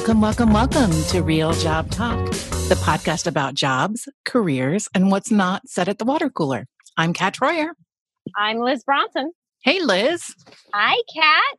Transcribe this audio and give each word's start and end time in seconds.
Welcome, 0.00 0.22
welcome, 0.22 0.52
welcome 0.54 0.90
to 1.08 1.22
Real 1.22 1.52
Job 1.52 1.90
Talk, 1.90 2.24
the 2.30 2.80
podcast 2.82 3.26
about 3.26 3.52
jobs, 3.54 4.08
careers, 4.24 4.88
and 4.94 5.10
what's 5.10 5.30
not 5.30 5.68
said 5.68 5.90
at 5.90 5.98
the 5.98 6.06
water 6.06 6.30
cooler. 6.30 6.66
I'm 6.96 7.12
Kat 7.12 7.34
Troyer. 7.34 7.72
I'm 8.34 8.60
Liz 8.60 8.82
Bronson. 8.82 9.32
Hey, 9.62 9.78
Liz. 9.82 10.34
Hi, 10.72 10.96
Kat. 11.14 11.58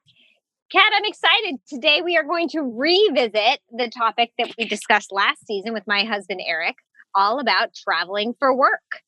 Kat, 0.72 0.92
I'm 0.92 1.06
excited. 1.06 1.58
Today 1.70 2.02
we 2.02 2.18
are 2.18 2.24
going 2.24 2.50
to 2.50 2.62
revisit 2.62 3.60
the 3.70 3.92
topic 3.96 4.32
that 4.40 4.52
we 4.58 4.66
discussed 4.66 5.12
last 5.12 5.46
season 5.46 5.72
with 5.72 5.84
my 5.86 6.04
husband, 6.04 6.42
Eric, 6.44 6.78
all 7.14 7.40
about 7.40 7.76
traveling 7.76 8.34
for 8.40 8.58
work. 8.58 9.02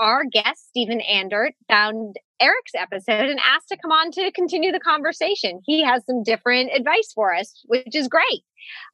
Our 0.00 0.24
guest, 0.24 0.66
Stephen 0.70 1.02
Andert, 1.02 1.52
found 1.68 2.16
Eric's 2.40 2.74
episode 2.74 3.28
and 3.28 3.40
asked 3.40 3.68
to 3.68 3.76
come 3.76 3.92
on 3.92 4.10
to 4.12 4.30
continue 4.32 4.72
the 4.72 4.80
conversation. 4.80 5.60
He 5.64 5.82
has 5.82 6.04
some 6.06 6.22
different 6.22 6.70
advice 6.74 7.12
for 7.14 7.34
us, 7.34 7.62
which 7.66 7.94
is 7.94 8.08
great. 8.08 8.42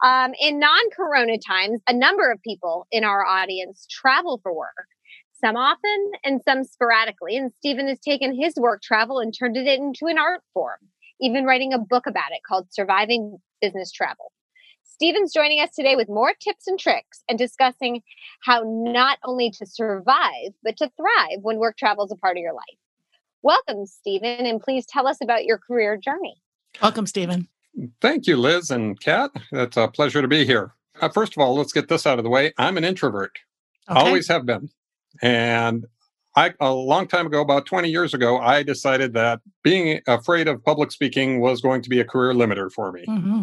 Um, 0.05 0.33
in 0.41 0.59
non 0.59 0.91
corona 0.97 1.39
times, 1.39 1.81
a 1.89 1.93
number 1.93 2.31
of 2.31 2.43
people 2.43 2.87
in 2.91 3.05
our 3.05 3.25
audience 3.25 3.87
travel 3.91 4.41
for 4.43 4.55
work, 4.55 4.87
some 5.33 5.57
often 5.57 6.13
and 6.25 6.41
some 6.47 6.65
sporadically. 6.65 7.37
And 7.37 7.53
Stephen 7.53 7.89
has 7.89 8.01
taken 8.01 8.35
his 8.35 8.55
work 8.57 8.83
travel 8.83 9.19
and 9.19 9.35
turned 9.37 9.57
it 9.57 9.67
into 9.67 10.07
an 10.07 10.19
art 10.19 10.43
form, 10.53 10.79
even 11.21 11.45
writing 11.45 11.73
a 11.73 11.79
book 11.79 12.07
about 12.07 12.33
it 12.33 12.41
called 12.47 12.69
Surviving 12.71 13.39
Business 13.61 13.91
Travel. 13.93 14.33
Stephen's 14.95 15.33
joining 15.33 15.61
us 15.61 15.71
today 15.75 15.97
with 15.97 16.09
more 16.09 16.35
tips 16.41 16.69
and 16.69 16.79
tricks 16.79 17.25
and 17.29 17.37
discussing 17.37 18.03
how 18.45 18.63
not 18.65 19.19
only 19.25 19.51
to 19.51 19.67
survive, 19.67 20.53
but 20.63 20.77
to 20.77 20.91
thrive 20.97 21.39
when 21.43 21.59
work 21.59 21.77
travel 21.77 22.05
is 22.05 22.13
a 22.13 22.17
part 22.17 22.37
of 22.37 22.41
your 22.41 22.53
life. 22.53 22.79
Welcome, 23.45 23.85
Stephen, 23.85 24.47
and 24.47 24.59
please 24.59 24.87
tell 24.87 25.07
us 25.07 25.19
about 25.23 25.45
your 25.45 25.59
career 25.59 25.99
journey. 25.99 26.35
Welcome, 26.81 27.07
Stephen. 27.07 27.47
Thank 28.01 28.27
you, 28.27 28.39
Liz 28.39 28.71
and 28.71 28.99
Kat. 28.99 29.33
It's 29.53 29.77
a 29.77 29.87
pleasure 29.87 30.23
to 30.23 30.29
be 30.29 30.47
here. 30.47 30.73
Uh, 30.99 31.11
first 31.11 31.37
of 31.37 31.43
all, 31.43 31.55
let's 31.55 31.71
get 31.71 31.89
this 31.89 32.07
out 32.07 32.19
of 32.19 32.25
the 32.25 32.31
way. 32.31 32.55
I'm 32.57 32.79
an 32.79 32.85
introvert, 32.85 33.39
okay. 33.91 34.01
always 34.01 34.29
have 34.29 34.47
been. 34.47 34.71
And 35.21 35.85
I, 36.35 36.55
a 36.59 36.73
long 36.73 37.07
time 37.07 37.27
ago, 37.27 37.43
about 37.43 37.67
20 37.67 37.91
years 37.91 38.15
ago, 38.15 38.39
I 38.39 38.63
decided 38.63 39.13
that 39.13 39.41
being 39.63 40.01
afraid 40.07 40.49
of 40.49 40.65
public 40.65 40.91
speaking 40.91 41.41
was 41.41 41.61
going 41.61 41.83
to 41.83 41.91
be 41.91 42.01
a 42.01 42.05
career 42.05 42.33
limiter 42.33 42.73
for 42.73 42.93
me. 42.93 43.05
Mm-hmm. 43.07 43.43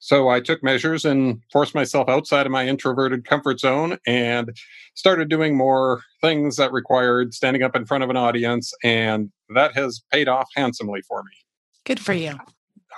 So 0.00 0.30
I 0.30 0.40
took 0.40 0.62
measures 0.62 1.04
and 1.04 1.40
forced 1.52 1.74
myself 1.74 2.08
outside 2.08 2.46
of 2.46 2.52
my 2.52 2.66
introverted 2.66 3.24
comfort 3.26 3.60
zone 3.60 3.98
and 4.06 4.50
started 4.94 5.28
doing 5.28 5.56
more 5.56 6.02
things 6.22 6.56
that 6.56 6.72
required 6.72 7.34
standing 7.34 7.62
up 7.62 7.76
in 7.76 7.84
front 7.84 8.02
of 8.02 8.10
an 8.10 8.16
audience. 8.16 8.72
And 8.82 9.30
that 9.54 9.74
has 9.74 10.02
paid 10.10 10.26
off 10.26 10.48
handsomely 10.56 11.02
for 11.02 11.22
me. 11.22 11.32
Good 11.84 12.00
for 12.00 12.14
you. 12.14 12.38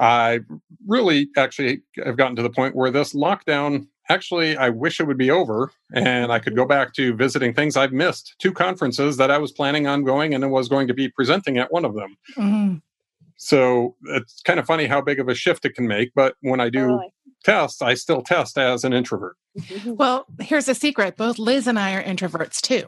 I 0.01 0.41
really 0.87 1.29
actually 1.37 1.83
have 2.05 2.17
gotten 2.17 2.37
to 2.37 2.43
the 2.43 2.51
point 2.51 2.77
where 2.77 2.91
this 2.91 3.13
lockdown 3.15 3.89
actually 4.09 4.57
I 4.57 4.69
wish 4.69 5.01
it 5.01 5.07
would 5.07 5.19
be 5.19 5.31
over 5.31 5.71
and 5.93 6.33
I 6.33 6.39
could 6.39 6.57
go 6.57 6.65
back 6.65 6.95
to 6.95 7.15
visiting 7.15 7.53
things 7.53 7.77
I've 7.77 7.93
missed. 7.93 8.35
Two 8.39 8.53
conferences 8.53 9.17
that 9.17 9.31
I 9.31 9.39
was 9.39 9.53
planning 9.53 9.87
on 9.87 10.05
going 10.05 10.35
and 10.35 10.51
was 10.51 10.69
going 10.69 10.89
to 10.89 10.95
be 10.95 11.09
presenting 11.09 11.59
at 11.59 11.73
one 11.73 11.85
of 11.85 11.95
them. 11.95 12.17
Mm-hmm. 12.37 12.77
So 13.43 13.97
it's 14.05 14.41
kind 14.43 14.61
of 14.61 14.67
funny 14.67 14.87
how 14.87 15.01
big 15.01 15.19
of 15.19 15.29
a 15.29 15.35
shift 15.35 15.65
it 15.65 15.75
can 15.75 15.89
make. 15.89 16.13
But 16.15 16.37
when 16.43 16.61
I 16.61 16.71
do 16.71 16.83
totally. 16.83 17.13
test, 17.43 17.83
I 17.83 17.95
still 17.95 18.23
test 18.23 18.57
as 18.57 18.85
an 18.85 18.93
introvert. 18.93 19.37
Well, 19.85 20.27
here's 20.41 20.69
a 20.69 20.75
secret. 20.75 21.17
Both 21.17 21.39
Liz 21.39 21.67
and 21.67 21.79
I 21.79 21.95
are 21.95 22.03
introverts 22.03 22.61
too. 22.61 22.87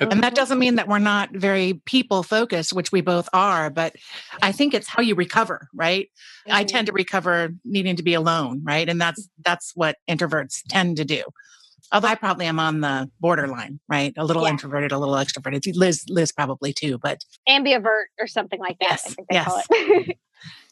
And 0.00 0.22
that 0.22 0.34
doesn't 0.34 0.58
mean 0.58 0.74
that 0.74 0.86
we're 0.86 0.98
not 0.98 1.30
very 1.30 1.80
people 1.86 2.22
focused, 2.22 2.72
which 2.72 2.92
we 2.92 3.00
both 3.00 3.28
are, 3.32 3.70
but 3.70 3.94
I 4.42 4.52
think 4.52 4.74
it's 4.74 4.88
how 4.88 5.00
you 5.02 5.14
recover, 5.14 5.68
right? 5.72 6.10
I 6.50 6.64
tend 6.64 6.88
to 6.88 6.92
recover 6.92 7.50
needing 7.64 7.96
to 7.96 8.02
be 8.02 8.12
alone, 8.12 8.60
right? 8.62 8.88
And 8.88 9.00
that's 9.00 9.28
that's 9.42 9.72
what 9.74 9.96
introverts 10.10 10.62
tend 10.68 10.98
to 10.98 11.04
do. 11.04 11.22
Although 11.92 12.08
I 12.08 12.14
probably 12.14 12.46
am 12.46 12.58
on 12.58 12.80
the 12.80 13.10
borderline, 13.20 13.78
right? 13.88 14.14
A 14.16 14.24
little 14.24 14.44
yeah. 14.44 14.50
introverted, 14.50 14.92
a 14.92 14.98
little 14.98 15.14
extroverted. 15.14 15.76
Liz, 15.76 16.04
Liz 16.08 16.32
probably 16.32 16.72
too, 16.72 16.98
but 16.98 17.24
ambivert 17.48 18.04
or 18.18 18.26
something 18.26 18.58
like 18.58 18.78
that. 18.80 19.00
Yes, 19.30 19.66
yes. 19.66 19.66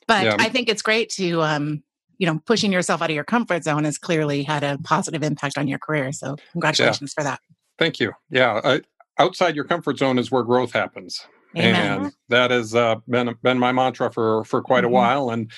but 0.07 0.25
yeah. 0.25 0.37
I 0.39 0.49
think 0.49 0.69
it's 0.71 0.83
great 0.83 1.11
to, 1.11 1.43
um, 1.43 1.83
you 2.17 2.27
know, 2.27 2.41
pushing 2.47 2.73
yourself 2.73 3.03
out 3.03 3.11
of 3.11 3.15
your 3.15 3.25
comfort 3.25 3.65
zone 3.65 3.85
has 3.85 3.99
clearly 3.99 4.43
had 4.43 4.63
a 4.63 4.79
positive 4.83 5.23
impact 5.23 5.59
on 5.59 5.69
your 5.69 5.79
career. 5.79 6.11
So 6.13 6.37
congratulations 6.53 7.15
yeah. 7.17 7.23
for 7.23 7.25
that. 7.25 7.41
Thank 7.79 8.01
you. 8.01 8.13
Yeah, 8.31 8.61
I, 8.65 8.81
outside 9.19 9.55
your 9.55 9.65
comfort 9.65 9.99
zone 9.99 10.19
is 10.19 10.31
where 10.31 10.43
growth 10.43 10.73
happens, 10.73 11.27
Amen. 11.57 11.75
and 12.05 12.13
that 12.29 12.51
has 12.51 12.75
uh, 12.75 12.97
been 13.09 13.35
been 13.43 13.59
my 13.59 13.73
mantra 13.73 14.11
for 14.11 14.45
for 14.45 14.63
quite 14.63 14.85
mm-hmm. 14.85 14.93
a 14.93 14.97
while. 14.97 15.31
And 15.31 15.51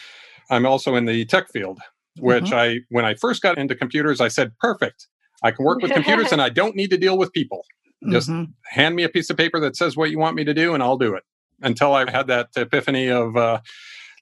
I'm 0.51 0.67
also 0.67 0.95
in 0.97 1.05
the 1.05 1.25
tech 1.25 1.51
field, 1.51 1.81
which 2.19 2.45
mm-hmm. 2.45 2.55
I 2.55 2.79
when 2.91 3.05
I 3.05 3.15
first 3.15 3.43
got 3.43 3.59
into 3.59 3.75
computers, 3.75 4.21
I 4.21 4.29
said, 4.29 4.53
perfect. 4.61 5.09
I 5.43 5.51
can 5.51 5.65
work 5.65 5.83
with 5.83 5.93
computers 5.93 6.33
and 6.33 6.43
I 6.43 6.49
don't 6.49 6.77
need 6.77 6.91
to 6.91 6.99
deal 6.99 7.19
with 7.19 7.33
people. 7.33 7.65
Just 8.11 8.29
mm-hmm. 8.29 8.51
hand 8.65 8.97
me 8.97 9.05
a 9.05 9.09
piece 9.09 9.31
of 9.31 9.37
paper 9.37 9.61
that 9.61 9.77
says 9.77 9.97
what 9.97 10.11
you 10.11 10.19
want 10.19 10.35
me 10.35 10.45
to 10.45 10.55
do 10.55 10.75
and 10.75 10.83
I'll 10.83 10.99
do 10.99 11.15
it. 11.15 11.23
Until 11.61 11.95
I 11.95 12.11
had 12.11 12.27
that 12.27 12.49
epiphany 12.57 13.09
of 13.09 13.37
uh, 13.37 13.61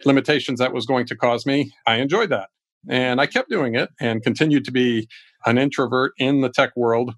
limitations 0.05 0.59
that 0.59 0.75
was 0.75 0.85
going 0.85 1.07
to 1.07 1.17
cause 1.17 1.47
me, 1.47 1.73
I 1.87 1.97
enjoyed 1.97 2.29
that. 2.31 2.51
And 2.89 3.21
I 3.21 3.27
kept 3.27 3.49
doing 3.49 3.75
it 3.75 3.91
and 3.99 4.23
continued 4.23 4.65
to 4.67 4.71
be 4.71 5.09
an 5.47 5.57
introvert 5.57 6.13
in 6.19 6.43
the 6.43 6.51
tech 6.51 6.77
world 6.77 7.15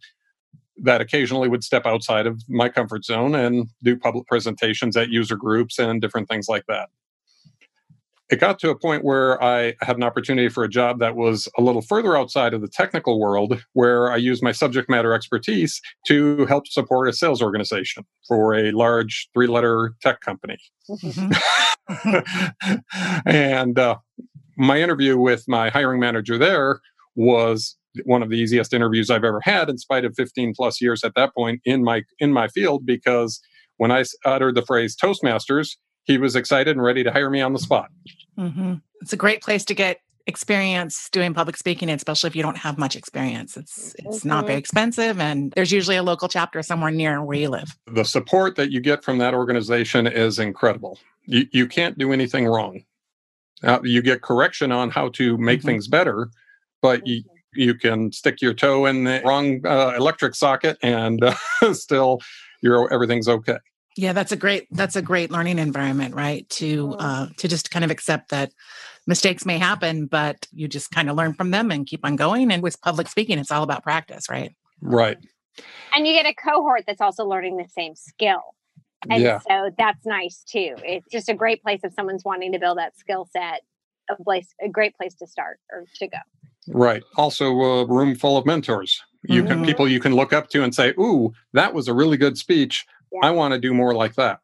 that 0.78 1.00
occasionally 1.00 1.48
would 1.48 1.64
step 1.64 1.86
outside 1.86 2.26
of 2.26 2.40
my 2.48 2.68
comfort 2.68 3.04
zone 3.04 3.34
and 3.34 3.68
do 3.82 3.96
public 3.96 4.26
presentations 4.26 4.96
at 4.96 5.08
user 5.08 5.36
groups 5.36 5.78
and 5.78 6.00
different 6.00 6.28
things 6.28 6.48
like 6.48 6.64
that 6.66 6.88
it 8.32 8.40
got 8.40 8.58
to 8.60 8.70
a 8.70 8.74
point 8.74 9.04
where 9.04 9.40
I 9.44 9.74
had 9.82 9.96
an 9.96 10.02
opportunity 10.02 10.48
for 10.48 10.64
a 10.64 10.68
job 10.68 11.00
that 11.00 11.16
was 11.16 11.50
a 11.58 11.62
little 11.62 11.82
further 11.82 12.16
outside 12.16 12.54
of 12.54 12.62
the 12.62 12.66
technical 12.66 13.20
world, 13.20 13.62
where 13.74 14.10
I 14.10 14.16
used 14.16 14.42
my 14.42 14.52
subject 14.52 14.88
matter 14.88 15.12
expertise 15.12 15.82
to 16.06 16.46
help 16.46 16.66
support 16.66 17.10
a 17.10 17.12
sales 17.12 17.42
organization 17.42 18.06
for 18.26 18.54
a 18.54 18.72
large 18.72 19.28
three 19.34 19.48
letter 19.48 19.92
tech 20.00 20.20
company. 20.22 20.56
Mm-hmm. 20.88 21.32
and 23.26 23.78
uh, 23.78 23.96
my 24.56 24.80
interview 24.80 25.18
with 25.18 25.44
my 25.46 25.68
hiring 25.68 26.00
manager 26.00 26.38
there 26.38 26.80
was 27.14 27.76
one 28.04 28.22
of 28.22 28.30
the 28.30 28.36
easiest 28.36 28.72
interviews 28.72 29.10
I've 29.10 29.24
ever 29.24 29.42
had 29.42 29.68
in 29.68 29.76
spite 29.76 30.06
of 30.06 30.14
15 30.16 30.54
plus 30.56 30.80
years 30.80 31.04
at 31.04 31.14
that 31.16 31.34
point 31.34 31.60
in 31.66 31.84
my 31.84 32.02
in 32.18 32.32
my 32.32 32.48
field 32.48 32.86
because 32.86 33.42
when 33.76 33.90
I 33.90 34.04
uttered 34.24 34.54
the 34.54 34.62
phrase 34.62 34.96
Toastmasters, 34.96 35.76
he 36.04 36.18
was 36.18 36.36
excited 36.36 36.76
and 36.76 36.82
ready 36.82 37.04
to 37.04 37.12
hire 37.12 37.30
me 37.30 37.40
on 37.40 37.52
the 37.52 37.58
spot. 37.58 37.90
Mm-hmm. 38.38 38.74
It's 39.00 39.12
a 39.12 39.16
great 39.16 39.42
place 39.42 39.64
to 39.66 39.74
get 39.74 40.00
experience 40.26 41.08
doing 41.10 41.34
public 41.34 41.56
speaking, 41.56 41.90
especially 41.90 42.28
if 42.28 42.36
you 42.36 42.42
don't 42.42 42.56
have 42.56 42.78
much 42.78 42.96
experience. 42.96 43.56
It's 43.56 43.94
it's 43.98 44.20
mm-hmm. 44.20 44.28
not 44.28 44.46
very 44.46 44.58
expensive, 44.58 45.20
and 45.20 45.52
there's 45.52 45.72
usually 45.72 45.96
a 45.96 46.02
local 46.02 46.28
chapter 46.28 46.62
somewhere 46.62 46.90
near 46.90 47.22
where 47.22 47.38
you 47.38 47.48
live. 47.48 47.76
The 47.86 48.04
support 48.04 48.56
that 48.56 48.70
you 48.70 48.80
get 48.80 49.04
from 49.04 49.18
that 49.18 49.34
organization 49.34 50.06
is 50.06 50.38
incredible. 50.38 50.98
You 51.24 51.46
you 51.52 51.66
can't 51.66 51.98
do 51.98 52.12
anything 52.12 52.46
wrong. 52.46 52.84
Uh, 53.62 53.78
you 53.84 54.02
get 54.02 54.22
correction 54.22 54.72
on 54.72 54.90
how 54.90 55.08
to 55.10 55.38
make 55.38 55.60
mm-hmm. 55.60 55.68
things 55.68 55.88
better, 55.88 56.30
but 56.80 57.06
you 57.06 57.22
mm-hmm. 57.22 57.60
you 57.60 57.74
can 57.74 58.12
stick 58.12 58.40
your 58.40 58.54
toe 58.54 58.86
in 58.86 59.04
the 59.04 59.20
wrong 59.24 59.64
uh, 59.66 59.94
electric 59.96 60.34
socket 60.34 60.78
and 60.82 61.22
uh, 61.24 61.34
still 61.72 62.20
you're 62.62 62.92
everything's 62.92 63.28
okay 63.28 63.58
yeah 63.96 64.12
that's 64.12 64.32
a 64.32 64.36
great 64.36 64.66
that's 64.70 64.96
a 64.96 65.02
great 65.02 65.30
learning 65.30 65.58
environment 65.58 66.14
right? 66.14 66.48
To 66.50 66.94
uh 66.98 67.28
to 67.38 67.48
just 67.48 67.70
kind 67.70 67.84
of 67.84 67.90
accept 67.90 68.30
that 68.30 68.52
mistakes 69.06 69.44
may 69.44 69.58
happen 69.58 70.06
but 70.06 70.46
you 70.52 70.68
just 70.68 70.90
kind 70.90 71.10
of 71.10 71.16
learn 71.16 71.34
from 71.34 71.50
them 71.50 71.70
and 71.70 71.86
keep 71.86 72.04
on 72.04 72.16
going 72.16 72.50
and 72.52 72.62
with 72.62 72.80
public 72.80 73.08
speaking 73.08 73.38
it's 73.38 73.50
all 73.50 73.62
about 73.62 73.82
practice 73.82 74.28
right? 74.28 74.54
Right. 74.80 75.18
And 75.94 76.06
you 76.06 76.14
get 76.14 76.26
a 76.26 76.34
cohort 76.34 76.84
that's 76.86 77.00
also 77.00 77.24
learning 77.24 77.56
the 77.56 77.68
same 77.68 77.94
skill 77.94 78.42
and 79.10 79.22
yeah. 79.22 79.40
so 79.48 79.70
that's 79.76 80.04
nice 80.06 80.44
too. 80.44 80.76
It's 80.84 81.08
just 81.10 81.28
a 81.28 81.34
great 81.34 81.62
place 81.62 81.80
if 81.82 81.92
someone's 81.94 82.24
wanting 82.24 82.52
to 82.52 82.58
build 82.58 82.78
that 82.78 82.96
skill 82.98 83.28
set 83.32 83.62
a 84.10 84.22
place 84.22 84.48
a 84.60 84.68
great 84.68 84.96
place 84.96 85.14
to 85.14 85.26
start 85.26 85.58
or 85.70 85.84
to 85.96 86.08
go. 86.08 86.18
Right. 86.68 87.02
Also 87.16 87.50
a 87.50 87.86
room 87.86 88.14
full 88.14 88.36
of 88.36 88.46
mentors. 88.46 89.02
You 89.24 89.44
can 89.44 89.58
mm-hmm. 89.58 89.64
people 89.64 89.88
you 89.88 90.00
can 90.00 90.14
look 90.14 90.32
up 90.32 90.48
to 90.50 90.64
and 90.64 90.74
say 90.74 90.90
ooh 90.98 91.32
that 91.52 91.74
was 91.74 91.88
a 91.88 91.94
really 91.94 92.16
good 92.16 92.36
speech 92.36 92.86
yeah. 93.12 93.28
I 93.28 93.30
want 93.30 93.54
to 93.54 93.60
do 93.60 93.74
more 93.74 93.94
like 93.94 94.14
that. 94.14 94.40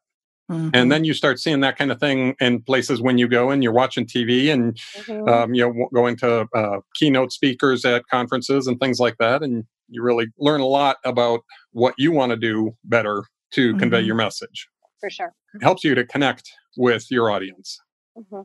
Mm-hmm. 0.51 0.71
And 0.73 0.91
then 0.91 1.05
you 1.05 1.13
start 1.13 1.39
seeing 1.39 1.61
that 1.61 1.77
kind 1.77 1.93
of 1.93 2.01
thing 2.01 2.35
in 2.41 2.63
places 2.63 3.03
when 3.03 3.19
you 3.19 3.29
go 3.29 3.51
and 3.51 3.63
you're 3.63 3.73
watching 3.73 4.07
TV 4.07 4.51
and 4.51 4.75
mm-hmm. 4.97 5.29
um, 5.29 5.55
you 5.55 5.63
know 5.63 5.89
going 5.93 6.17
to 6.19 6.47
uh, 6.55 6.79
keynote 6.95 7.33
speakers 7.33 7.85
at 7.85 8.07
conferences 8.11 8.67
and 8.67 8.81
things 8.81 8.99
like 8.99 9.17
that, 9.19 9.43
and 9.43 9.65
you 9.89 10.03
really 10.03 10.29
learn 10.39 10.63
a 10.63 10.67
lot 10.67 10.97
about 11.05 11.41
what 11.73 11.95
you 11.99 12.13
want 12.13 12.31
to 12.31 12.37
do 12.37 12.75
better 12.85 13.25
to 13.53 13.71
mm-hmm. 13.71 13.79
convey 13.79 14.01
your 14.01 14.15
message. 14.15 14.69
For 15.01 15.11
sure, 15.11 15.35
it 15.53 15.63
helps 15.63 15.85
you 15.85 15.95
to 15.95 16.07
connect 16.07 16.51
with 16.79 17.11
your 17.11 17.31
audience. 17.31 17.79
Mm-hmm. 18.17 18.43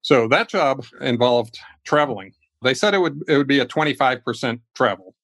So 0.00 0.28
that 0.28 0.48
job 0.48 0.84
involved 1.00 1.58
traveling. 1.84 2.32
They 2.62 2.74
said 2.74 2.94
it 2.94 2.98
would 2.98 3.22
it 3.28 3.36
would 3.36 3.46
be 3.46 3.60
a 3.60 3.66
25% 3.66 4.60
travel. 4.74 5.14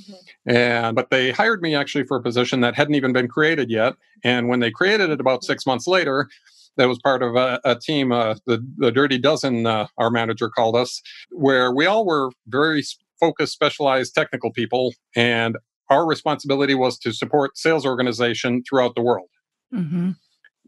Mm-hmm. 0.00 0.50
And 0.50 0.96
but 0.96 1.10
they 1.10 1.30
hired 1.30 1.62
me 1.62 1.74
actually 1.74 2.04
for 2.04 2.16
a 2.16 2.22
position 2.22 2.60
that 2.60 2.74
hadn't 2.74 2.94
even 2.94 3.12
been 3.12 3.28
created 3.28 3.70
yet. 3.70 3.94
And 4.24 4.48
when 4.48 4.60
they 4.60 4.70
created 4.70 5.10
it 5.10 5.20
about 5.20 5.44
six 5.44 5.66
months 5.66 5.86
later, 5.86 6.28
that 6.76 6.88
was 6.88 6.98
part 6.98 7.22
of 7.22 7.34
a, 7.34 7.60
a 7.64 7.74
team, 7.76 8.12
uh, 8.12 8.36
the 8.46 8.64
the 8.76 8.92
Dirty 8.92 9.18
Dozen. 9.18 9.66
Uh, 9.66 9.88
our 9.98 10.10
manager 10.10 10.48
called 10.48 10.76
us, 10.76 11.02
where 11.30 11.72
we 11.72 11.86
all 11.86 12.06
were 12.06 12.30
very 12.46 12.82
focused, 13.20 13.52
specialized 13.52 14.14
technical 14.14 14.52
people, 14.52 14.94
and 15.16 15.56
our 15.90 16.06
responsibility 16.06 16.74
was 16.74 16.98
to 17.00 17.12
support 17.12 17.58
sales 17.58 17.84
organization 17.84 18.62
throughout 18.62 18.94
the 18.94 19.02
world. 19.02 19.28
Mm-hmm. 19.74 20.10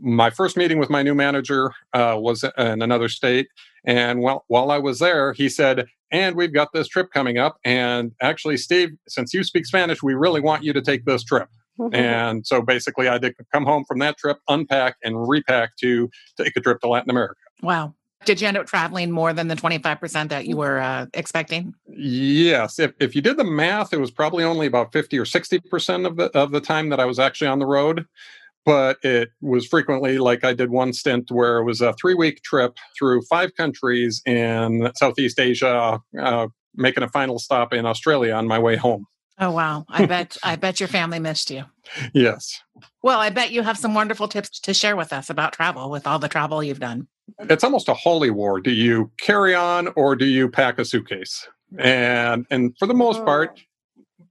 My 0.02 0.30
first 0.30 0.56
meeting 0.56 0.78
with 0.78 0.90
my 0.90 1.02
new 1.02 1.14
manager 1.14 1.72
uh, 1.92 2.16
was 2.18 2.42
in 2.58 2.82
another 2.82 3.08
state, 3.08 3.48
and 3.84 4.20
while 4.20 4.44
while 4.48 4.70
I 4.70 4.78
was 4.78 4.98
there, 4.98 5.32
he 5.32 5.48
said, 5.48 5.86
"And 6.10 6.36
we've 6.36 6.52
got 6.52 6.68
this 6.72 6.88
trip 6.88 7.10
coming 7.12 7.38
up, 7.38 7.58
and 7.64 8.12
actually, 8.20 8.56
Steve, 8.56 8.90
since 9.08 9.32
you 9.34 9.44
speak 9.44 9.66
Spanish, 9.66 10.02
we 10.02 10.14
really 10.14 10.40
want 10.40 10.64
you 10.64 10.72
to 10.72 10.82
take 10.82 11.04
this 11.04 11.22
trip." 11.22 11.48
and 11.92 12.46
so 12.46 12.62
basically, 12.62 13.08
I 13.08 13.18
did 13.18 13.34
come 13.52 13.64
home 13.64 13.84
from 13.86 13.98
that 14.00 14.18
trip, 14.18 14.38
unpack 14.48 14.96
and 15.02 15.28
repack 15.28 15.76
to 15.78 16.10
take 16.36 16.56
a 16.56 16.60
trip 16.60 16.80
to 16.80 16.88
Latin 16.88 17.10
America. 17.10 17.34
Wow. 17.62 17.94
Did 18.26 18.40
you 18.40 18.48
end 18.48 18.58
up 18.58 18.66
traveling 18.66 19.10
more 19.10 19.32
than 19.32 19.48
the 19.48 19.56
25% 19.56 20.28
that 20.28 20.46
you 20.46 20.56
were 20.56 20.78
uh, 20.78 21.06
expecting? 21.14 21.74
Yes. 21.88 22.78
If, 22.78 22.92
if 23.00 23.16
you 23.16 23.22
did 23.22 23.38
the 23.38 23.44
math, 23.44 23.94
it 23.94 24.00
was 24.00 24.10
probably 24.10 24.44
only 24.44 24.66
about 24.66 24.92
50 24.92 25.18
or 25.18 25.24
60% 25.24 26.06
of 26.06 26.16
the, 26.16 26.24
of 26.38 26.50
the 26.50 26.60
time 26.60 26.90
that 26.90 27.00
I 27.00 27.06
was 27.06 27.18
actually 27.18 27.48
on 27.48 27.60
the 27.60 27.66
road. 27.66 28.04
But 28.64 28.98
it 29.02 29.30
was 29.40 29.66
frequently 29.66 30.18
like 30.18 30.44
I 30.44 30.52
did 30.52 30.70
one 30.70 30.92
stint 30.92 31.30
where 31.30 31.58
it 31.58 31.64
was 31.64 31.80
a 31.80 31.94
three 31.94 32.14
week 32.14 32.42
trip 32.42 32.76
through 32.98 33.22
five 33.22 33.54
countries 33.56 34.22
in 34.26 34.90
Southeast 34.96 35.40
Asia, 35.40 36.00
uh, 36.20 36.46
making 36.74 37.02
a 37.02 37.08
final 37.08 37.38
stop 37.38 37.72
in 37.72 37.86
Australia 37.86 38.34
on 38.34 38.46
my 38.46 38.58
way 38.58 38.76
home. 38.76 39.06
Oh 39.38 39.50
wow. 39.50 39.86
I 39.88 40.06
bet 40.14 40.36
I 40.42 40.56
bet 40.56 40.78
your 40.78 40.88
family 40.88 41.18
missed 41.18 41.50
you. 41.50 41.64
Yes. 42.12 42.62
Well, 43.02 43.18
I 43.18 43.30
bet 43.30 43.50
you 43.50 43.62
have 43.62 43.78
some 43.78 43.94
wonderful 43.94 44.28
tips 44.28 44.60
to 44.60 44.74
share 44.74 44.96
with 44.96 45.12
us 45.12 45.30
about 45.30 45.54
travel 45.54 45.90
with 45.90 46.06
all 46.06 46.18
the 46.18 46.28
travel 46.28 46.62
you've 46.62 46.80
done. 46.80 47.08
It's 47.38 47.64
almost 47.64 47.88
a 47.88 47.94
holy 47.94 48.30
war. 48.30 48.60
Do 48.60 48.70
you 48.70 49.10
carry 49.20 49.54
on 49.54 49.88
or 49.96 50.16
do 50.16 50.26
you 50.26 50.48
pack 50.48 50.78
a 50.78 50.84
suitcase? 50.84 51.48
And 51.78 52.46
and 52.50 52.76
for 52.78 52.86
the 52.86 52.94
most 52.94 53.24
part, 53.24 53.52
oh. 53.56 53.62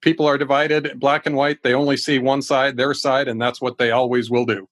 People 0.01 0.25
are 0.25 0.37
divided 0.37 0.99
black 0.99 1.25
and 1.25 1.35
white. 1.35 1.63
They 1.63 1.73
only 1.73 1.97
see 1.97 2.19
one 2.19 2.41
side, 2.41 2.77
their 2.77 2.93
side, 2.93 3.27
and 3.27 3.41
that's 3.41 3.61
what 3.61 3.77
they 3.77 3.91
always 3.91 4.29
will 4.29 4.45
do. 4.45 4.67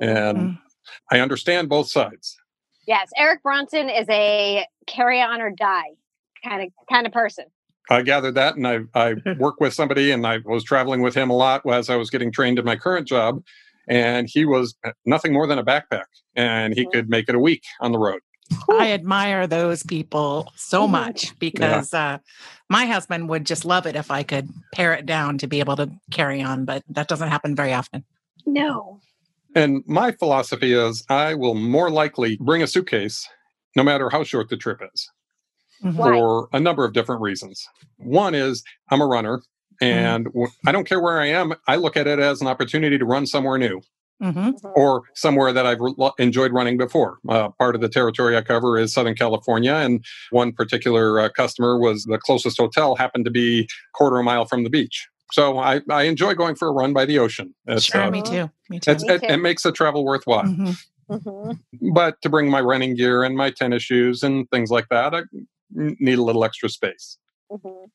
And 0.00 0.38
mm-hmm. 0.38 0.54
I 1.10 1.20
understand 1.20 1.68
both 1.68 1.90
sides. 1.90 2.36
Yes, 2.86 3.10
Eric 3.16 3.42
Bronson 3.42 3.88
is 3.90 4.06
a 4.08 4.66
carry 4.86 5.20
on 5.20 5.40
or 5.40 5.50
die 5.50 5.94
kind 6.42 6.62
of 6.62 6.72
kind 6.90 7.06
of 7.06 7.12
person. 7.12 7.44
I 7.90 8.02
gathered 8.02 8.34
that, 8.34 8.56
and 8.56 8.66
I 8.66 8.80
I 8.94 9.14
work 9.38 9.60
with 9.60 9.74
somebody, 9.74 10.10
and 10.10 10.26
I 10.26 10.38
was 10.44 10.64
traveling 10.64 11.02
with 11.02 11.14
him 11.14 11.30
a 11.30 11.36
lot 11.36 11.62
as 11.70 11.90
I 11.90 11.96
was 11.96 12.10
getting 12.10 12.32
trained 12.32 12.58
in 12.58 12.64
my 12.64 12.76
current 12.76 13.06
job, 13.06 13.42
and 13.88 14.28
he 14.30 14.44
was 14.44 14.76
nothing 15.04 15.32
more 15.32 15.46
than 15.46 15.58
a 15.58 15.64
backpack, 15.64 16.04
and 16.34 16.74
he 16.74 16.82
mm-hmm. 16.82 16.90
could 16.90 17.08
make 17.10 17.28
it 17.28 17.34
a 17.34 17.40
week 17.40 17.64
on 17.80 17.92
the 17.92 17.98
road. 17.98 18.20
I 18.70 18.92
admire 18.92 19.46
those 19.46 19.82
people 19.82 20.52
so 20.56 20.86
much 20.88 21.38
because 21.38 21.92
yeah. 21.92 22.14
uh, 22.14 22.18
my 22.68 22.86
husband 22.86 23.28
would 23.28 23.44
just 23.44 23.64
love 23.64 23.86
it 23.86 23.96
if 23.96 24.10
I 24.10 24.22
could 24.22 24.48
pare 24.72 24.92
it 24.94 25.06
down 25.06 25.38
to 25.38 25.46
be 25.46 25.60
able 25.60 25.76
to 25.76 25.90
carry 26.10 26.42
on, 26.42 26.64
but 26.64 26.82
that 26.90 27.08
doesn't 27.08 27.28
happen 27.28 27.54
very 27.54 27.72
often. 27.72 28.04
No. 28.46 29.00
And 29.54 29.82
my 29.86 30.12
philosophy 30.12 30.72
is 30.72 31.04
I 31.08 31.34
will 31.34 31.54
more 31.54 31.90
likely 31.90 32.36
bring 32.40 32.62
a 32.62 32.66
suitcase 32.66 33.26
no 33.76 33.82
matter 33.82 34.10
how 34.10 34.24
short 34.24 34.48
the 34.48 34.56
trip 34.56 34.80
is 34.92 35.10
mm-hmm. 35.82 35.96
for 35.96 36.48
a 36.52 36.60
number 36.60 36.84
of 36.84 36.92
different 36.92 37.22
reasons. 37.22 37.66
One 37.96 38.34
is 38.34 38.62
I'm 38.90 39.00
a 39.00 39.06
runner 39.06 39.38
mm-hmm. 39.38 39.84
and 39.84 40.26
mm-hmm. 40.26 40.68
I 40.68 40.72
don't 40.72 40.86
care 40.86 41.00
where 41.00 41.20
I 41.20 41.26
am. 41.26 41.54
I 41.66 41.76
look 41.76 41.96
at 41.96 42.06
it 42.06 42.18
as 42.18 42.40
an 42.40 42.46
opportunity 42.46 42.98
to 42.98 43.04
run 43.04 43.26
somewhere 43.26 43.58
new. 43.58 43.80
Mm-hmm. 44.22 44.38
mm-hmm. 44.38 44.66
Or 44.74 45.02
somewhere 45.14 45.52
that 45.52 45.66
I've 45.66 45.80
re- 45.80 45.94
enjoyed 46.18 46.52
running 46.52 46.76
before. 46.76 47.18
Uh, 47.28 47.50
part 47.50 47.74
of 47.74 47.80
the 47.80 47.88
territory 47.88 48.36
I 48.36 48.42
cover 48.42 48.78
is 48.78 48.92
Southern 48.92 49.14
California, 49.14 49.74
and 49.74 50.04
one 50.30 50.52
particular 50.52 51.20
uh, 51.20 51.28
customer 51.28 51.78
was 51.78 52.04
the 52.04 52.18
closest 52.18 52.58
hotel 52.58 52.96
happened 52.96 53.24
to 53.26 53.30
be 53.30 53.68
quarter 53.94 54.16
of 54.16 54.20
a 54.20 54.24
mile 54.24 54.44
from 54.44 54.64
the 54.64 54.70
beach. 54.70 55.08
So 55.30 55.58
I, 55.58 55.82
I 55.90 56.04
enjoy 56.04 56.34
going 56.34 56.54
for 56.54 56.68
a 56.68 56.72
run 56.72 56.92
by 56.92 57.04
the 57.04 57.18
ocean. 57.18 57.54
It's, 57.66 57.84
sure, 57.84 58.02
uh, 58.02 58.10
me 58.10 58.22
too. 58.22 58.50
Me 58.70 58.80
too. 58.80 58.92
Me 58.92 58.98
too. 58.98 59.06
It, 59.08 59.22
it, 59.24 59.36
makes 59.36 59.62
the 59.62 59.72
travel 59.72 60.04
worthwhile. 60.04 60.44
Mm-hmm. 60.44 61.52
But 61.92 62.20
to 62.22 62.28
bring 62.28 62.50
my 62.50 62.60
running 62.60 62.94
gear 62.94 63.22
and 63.22 63.36
my 63.36 63.50
tennis 63.50 63.82
shoes 63.82 64.22
and 64.22 64.48
things 64.50 64.70
like 64.70 64.88
that, 64.90 65.14
I 65.14 65.22
need 65.70 66.18
a 66.18 66.22
little 66.22 66.44
extra 66.44 66.68
space. 66.68 67.18
Mm-hmm. 67.50 67.86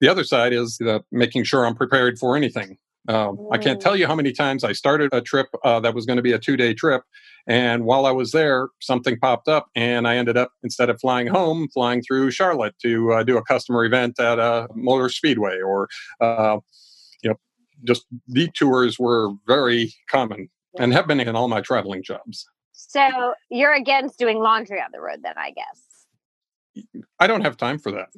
The 0.00 0.08
other 0.08 0.24
side 0.24 0.52
is 0.52 0.76
the 0.78 1.02
making 1.10 1.44
sure 1.44 1.64
I'm 1.64 1.74
prepared 1.74 2.18
for 2.18 2.36
anything. 2.36 2.78
Um. 3.08 3.48
I 3.52 3.58
can't 3.58 3.80
tell 3.80 3.96
you 3.96 4.06
how 4.06 4.14
many 4.14 4.32
times 4.32 4.64
I 4.64 4.72
started 4.72 5.10
a 5.12 5.20
trip 5.20 5.48
uh, 5.64 5.80
that 5.80 5.94
was 5.94 6.06
going 6.06 6.16
to 6.16 6.22
be 6.22 6.32
a 6.32 6.38
two 6.38 6.56
day 6.56 6.74
trip. 6.74 7.02
And 7.48 7.84
while 7.84 8.06
I 8.06 8.10
was 8.10 8.32
there, 8.32 8.68
something 8.80 9.18
popped 9.20 9.46
up, 9.46 9.68
and 9.76 10.08
I 10.08 10.16
ended 10.16 10.36
up, 10.36 10.50
instead 10.64 10.90
of 10.90 11.00
flying 11.00 11.28
home, 11.28 11.68
flying 11.72 12.02
through 12.02 12.32
Charlotte 12.32 12.74
to 12.82 13.12
uh, 13.12 13.22
do 13.22 13.36
a 13.36 13.44
customer 13.44 13.84
event 13.84 14.18
at 14.18 14.40
a 14.40 14.66
motor 14.74 15.08
speedway 15.08 15.60
or, 15.60 15.88
uh, 16.20 16.58
you 17.22 17.30
know, 17.30 17.36
just 17.84 18.04
detours 18.32 18.98
were 18.98 19.30
very 19.46 19.94
common 20.10 20.48
and 20.78 20.92
have 20.92 21.06
been 21.06 21.20
in 21.20 21.36
all 21.36 21.46
my 21.46 21.60
traveling 21.60 22.02
jobs. 22.02 22.46
So 22.72 23.34
you're 23.50 23.74
against 23.74 24.18
doing 24.18 24.38
laundry 24.40 24.80
on 24.80 24.90
the 24.92 25.00
road, 25.00 25.20
then, 25.22 25.34
I 25.36 25.52
guess. 25.52 26.84
I 27.20 27.26
don't 27.26 27.42
have 27.42 27.56
time 27.56 27.78
for 27.78 27.92
that. 27.92 28.08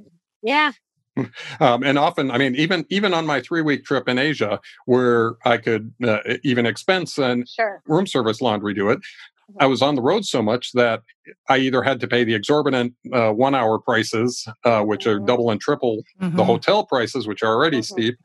Yeah. 0.43 0.73
Um, 1.61 1.83
and 1.83 1.99
often, 1.99 2.31
I 2.31 2.39
mean, 2.39 2.55
even 2.55 2.87
even 2.89 3.13
on 3.15 3.27
my 3.27 3.41
three 3.41 3.63
week 3.63 3.85
trip 3.85 4.09
in 4.09 4.19
Asia, 4.19 4.61
where 4.87 5.37
I 5.45 5.57
could 5.57 5.93
uh, 6.05 6.19
even 6.45 6.67
expense 6.67 7.19
and 7.19 7.49
sure. 7.49 7.83
room 7.87 8.07
service 8.07 8.41
laundry 8.41 8.75
do 8.75 8.91
it, 8.91 8.99
mm-hmm. 8.99 9.57
I 9.61 9.67
was 9.67 9.83
on 9.83 9.97
the 9.97 10.03
road 10.03 10.25
so 10.25 10.43
much 10.43 10.73
that 10.73 11.03
I 11.49 11.59
either 11.59 11.83
had 11.83 12.01
to 12.01 12.09
pay 12.09 12.25
the 12.25 12.35
exorbitant 12.35 12.95
uh, 13.13 13.33
one 13.33 13.55
hour 13.55 13.79
prices, 13.79 14.47
uh, 14.65 14.83
which 14.83 15.05
mm-hmm. 15.05 15.23
are 15.23 15.27
double 15.27 15.51
and 15.51 15.61
triple 15.61 16.03
mm-hmm. 16.21 16.37
the 16.37 16.45
hotel 16.45 16.87
prices, 16.87 17.27
which 17.27 17.43
are 17.43 17.55
already 17.55 17.79
mm-hmm. 17.79 17.95
steep. 17.95 18.19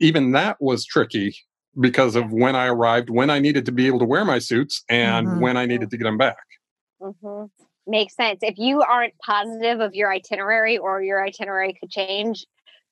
Even 0.00 0.32
that 0.32 0.60
was 0.60 0.84
tricky 0.84 1.36
because 1.80 2.16
of 2.16 2.32
when 2.32 2.56
I 2.56 2.66
arrived, 2.66 3.10
when 3.10 3.30
I 3.30 3.38
needed 3.38 3.64
to 3.66 3.72
be 3.72 3.86
able 3.86 4.00
to 4.00 4.04
wear 4.04 4.24
my 4.24 4.38
suits, 4.38 4.84
and 4.88 5.26
mm-hmm. 5.26 5.40
when 5.40 5.56
I 5.56 5.66
needed 5.66 5.90
to 5.90 5.96
get 5.96 6.04
them 6.04 6.18
back. 6.18 6.36
Makes 7.88 8.16
sense. 8.16 8.40
If 8.42 8.58
you 8.58 8.82
aren't 8.82 9.14
positive 9.24 9.80
of 9.80 9.94
your 9.94 10.12
itinerary 10.12 10.76
or 10.76 11.02
your 11.02 11.24
itinerary 11.24 11.74
could 11.80 11.90
change, 11.90 12.46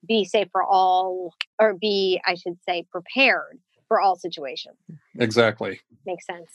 be 0.09 0.25
safe 0.25 0.49
for 0.51 0.63
all, 0.63 1.35
or 1.59 1.75
be, 1.75 2.19
I 2.25 2.35
should 2.35 2.57
say, 2.67 2.87
prepared 2.91 3.59
for 3.89 4.01
all 4.01 4.17
situations. 4.17 4.79
Exactly. 5.19 5.81
Makes 6.07 6.25
sense. 6.25 6.51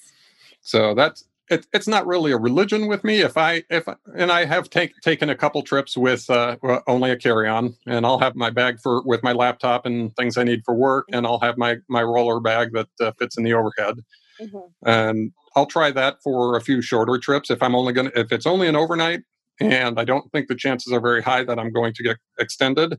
So 0.61 0.95
that's 0.95 1.25
it, 1.51 1.67
it's 1.71 1.87
not 1.87 2.07
really 2.07 2.31
a 2.31 2.37
religion 2.37 2.87
with 2.87 3.03
me. 3.03 3.19
If 3.19 3.37
I 3.37 3.63
if 3.69 3.87
and 4.15 4.31
I 4.31 4.45
have 4.45 4.71
take, 4.71 4.95
taken 5.01 5.29
a 5.29 5.35
couple 5.35 5.61
trips 5.61 5.95
with 5.95 6.27
uh, 6.29 6.55
only 6.87 7.11
a 7.11 7.17
carry 7.17 7.47
on, 7.47 7.75
and 7.85 8.07
I'll 8.07 8.19
have 8.19 8.35
my 8.35 8.49
bag 8.49 8.79
for 8.81 9.03
with 9.03 9.21
my 9.21 9.33
laptop 9.33 9.85
and 9.85 10.15
things 10.15 10.37
I 10.37 10.43
need 10.43 10.63
for 10.65 10.73
work, 10.73 11.05
and 11.13 11.27
I'll 11.27 11.39
have 11.41 11.59
my 11.59 11.77
my 11.89 12.01
roller 12.01 12.39
bag 12.39 12.71
that 12.73 12.87
uh, 12.99 13.11
fits 13.19 13.37
in 13.37 13.43
the 13.43 13.53
overhead. 13.53 13.99
Mm-hmm. 14.41 14.89
And 14.89 15.31
I'll 15.55 15.65
try 15.65 15.91
that 15.91 16.17
for 16.23 16.57
a 16.57 16.61
few 16.61 16.81
shorter 16.81 17.17
trips. 17.17 17.51
If 17.51 17.61
I'm 17.61 17.75
only 17.75 17.93
going 17.93 18.09
to, 18.09 18.19
if 18.19 18.31
it's 18.31 18.47
only 18.47 18.67
an 18.67 18.75
overnight 18.75 19.21
and 19.59 19.99
I 19.99 20.05
don't 20.05 20.31
think 20.31 20.47
the 20.47 20.55
chances 20.55 20.91
are 20.93 21.01
very 21.01 21.21
high 21.21 21.43
that 21.43 21.59
I'm 21.59 21.71
going 21.71 21.93
to 21.93 22.03
get 22.03 22.17
extended, 22.39 22.97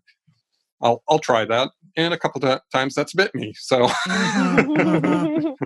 I'll, 0.80 1.02
I'll 1.08 1.18
try 1.18 1.44
that. 1.44 1.70
And 1.96 2.14
a 2.14 2.18
couple 2.18 2.44
of 2.44 2.60
times 2.72 2.94
that's 2.94 3.14
bit 3.14 3.34
me. 3.34 3.54
So. 3.56 3.88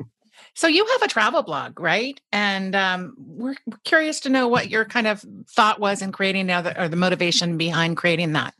so 0.54 0.66
you 0.66 0.86
have 0.86 1.02
a 1.02 1.08
travel 1.08 1.42
blog, 1.42 1.78
right? 1.80 2.20
And 2.32 2.74
um, 2.74 3.14
we're 3.18 3.56
curious 3.84 4.20
to 4.20 4.28
know 4.28 4.48
what 4.48 4.70
your 4.70 4.84
kind 4.84 5.06
of 5.06 5.24
thought 5.48 5.80
was 5.80 6.02
in 6.02 6.12
creating 6.12 6.46
the, 6.46 6.80
or 6.80 6.88
the 6.88 6.96
motivation 6.96 7.56
behind 7.56 7.96
creating 7.96 8.32
that 8.32 8.54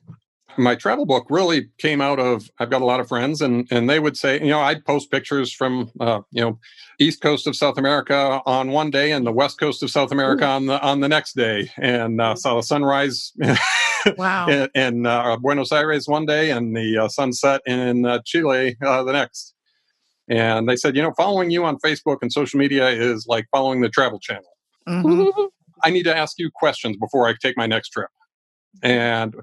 my 0.58 0.74
travel 0.74 1.06
book 1.06 1.26
really 1.30 1.68
came 1.78 2.00
out 2.00 2.18
of 2.18 2.50
I've 2.58 2.70
got 2.70 2.82
a 2.82 2.84
lot 2.84 3.00
of 3.00 3.08
friends 3.08 3.42
and 3.42 3.66
and 3.70 3.88
they 3.88 3.98
would 3.98 4.16
say 4.16 4.40
you 4.40 4.48
know 4.48 4.60
I'd 4.60 4.84
post 4.84 5.10
pictures 5.10 5.52
from 5.52 5.90
uh, 6.00 6.20
you 6.30 6.42
know 6.42 6.58
east 6.98 7.20
coast 7.20 7.46
of 7.46 7.56
South 7.56 7.78
America 7.78 8.40
on 8.46 8.70
one 8.70 8.90
day 8.90 9.12
and 9.12 9.26
the 9.26 9.32
west 9.32 9.58
coast 9.58 9.82
of 9.82 9.90
South 9.90 10.12
America 10.12 10.44
Ooh. 10.44 10.48
on 10.48 10.66
the 10.66 10.80
on 10.82 11.00
the 11.00 11.08
next 11.08 11.34
day. 11.34 11.70
And 11.76 12.20
uh, 12.20 12.34
saw 12.36 12.56
the 12.56 12.62
sunrise 12.62 13.32
wow. 14.16 14.48
in, 14.48 14.68
in 14.74 15.06
uh, 15.06 15.36
Buenos 15.36 15.72
Aires 15.72 16.08
one 16.08 16.26
day 16.26 16.50
and 16.50 16.76
the 16.76 16.98
uh, 16.98 17.08
sunset 17.08 17.60
in 17.66 18.06
uh, 18.06 18.20
Chile 18.24 18.76
uh, 18.84 19.02
the 19.02 19.12
next. 19.12 19.54
And 20.28 20.68
they 20.68 20.76
said 20.76 20.96
you 20.96 21.02
know 21.02 21.12
following 21.16 21.50
you 21.50 21.64
on 21.64 21.78
Facebook 21.78 22.18
and 22.22 22.32
social 22.32 22.58
media 22.58 22.88
is 22.88 23.26
like 23.28 23.46
following 23.50 23.80
the 23.80 23.88
travel 23.88 24.18
channel. 24.18 24.50
Mm-hmm. 24.88 25.44
I 25.82 25.90
need 25.90 26.04
to 26.04 26.16
ask 26.16 26.38
you 26.38 26.50
questions 26.54 26.96
before 26.96 27.28
I 27.28 27.34
take 27.40 27.56
my 27.56 27.66
next 27.66 27.90
trip 27.90 28.08
and 28.82 29.34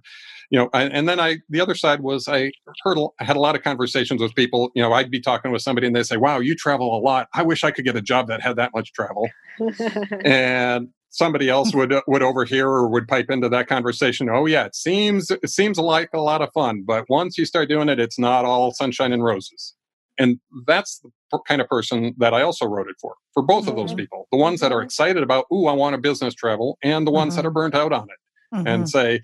you 0.50 0.60
know 0.60 0.70
I, 0.74 0.84
and 0.84 1.08
then 1.10 1.20
i 1.20 1.38
the 1.50 1.62
other 1.62 1.75
side 1.75 2.02
was 2.02 2.28
i 2.28 2.52
heard 2.84 2.98
i 3.20 3.24
had 3.24 3.36
a 3.36 3.40
lot 3.40 3.56
of 3.56 3.63
conversations 3.63 4.22
with 4.22 4.36
people 4.36 4.72
you 4.75 4.82
know 4.82 4.94
i'd 4.94 5.12
be 5.12 5.20
talking 5.20 5.52
with 5.52 5.62
somebody 5.62 5.88
and 5.88 5.96
they 5.96 6.04
say 6.04 6.18
wow 6.18 6.40
you 6.40 6.56
travel 6.56 6.96
a 6.96 7.02
lot 7.02 7.28
i 7.34 7.42
wish 7.42 7.63
i 7.63 7.72
could 7.72 7.86
get 7.86 7.96
a 7.96 8.02
job 8.02 8.28
that 8.28 8.42
had 8.42 8.56
that 8.56 8.72
much 8.75 8.94
travel 8.94 9.28
and 10.25 10.90
somebody 11.10 11.50
else 11.50 11.74
would 11.74 11.94
would 12.08 12.24
overhear 12.24 12.68
or 12.68 12.88
would 12.88 13.08
pipe 13.08 13.30
into 13.30 13.50
that 13.50 13.68
conversation 13.68 14.30
oh 14.30 14.46
yeah 14.46 14.66
it 14.66 14.75
seems 14.75 15.32
it 15.32 15.50
seems 15.50 15.78
like 15.78 16.10
a 16.13 16.22
lot 16.22 16.42
of 16.42 16.50
fun 16.54 16.84
but 16.86 17.06
once 17.10 17.38
you 17.38 17.46
start 17.46 17.70
doing 17.70 17.90
it 17.90 18.00
it's 18.00 18.20
not 18.20 18.46
all 18.46 18.72
sunshine 18.72 19.12
and 19.13 19.24
roses 19.24 19.75
And 20.20 20.40
that's 20.68 21.02
the 21.32 21.40
kind 21.48 21.60
of 21.60 21.68
person 21.68 22.13
that 22.20 22.36
I 22.36 22.44
also 22.44 22.68
wrote 22.68 22.88
it 22.88 22.96
for, 23.02 23.16
for 23.34 23.42
both 23.42 23.63
mm-hmm. 23.63 23.70
of 23.72 23.75
those 23.78 23.90
mm-hmm. 23.90 23.98
people. 23.98 24.28
The 24.32 24.38
ones 24.38 24.60
that 24.60 24.72
are 24.72 24.78
mm-hmm. 24.78 24.86
excited 24.86 25.24
about, 25.24 25.46
ooh, 25.52 25.66
I 25.66 25.74
want 25.74 25.96
a 25.96 25.98
business 25.98 26.36
travel, 26.36 26.78
and 26.84 27.08
the 27.08 27.12
ones 27.12 27.34
mm-hmm. 27.34 27.38
that 27.38 27.48
are 27.48 27.52
burnt 27.52 27.74
out 27.74 27.92
on 27.92 28.04
it 28.04 28.20
and 28.53 28.67
mm-hmm. 28.67 28.86
say, 28.86 29.22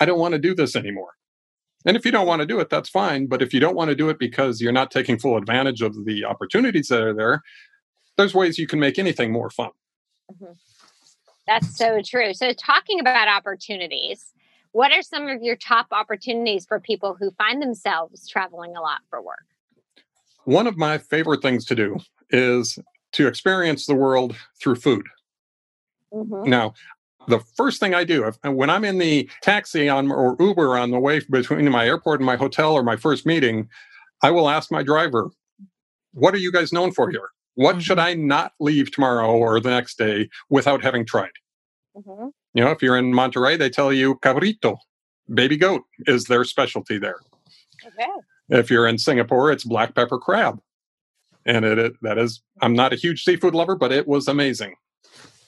I 0.00 0.04
don't 0.04 0.18
want 0.18 0.32
to 0.32 0.38
do 0.38 0.54
this 0.54 0.74
anymore. 0.74 1.12
And 1.84 1.96
if 1.96 2.04
you 2.04 2.12
don't 2.12 2.26
want 2.26 2.40
to 2.40 2.46
do 2.46 2.60
it, 2.60 2.70
that's 2.70 2.88
fine. 2.88 3.26
But 3.26 3.42
if 3.42 3.52
you 3.52 3.60
don't 3.60 3.74
want 3.74 3.88
to 3.90 3.94
do 3.94 4.08
it 4.08 4.18
because 4.18 4.60
you're 4.60 4.72
not 4.72 4.90
taking 4.90 5.18
full 5.18 5.36
advantage 5.36 5.82
of 5.82 6.04
the 6.04 6.24
opportunities 6.24 6.88
that 6.88 7.02
are 7.02 7.14
there, 7.14 7.42
there's 8.16 8.34
ways 8.34 8.58
you 8.58 8.66
can 8.66 8.78
make 8.78 8.98
anything 8.98 9.32
more 9.32 9.50
fun. 9.50 9.70
Mm-hmm. 10.32 10.52
That's 11.46 11.76
so 11.76 12.00
true. 12.04 12.34
So, 12.34 12.52
talking 12.52 13.00
about 13.00 13.26
opportunities, 13.26 14.32
what 14.70 14.92
are 14.92 15.02
some 15.02 15.28
of 15.28 15.42
your 15.42 15.56
top 15.56 15.86
opportunities 15.90 16.66
for 16.66 16.78
people 16.78 17.16
who 17.18 17.32
find 17.32 17.60
themselves 17.60 18.28
traveling 18.28 18.76
a 18.76 18.80
lot 18.80 19.00
for 19.10 19.20
work? 19.20 19.44
One 20.44 20.66
of 20.66 20.76
my 20.76 20.98
favorite 20.98 21.42
things 21.42 21.64
to 21.66 21.74
do 21.74 21.98
is 22.30 22.78
to 23.12 23.26
experience 23.26 23.86
the 23.86 23.94
world 23.94 24.36
through 24.60 24.76
food. 24.76 25.06
Mm-hmm. 26.12 26.48
Now, 26.48 26.74
the 27.28 27.40
first 27.56 27.80
thing 27.80 27.94
I 27.94 28.04
do 28.04 28.24
if, 28.24 28.36
when 28.44 28.70
I'm 28.70 28.84
in 28.84 28.98
the 28.98 29.28
taxi 29.42 29.88
on 29.88 30.10
or 30.10 30.36
Uber 30.38 30.78
on 30.78 30.90
the 30.90 30.98
way 30.98 31.20
between 31.30 31.70
my 31.70 31.86
airport 31.86 32.20
and 32.20 32.26
my 32.26 32.36
hotel 32.36 32.72
or 32.74 32.82
my 32.82 32.96
first 32.96 33.26
meeting, 33.26 33.68
I 34.22 34.30
will 34.30 34.48
ask 34.48 34.70
my 34.70 34.82
driver, 34.82 35.30
"What 36.12 36.34
are 36.34 36.38
you 36.38 36.52
guys 36.52 36.72
known 36.72 36.92
for 36.92 37.10
here? 37.10 37.28
What 37.54 37.72
mm-hmm. 37.72 37.80
should 37.80 37.98
I 37.98 38.14
not 38.14 38.52
leave 38.60 38.90
tomorrow 38.90 39.30
or 39.30 39.60
the 39.60 39.70
next 39.70 39.98
day 39.98 40.28
without 40.48 40.82
having 40.82 41.06
tried?" 41.06 41.32
Mm-hmm. 41.96 42.28
You 42.54 42.64
know, 42.64 42.70
if 42.70 42.82
you're 42.82 42.96
in 42.96 43.12
Monterrey, 43.12 43.58
they 43.58 43.70
tell 43.70 43.92
you 43.92 44.16
cabrito, 44.16 44.76
baby 45.32 45.56
goat, 45.56 45.82
is 46.06 46.24
their 46.24 46.44
specialty 46.44 46.98
there. 46.98 47.20
Okay. 47.86 48.10
If 48.48 48.70
you're 48.70 48.86
in 48.86 48.98
Singapore, 48.98 49.50
it's 49.50 49.64
black 49.64 49.94
pepper 49.94 50.18
crab, 50.18 50.60
and 51.46 51.64
it, 51.64 51.78
it 51.78 51.92
that 52.02 52.18
is. 52.18 52.42
I'm 52.60 52.74
not 52.74 52.92
a 52.92 52.96
huge 52.96 53.24
seafood 53.24 53.54
lover, 53.54 53.76
but 53.76 53.92
it 53.92 54.06
was 54.06 54.28
amazing. 54.28 54.74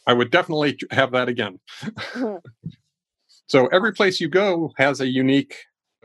I 0.07 0.13
would 0.13 0.31
definitely 0.31 0.79
have 0.91 1.13
that 1.13 1.29
again. 1.29 1.61
Mm-hmm. 1.83 2.37
so 3.47 3.67
every 3.69 3.93
place 3.93 4.21
you 4.21 4.29
go 4.29 4.73
has 4.77 5.01
a 5.01 5.07
unique 5.07 5.57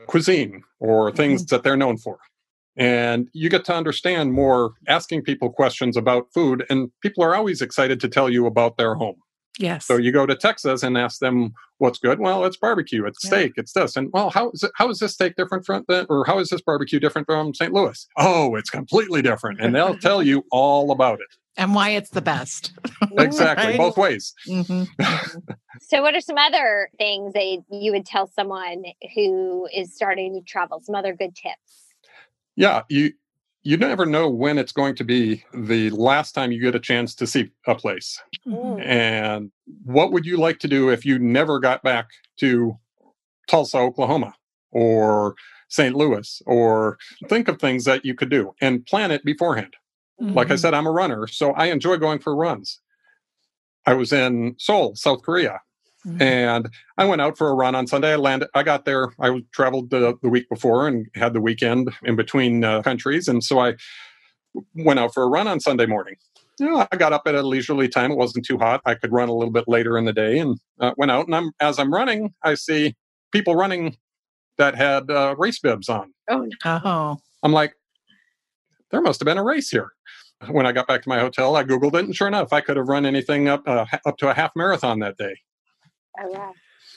cuisine 0.06 0.62
or 0.78 1.12
things 1.12 1.42
mm-hmm. 1.42 1.54
that 1.54 1.62
they're 1.62 1.76
known 1.76 1.96
for. 1.98 2.18
And 2.76 3.28
you 3.32 3.50
get 3.50 3.64
to 3.66 3.74
understand 3.74 4.32
more 4.32 4.72
asking 4.88 5.22
people 5.22 5.50
questions 5.50 5.96
about 5.96 6.28
food, 6.32 6.64
and 6.70 6.90
people 7.02 7.22
are 7.22 7.34
always 7.34 7.60
excited 7.60 8.00
to 8.00 8.08
tell 8.08 8.30
you 8.30 8.46
about 8.46 8.78
their 8.78 8.94
home. 8.94 9.16
Yes. 9.58 9.86
So 9.86 9.96
you 9.96 10.12
go 10.12 10.24
to 10.24 10.34
Texas 10.34 10.82
and 10.82 10.96
ask 10.96 11.18
them 11.18 11.52
what's 11.78 11.98
good. 11.98 12.18
Well, 12.18 12.44
it's 12.44 12.56
barbecue, 12.56 13.04
it's 13.04 13.22
yeah. 13.24 13.28
steak, 13.28 13.52
it's 13.56 13.72
this. 13.72 13.96
And 13.96 14.08
well, 14.12 14.30
how 14.30 14.50
is 14.52 14.62
it, 14.62 14.70
how 14.76 14.88
is 14.88 15.00
this 15.00 15.12
steak 15.12 15.34
different 15.36 15.66
from 15.66 15.84
the, 15.88 16.06
or 16.08 16.24
how 16.24 16.38
is 16.38 16.48
this 16.48 16.62
barbecue 16.62 17.00
different 17.00 17.26
from 17.26 17.52
St. 17.52 17.72
Louis? 17.72 18.06
Oh, 18.16 18.54
it's 18.54 18.70
completely 18.70 19.20
different. 19.20 19.60
And 19.60 19.74
they'll 19.74 19.98
tell 19.98 20.22
you 20.22 20.44
all 20.50 20.92
about 20.92 21.20
it 21.20 21.36
and 21.56 21.74
why 21.74 21.90
it's 21.90 22.10
the 22.10 22.22
best. 22.22 22.72
exactly, 23.18 23.68
right? 23.68 23.78
both 23.78 23.96
ways. 23.96 24.34
Mm-hmm. 24.48 25.04
so, 25.80 26.02
what 26.02 26.14
are 26.14 26.20
some 26.20 26.38
other 26.38 26.90
things 26.98 27.32
that 27.34 27.62
you 27.70 27.92
would 27.92 28.06
tell 28.06 28.26
someone 28.26 28.84
who 29.14 29.68
is 29.74 29.94
starting 29.94 30.34
to 30.34 30.40
travel? 30.40 30.80
Some 30.82 30.94
other 30.94 31.14
good 31.14 31.34
tips? 31.34 31.94
Yeah, 32.56 32.82
you 32.88 33.12
you 33.62 33.76
never 33.76 34.06
know 34.06 34.28
when 34.28 34.58
it's 34.58 34.72
going 34.72 34.94
to 34.96 35.04
be 35.04 35.44
the 35.52 35.90
last 35.90 36.32
time 36.32 36.50
you 36.50 36.60
get 36.60 36.74
a 36.74 36.80
chance 36.80 37.14
to 37.16 37.26
see 37.26 37.50
a 37.66 37.74
place. 37.74 38.20
Mm. 38.46 38.84
And 38.84 39.52
what 39.84 40.12
would 40.12 40.24
you 40.24 40.38
like 40.38 40.58
to 40.60 40.68
do 40.68 40.88
if 40.88 41.04
you 41.04 41.18
never 41.18 41.58
got 41.58 41.82
back 41.82 42.08
to 42.38 42.78
Tulsa, 43.48 43.78
Oklahoma, 43.78 44.34
or 44.70 45.34
St. 45.68 45.94
Louis, 45.94 46.42
or 46.46 46.98
think 47.28 47.48
of 47.48 47.60
things 47.60 47.84
that 47.84 48.04
you 48.04 48.14
could 48.14 48.30
do 48.30 48.54
and 48.60 48.86
plan 48.86 49.10
it 49.10 49.24
beforehand. 49.24 49.74
Mm-hmm. 50.20 50.34
Like 50.34 50.48
I 50.48 50.54
mm-hmm. 50.54 50.58
said, 50.58 50.74
I'm 50.74 50.86
a 50.86 50.90
runner, 50.90 51.26
so 51.26 51.52
I 51.52 51.66
enjoy 51.66 51.96
going 51.96 52.18
for 52.18 52.34
runs. 52.36 52.80
I 53.86 53.94
was 53.94 54.12
in 54.12 54.54
Seoul, 54.58 54.94
South 54.94 55.22
Korea, 55.22 55.60
mm-hmm. 56.06 56.20
and 56.20 56.68
I 56.98 57.06
went 57.06 57.22
out 57.22 57.38
for 57.38 57.48
a 57.48 57.54
run 57.54 57.74
on 57.74 57.86
Sunday. 57.86 58.12
I 58.12 58.16
landed. 58.16 58.48
I 58.54 58.62
got 58.62 58.84
there. 58.84 59.08
I 59.18 59.42
traveled 59.52 59.90
the, 59.90 60.14
the 60.22 60.28
week 60.28 60.48
before 60.50 60.86
and 60.86 61.06
had 61.14 61.32
the 61.32 61.40
weekend 61.40 61.90
in 62.04 62.16
between 62.16 62.64
uh, 62.64 62.82
countries, 62.82 63.28
and 63.28 63.42
so 63.42 63.60
I 63.60 63.76
went 64.74 65.00
out 65.00 65.14
for 65.14 65.22
a 65.22 65.28
run 65.28 65.48
on 65.48 65.60
Sunday 65.60 65.86
morning. 65.86 66.16
You 66.58 66.66
know, 66.66 66.86
I 66.92 66.96
got 66.96 67.14
up 67.14 67.22
at 67.24 67.34
a 67.34 67.42
leisurely 67.42 67.88
time. 67.88 68.10
It 68.10 68.18
wasn't 68.18 68.44
too 68.44 68.58
hot. 68.58 68.82
I 68.84 68.94
could 68.94 69.12
run 69.12 69.30
a 69.30 69.34
little 69.34 69.52
bit 69.52 69.64
later 69.66 69.96
in 69.96 70.04
the 70.04 70.12
day, 70.12 70.38
and 70.38 70.58
uh, 70.80 70.92
went 70.98 71.10
out. 71.10 71.26
And 71.26 71.34
I'm 71.34 71.52
as 71.60 71.78
I'm 71.78 71.94
running, 71.94 72.34
I 72.42 72.54
see 72.54 72.94
people 73.32 73.54
running 73.54 73.96
that 74.58 74.74
had 74.74 75.10
uh, 75.10 75.34
race 75.38 75.58
bibs 75.58 75.88
on. 75.88 76.12
Oh 76.28 76.46
no! 76.62 77.20
I'm 77.42 77.52
like, 77.52 77.72
there 78.90 79.00
must 79.00 79.20
have 79.20 79.24
been 79.24 79.38
a 79.38 79.44
race 79.44 79.70
here 79.70 79.92
when 80.48 80.66
I 80.66 80.72
got 80.72 80.86
back 80.86 81.02
to 81.02 81.08
my 81.08 81.18
hotel, 81.18 81.56
I 81.56 81.64
Googled 81.64 81.94
it, 81.94 82.04
and 82.04 82.16
sure 82.16 82.28
enough, 82.28 82.52
I 82.52 82.60
could 82.60 82.76
have 82.76 82.88
run 82.88 83.04
anything 83.04 83.48
up 83.48 83.62
uh, 83.66 83.86
up 84.06 84.16
to 84.18 84.28
a 84.28 84.34
half 84.34 84.52
marathon 84.56 85.00
that 85.00 85.16
day. 85.16 85.36
Oh, 86.20 86.28
wow. 86.28 86.52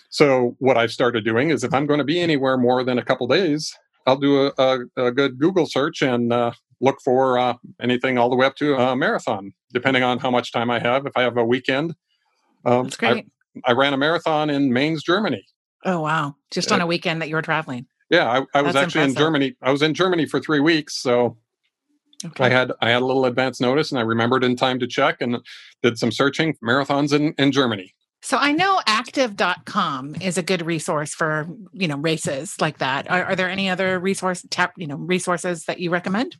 So 0.09 0.55
what 0.59 0.77
I've 0.77 0.91
started 0.91 1.25
doing 1.25 1.49
is, 1.49 1.63
if 1.63 1.73
I'm 1.73 1.87
going 1.87 1.97
to 1.97 2.03
be 2.03 2.19
anywhere 2.19 2.57
more 2.57 2.83
than 2.83 2.97
a 2.97 3.03
couple 3.03 3.27
days, 3.27 3.73
I'll 4.05 4.17
do 4.17 4.47
a, 4.47 4.53
a, 4.57 5.07
a 5.07 5.11
good 5.11 5.39
Google 5.39 5.65
search 5.65 6.01
and 6.01 6.31
uh, 6.31 6.51
look 6.81 6.99
for 7.03 7.39
uh, 7.39 7.55
anything 7.81 8.17
all 8.17 8.29
the 8.29 8.35
way 8.35 8.45
up 8.45 8.55
to 8.57 8.75
a 8.75 8.95
marathon, 8.95 9.53
depending 9.73 10.03
on 10.03 10.19
how 10.19 10.29
much 10.29 10.51
time 10.51 10.69
I 10.69 10.79
have. 10.79 11.05
If 11.05 11.13
I 11.15 11.23
have 11.23 11.37
a 11.37 11.43
weekend, 11.43 11.95
um, 12.65 12.83
that's 12.83 12.97
great. 12.97 13.25
I, 13.65 13.71
I, 13.71 13.73
ran 13.73 13.93
a 13.93 13.97
marathon 13.97 14.49
in 14.49 14.71
Mainz, 14.71 15.03
Germany. 15.03 15.43
Oh 15.85 16.01
wow! 16.01 16.35
Just 16.51 16.71
on 16.71 16.79
a 16.79 16.87
weekend 16.87 17.21
that 17.21 17.29
you 17.29 17.35
were 17.35 17.41
traveling. 17.41 17.87
Yeah, 18.09 18.29
I, 18.29 18.59
I 18.59 18.61
was 18.61 18.75
actually 18.75 19.01
impressive. 19.01 19.09
in 19.09 19.15
Germany. 19.15 19.55
I 19.61 19.71
was 19.71 19.81
in 19.81 19.93
Germany 19.93 20.25
for 20.25 20.39
three 20.39 20.59
weeks, 20.59 20.95
so 21.01 21.37
Okay. 22.25 22.45
I 22.45 22.49
had 22.49 22.71
I 22.81 22.89
had 22.89 23.01
a 23.01 23.05
little 23.05 23.25
advance 23.25 23.59
notice 23.59 23.91
and 23.91 23.99
I 23.99 24.03
remembered 24.03 24.43
in 24.43 24.55
time 24.55 24.79
to 24.79 24.87
check 24.87 25.17
and 25.21 25.37
did 25.81 25.97
some 25.97 26.11
searching 26.11 26.55
marathons 26.63 27.13
in, 27.13 27.33
in 27.37 27.51
Germany. 27.51 27.93
So 28.21 28.37
I 28.37 28.53
know 28.53 28.79
active.com 28.87 30.15
is 30.21 30.37
a 30.37 30.43
good 30.43 30.65
resource 30.65 31.13
for, 31.13 31.45
you 31.73 31.89
know, 31.89 31.97
races 31.97 32.55
like 32.61 32.77
that. 32.77 33.11
Are, 33.11 33.25
are 33.25 33.35
there 33.35 33.49
any 33.49 33.69
other 33.69 33.99
resource 33.99 34.45
tap, 34.49 34.71
you 34.77 34.87
know, 34.87 34.95
resources 34.95 35.65
that 35.65 35.79
you 35.79 35.89
recommend? 35.89 36.37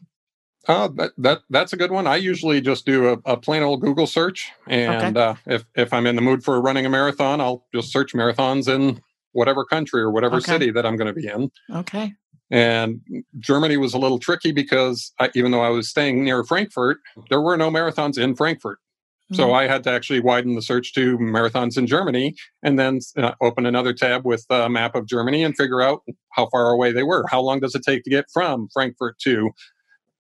Uh, 0.66 0.88
that, 0.96 1.12
that 1.18 1.40
that's 1.50 1.74
a 1.74 1.78
good 1.78 1.92
one. 1.92 2.08
I 2.08 2.16
usually 2.16 2.62
just 2.62 2.86
do 2.86 3.10
a, 3.10 3.18
a 3.26 3.36
plain 3.36 3.64
old 3.64 3.82
Google 3.82 4.08
search, 4.08 4.50
and 4.66 5.18
okay. 5.18 5.32
uh, 5.32 5.36
if 5.46 5.66
if 5.76 5.92
I'm 5.92 6.08
in 6.08 6.16
the 6.16 6.22
mood 6.22 6.42
for 6.42 6.62
running 6.62 6.86
a 6.86 6.90
marathon, 6.90 7.42
I'll 7.42 7.66
just 7.76 7.92
search 7.92 8.14
marathons 8.14 8.74
in 8.74 9.02
whatever 9.34 9.66
country 9.66 10.02
or 10.02 10.10
whatever 10.10 10.38
okay. 10.38 10.54
city 10.54 10.72
that 10.72 10.86
I'm 10.86 10.96
going 10.96 11.14
to 11.14 11.22
be 11.22 11.28
in. 11.28 11.52
Okay. 11.70 12.14
And 12.54 13.02
Germany 13.40 13.78
was 13.78 13.96
a 13.96 13.98
little 13.98 14.20
tricky 14.20 14.52
because 14.52 15.12
I, 15.20 15.32
even 15.34 15.50
though 15.50 15.62
I 15.62 15.70
was 15.70 15.90
staying 15.90 16.24
near 16.24 16.44
Frankfurt, 16.44 17.00
there 17.32 17.42
were 17.42 17.58
no 17.58 17.72
marathons 17.72 18.20
in 18.20 18.36
Frankfurt. 18.36 18.78
Mm-hmm. 18.78 19.36
So 19.38 19.54
I 19.54 19.66
had 19.66 19.84
to 19.86 19.92
actually 19.92 20.20
widen 20.20 20.54
the 20.54 20.62
search 20.62 20.94
to 20.94 21.18
marathons 21.18 21.80
in 21.80 21.88
Germany 21.88 22.36
and 22.62 22.78
then 22.78 23.00
uh, 23.18 23.32
open 23.42 23.66
another 23.66 23.92
tab 23.92 24.24
with 24.24 24.46
a 24.52 24.70
map 24.70 24.94
of 24.94 25.08
Germany 25.08 25.44
and 25.44 25.58
figure 25.58 25.82
out 25.82 26.02
how 26.34 26.48
far 26.52 26.70
away 26.70 26.92
they 26.92 27.02
were. 27.02 27.26
How 27.28 27.42
long 27.42 27.60
does 27.60 27.74
it 27.74 27.82
take 27.82 28.04
to 28.04 28.12
get 28.12 28.26
from 28.32 28.68
Frankfurt 28.72 29.18
to 29.24 29.50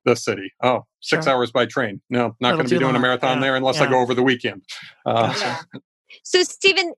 the 0.04 0.16
city? 0.16 0.52
Oh, 0.63 0.88
six 1.02 1.25
sure. 1.25 1.34
hours 1.34 1.52
by 1.52 1.68
train. 1.68 2.02
No, 2.10 2.36
not 2.40 2.54
going 2.54 2.66
to 2.66 2.74
be 2.74 2.80
doing 2.80 2.94
long. 2.94 2.96
a 2.96 3.00
marathon 3.00 3.38
yeah. 3.38 3.42
there 3.42 3.56
unless 3.56 3.78
yeah. 3.78 3.84
I 3.84 3.90
go 3.92 4.00
over 4.00 4.16
the 4.16 4.24
weekend. 4.24 4.63
Uh, 5.06 5.36
yeah. 5.38 5.62
So, 6.24 6.42
Stephen, 6.42 6.94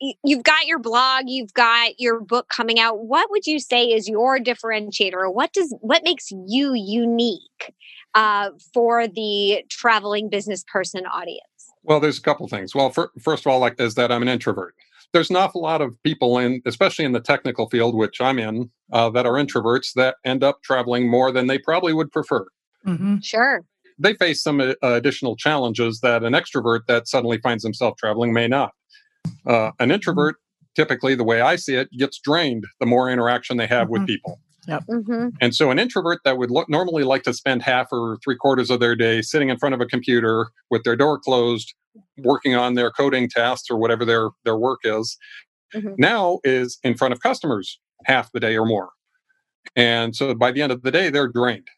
you've 0.00 0.42
got 0.42 0.66
your 0.66 0.78
blog 0.78 1.24
you've 1.26 1.54
got 1.54 1.98
your 1.98 2.20
book 2.20 2.48
coming 2.48 2.78
out. 2.78 3.04
What 3.04 3.30
would 3.30 3.46
you 3.46 3.58
say 3.58 3.86
is 3.86 4.08
your 4.08 4.38
differentiator? 4.38 5.32
What 5.32 5.52
does 5.52 5.74
what 5.80 6.02
makes 6.04 6.30
you 6.30 6.74
unique 6.74 7.74
uh, 8.14 8.50
for 8.72 9.06
the 9.06 9.64
traveling 9.70 10.28
business 10.28 10.64
person 10.70 11.06
audience? 11.06 11.40
Well 11.82 12.00
there's 12.00 12.18
a 12.18 12.22
couple 12.22 12.48
things. 12.48 12.74
Well 12.74 12.90
for, 12.90 13.10
first 13.20 13.46
of 13.46 13.52
all 13.52 13.58
like 13.58 13.80
is 13.80 13.94
that 13.94 14.10
i'm 14.10 14.22
an 14.22 14.28
introvert. 14.28 14.74
There's 15.12 15.30
an 15.30 15.36
awful 15.36 15.62
lot 15.62 15.80
of 15.80 16.00
people 16.02 16.38
in 16.38 16.60
especially 16.66 17.04
in 17.04 17.12
the 17.12 17.20
technical 17.20 17.68
field 17.68 17.94
which 17.94 18.20
i'm 18.20 18.38
in 18.38 18.70
uh, 18.92 19.10
that 19.10 19.26
are 19.26 19.34
introverts 19.34 19.92
that 19.94 20.16
end 20.24 20.42
up 20.42 20.62
traveling 20.62 21.08
more 21.08 21.32
than 21.32 21.46
they 21.46 21.58
probably 21.58 21.92
would 21.92 22.10
prefer. 22.10 22.46
Mm-hmm. 22.86 23.18
sure. 23.20 23.64
They 23.96 24.14
face 24.14 24.42
some 24.42 24.60
uh, 24.60 24.74
additional 24.82 25.36
challenges 25.36 26.00
that 26.00 26.24
an 26.24 26.32
extrovert 26.32 26.80
that 26.88 27.06
suddenly 27.06 27.38
finds 27.38 27.62
himself 27.62 27.96
traveling 27.96 28.32
may 28.32 28.48
not 28.48 28.72
uh, 29.46 29.72
an 29.78 29.90
introvert, 29.90 30.36
typically, 30.74 31.14
the 31.14 31.24
way 31.24 31.40
I 31.40 31.56
see 31.56 31.74
it, 31.74 31.90
gets 31.92 32.18
drained 32.18 32.64
the 32.80 32.86
more 32.86 33.10
interaction 33.10 33.56
they 33.56 33.66
have 33.66 33.84
mm-hmm. 33.84 33.92
with 33.92 34.06
people. 34.06 34.40
Yep. 34.66 34.84
Mm-hmm. 34.86 35.28
And 35.40 35.54
so, 35.54 35.70
an 35.70 35.78
introvert 35.78 36.20
that 36.24 36.38
would 36.38 36.50
lo- 36.50 36.64
normally 36.68 37.04
like 37.04 37.22
to 37.24 37.34
spend 37.34 37.62
half 37.62 37.88
or 37.92 38.18
three 38.24 38.36
quarters 38.36 38.70
of 38.70 38.80
their 38.80 38.96
day 38.96 39.20
sitting 39.22 39.50
in 39.50 39.58
front 39.58 39.74
of 39.74 39.80
a 39.80 39.86
computer 39.86 40.48
with 40.70 40.84
their 40.84 40.96
door 40.96 41.18
closed, 41.18 41.74
working 42.18 42.54
on 42.54 42.74
their 42.74 42.90
coding 42.90 43.28
tasks 43.28 43.70
or 43.70 43.76
whatever 43.76 44.04
their 44.04 44.30
their 44.44 44.56
work 44.56 44.80
is, 44.84 45.18
mm-hmm. 45.74 45.94
now 45.98 46.38
is 46.44 46.78
in 46.82 46.96
front 46.96 47.12
of 47.12 47.20
customers 47.20 47.78
half 48.04 48.32
the 48.32 48.40
day 48.40 48.56
or 48.56 48.64
more. 48.64 48.90
And 49.76 50.14
so, 50.16 50.34
by 50.34 50.50
the 50.50 50.62
end 50.62 50.72
of 50.72 50.82
the 50.82 50.90
day, 50.90 51.10
they're 51.10 51.28
drained. 51.28 51.68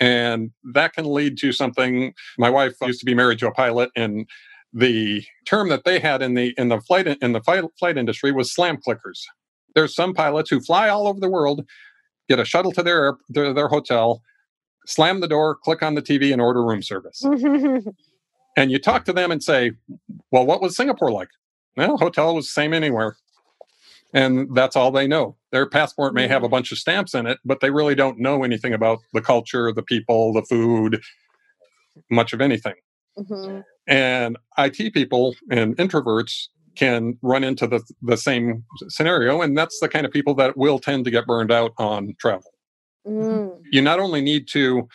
And 0.00 0.50
that 0.72 0.92
can 0.92 1.04
lead 1.04 1.36
to 1.38 1.52
something. 1.52 2.14
My 2.38 2.48
wife 2.48 2.74
used 2.82 3.00
to 3.00 3.06
be 3.06 3.14
married 3.14 3.38
to 3.40 3.48
a 3.48 3.52
pilot, 3.52 3.90
and 3.96 4.26
the 4.72 5.24
term 5.46 5.68
that 5.68 5.84
they 5.84 5.98
had 5.98 6.22
in 6.22 6.34
the 6.34 6.54
in 6.56 6.68
the 6.68 6.80
flight 6.80 7.06
in 7.06 7.32
the 7.32 7.40
flight, 7.40 7.64
flight 7.78 7.98
industry 7.98 8.32
was 8.32 8.52
slam 8.52 8.76
clickers. 8.76 9.20
There's 9.74 9.94
some 9.94 10.14
pilots 10.14 10.50
who 10.50 10.60
fly 10.60 10.88
all 10.88 11.06
over 11.06 11.20
the 11.20 11.30
world, 11.30 11.64
get 12.28 12.38
a 12.38 12.44
shuttle 12.44 12.72
to 12.72 12.82
their 12.82 13.16
their, 13.28 13.52
their 13.52 13.68
hotel, 13.68 14.22
slam 14.86 15.20
the 15.20 15.28
door, 15.28 15.56
click 15.56 15.82
on 15.82 15.94
the 15.94 16.02
TV, 16.02 16.32
and 16.32 16.40
order 16.40 16.64
room 16.64 16.82
service. 16.82 17.22
and 18.56 18.70
you 18.70 18.78
talk 18.78 19.04
to 19.06 19.12
them 19.12 19.30
and 19.30 19.42
say, 19.42 19.72
Well, 20.30 20.46
what 20.46 20.60
was 20.60 20.76
Singapore 20.76 21.10
like? 21.10 21.28
Well, 21.76 21.96
hotel 21.96 22.34
was 22.34 22.46
the 22.46 22.52
same 22.52 22.74
anywhere. 22.74 23.16
And 24.12 24.54
that's 24.56 24.74
all 24.74 24.90
they 24.90 25.06
know. 25.06 25.36
Their 25.52 25.68
passport 25.68 26.14
may 26.14 26.26
have 26.26 26.42
a 26.42 26.46
mm-hmm. 26.46 26.52
bunch 26.52 26.72
of 26.72 26.78
stamps 26.78 27.14
in 27.14 27.26
it, 27.26 27.38
but 27.44 27.60
they 27.60 27.70
really 27.70 27.94
don't 27.94 28.18
know 28.18 28.42
anything 28.42 28.74
about 28.74 28.98
the 29.12 29.20
culture, 29.20 29.72
the 29.72 29.84
people, 29.84 30.32
the 30.32 30.42
food, 30.42 31.00
much 32.10 32.32
of 32.32 32.40
anything. 32.40 32.74
Mm-hmm. 33.18 33.60
And 33.86 34.38
IT 34.58 34.94
people 34.94 35.34
and 35.50 35.76
introverts 35.76 36.46
can 36.76 37.18
run 37.22 37.44
into 37.44 37.66
the, 37.66 37.82
the 38.02 38.16
same 38.16 38.64
scenario. 38.88 39.42
And 39.42 39.56
that's 39.56 39.80
the 39.80 39.88
kind 39.88 40.06
of 40.06 40.12
people 40.12 40.34
that 40.34 40.56
will 40.56 40.78
tend 40.78 41.04
to 41.04 41.10
get 41.10 41.26
burned 41.26 41.50
out 41.50 41.72
on 41.78 42.14
travel. 42.18 42.52
Mm. 43.06 43.58
You 43.70 43.82
not 43.82 43.98
only 43.98 44.20
need 44.20 44.46
to 44.48 44.88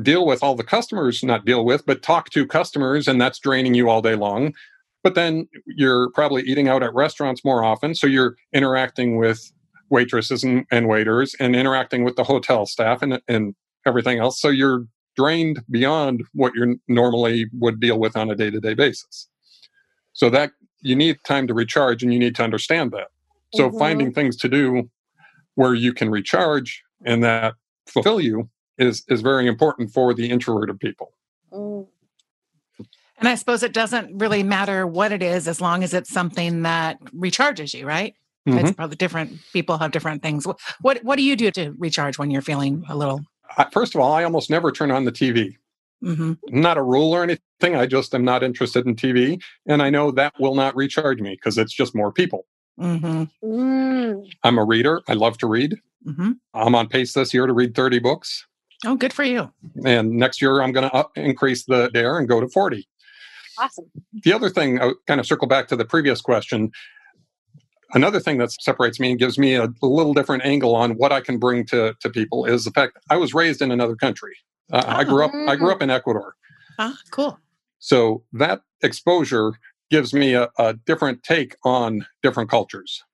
deal 0.00 0.26
with 0.26 0.42
all 0.42 0.54
the 0.54 0.64
customers, 0.64 1.22
not 1.22 1.44
deal 1.44 1.64
with, 1.64 1.84
but 1.86 2.02
talk 2.02 2.30
to 2.30 2.46
customers, 2.46 3.08
and 3.08 3.20
that's 3.20 3.38
draining 3.38 3.74
you 3.74 3.88
all 3.88 4.02
day 4.02 4.14
long. 4.14 4.54
But 5.02 5.14
then 5.14 5.48
you're 5.66 6.10
probably 6.10 6.42
eating 6.42 6.68
out 6.68 6.82
at 6.82 6.94
restaurants 6.94 7.44
more 7.44 7.64
often. 7.64 7.94
So 7.94 8.06
you're 8.06 8.36
interacting 8.52 9.16
with 9.16 9.52
waitresses 9.88 10.42
and, 10.42 10.66
and 10.70 10.88
waiters 10.88 11.34
and 11.38 11.54
interacting 11.54 12.04
with 12.04 12.16
the 12.16 12.24
hotel 12.24 12.66
staff 12.66 13.02
and, 13.02 13.20
and 13.28 13.54
everything 13.86 14.18
else. 14.18 14.40
So 14.40 14.48
you're 14.48 14.86
drained 15.16 15.62
beyond 15.70 16.22
what 16.34 16.52
you 16.54 16.80
normally 16.88 17.46
would 17.52 17.80
deal 17.80 17.98
with 17.98 18.16
on 18.16 18.30
a 18.30 18.34
day 18.34 18.50
to 18.50 18.60
day 18.60 18.74
basis. 18.74 19.28
So 20.12 20.30
that 20.30 20.52
you 20.80 20.96
need 20.96 21.18
time 21.24 21.46
to 21.46 21.54
recharge 21.54 22.02
and 22.02 22.12
you 22.12 22.18
need 22.18 22.34
to 22.36 22.42
understand 22.42 22.92
that. 22.92 23.08
So 23.54 23.68
mm-hmm. 23.68 23.78
finding 23.78 24.12
things 24.12 24.36
to 24.38 24.48
do 24.48 24.90
where 25.54 25.74
you 25.74 25.92
can 25.92 26.10
recharge 26.10 26.82
and 27.04 27.22
that 27.24 27.54
fulfill 27.86 28.20
you 28.20 28.48
is 28.78 29.04
is 29.08 29.22
very 29.22 29.46
important 29.46 29.92
for 29.92 30.14
the 30.14 30.30
introverted 30.30 30.78
people. 30.78 31.12
Mm. 31.52 31.86
And 33.18 33.28
I 33.28 33.34
suppose 33.34 33.62
it 33.62 33.72
doesn't 33.72 34.18
really 34.18 34.42
matter 34.42 34.86
what 34.86 35.10
it 35.10 35.22
is 35.22 35.48
as 35.48 35.60
long 35.60 35.82
as 35.82 35.94
it's 35.94 36.12
something 36.12 36.62
that 36.62 37.00
recharges 37.14 37.72
you, 37.72 37.86
right? 37.86 38.14
Mm-hmm. 38.46 38.58
It's 38.58 38.72
probably 38.72 38.96
different 38.96 39.38
people 39.52 39.78
have 39.78 39.90
different 39.90 40.22
things. 40.22 40.46
What, 40.46 40.60
what 40.80 41.02
what 41.02 41.16
do 41.16 41.22
you 41.22 41.34
do 41.36 41.50
to 41.52 41.74
recharge 41.78 42.18
when 42.18 42.30
you're 42.30 42.42
feeling 42.42 42.84
a 42.88 42.96
little 42.96 43.22
First 43.72 43.94
of 43.94 44.00
all, 44.00 44.12
I 44.12 44.24
almost 44.24 44.50
never 44.50 44.72
turn 44.72 44.90
on 44.90 45.04
the 45.04 45.12
TV. 45.12 45.56
Mm-hmm. 46.04 46.32
Not 46.48 46.76
a 46.76 46.82
rule 46.82 47.12
or 47.12 47.22
anything. 47.22 47.76
I 47.76 47.86
just 47.86 48.14
am 48.14 48.24
not 48.24 48.42
interested 48.42 48.86
in 48.86 48.96
TV. 48.96 49.40
And 49.66 49.82
I 49.82 49.90
know 49.90 50.10
that 50.12 50.34
will 50.38 50.54
not 50.54 50.76
recharge 50.76 51.20
me 51.20 51.30
because 51.30 51.58
it's 51.58 51.72
just 51.72 51.94
more 51.94 52.12
people. 52.12 52.46
Mm-hmm. 52.78 53.24
Mm. 53.44 54.30
I'm 54.42 54.58
a 54.58 54.64
reader. 54.64 55.02
I 55.08 55.14
love 55.14 55.38
to 55.38 55.46
read. 55.46 55.76
Mm-hmm. 56.06 56.32
I'm 56.54 56.74
on 56.74 56.88
pace 56.88 57.14
this 57.14 57.32
year 57.32 57.46
to 57.46 57.52
read 57.52 57.74
30 57.74 57.98
books. 57.98 58.46
Oh, 58.84 58.94
good 58.94 59.12
for 59.12 59.24
you. 59.24 59.50
And 59.84 60.12
next 60.12 60.42
year, 60.42 60.60
I'm 60.60 60.72
going 60.72 60.88
to 60.88 61.06
increase 61.16 61.64
the 61.64 61.88
dare 61.88 62.18
and 62.18 62.28
go 62.28 62.40
to 62.40 62.48
40. 62.48 62.86
Awesome. 63.58 63.86
The 64.22 64.32
other 64.34 64.50
thing, 64.50 64.80
I 64.80 64.92
kind 65.06 65.18
of 65.18 65.26
circle 65.26 65.48
back 65.48 65.68
to 65.68 65.76
the 65.76 65.84
previous 65.86 66.20
question. 66.20 66.70
Another 67.94 68.18
thing 68.18 68.38
that 68.38 68.50
separates 68.50 68.98
me 68.98 69.10
and 69.10 69.18
gives 69.18 69.38
me 69.38 69.54
a, 69.54 69.64
a 69.64 69.86
little 69.86 70.12
different 70.12 70.44
angle 70.44 70.74
on 70.74 70.92
what 70.92 71.12
I 71.12 71.20
can 71.20 71.38
bring 71.38 71.64
to, 71.66 71.94
to 72.00 72.10
people 72.10 72.44
is 72.44 72.64
the 72.64 72.70
fact 72.72 72.98
I 73.10 73.16
was 73.16 73.32
raised 73.32 73.62
in 73.62 73.70
another 73.70 73.96
country. 73.96 74.34
Uh, 74.72 74.82
I 74.86 75.04
grew 75.04 75.24
up. 75.24 75.32
I 75.48 75.54
grew 75.54 75.70
up 75.70 75.80
in 75.80 75.90
Ecuador. 75.90 76.34
Ah, 76.78 76.96
cool. 77.10 77.38
So 77.78 78.24
that 78.32 78.62
exposure 78.82 79.52
gives 79.90 80.12
me 80.12 80.34
a, 80.34 80.48
a 80.58 80.74
different 80.74 81.22
take 81.22 81.54
on 81.64 82.04
different 82.22 82.50
cultures, 82.50 83.04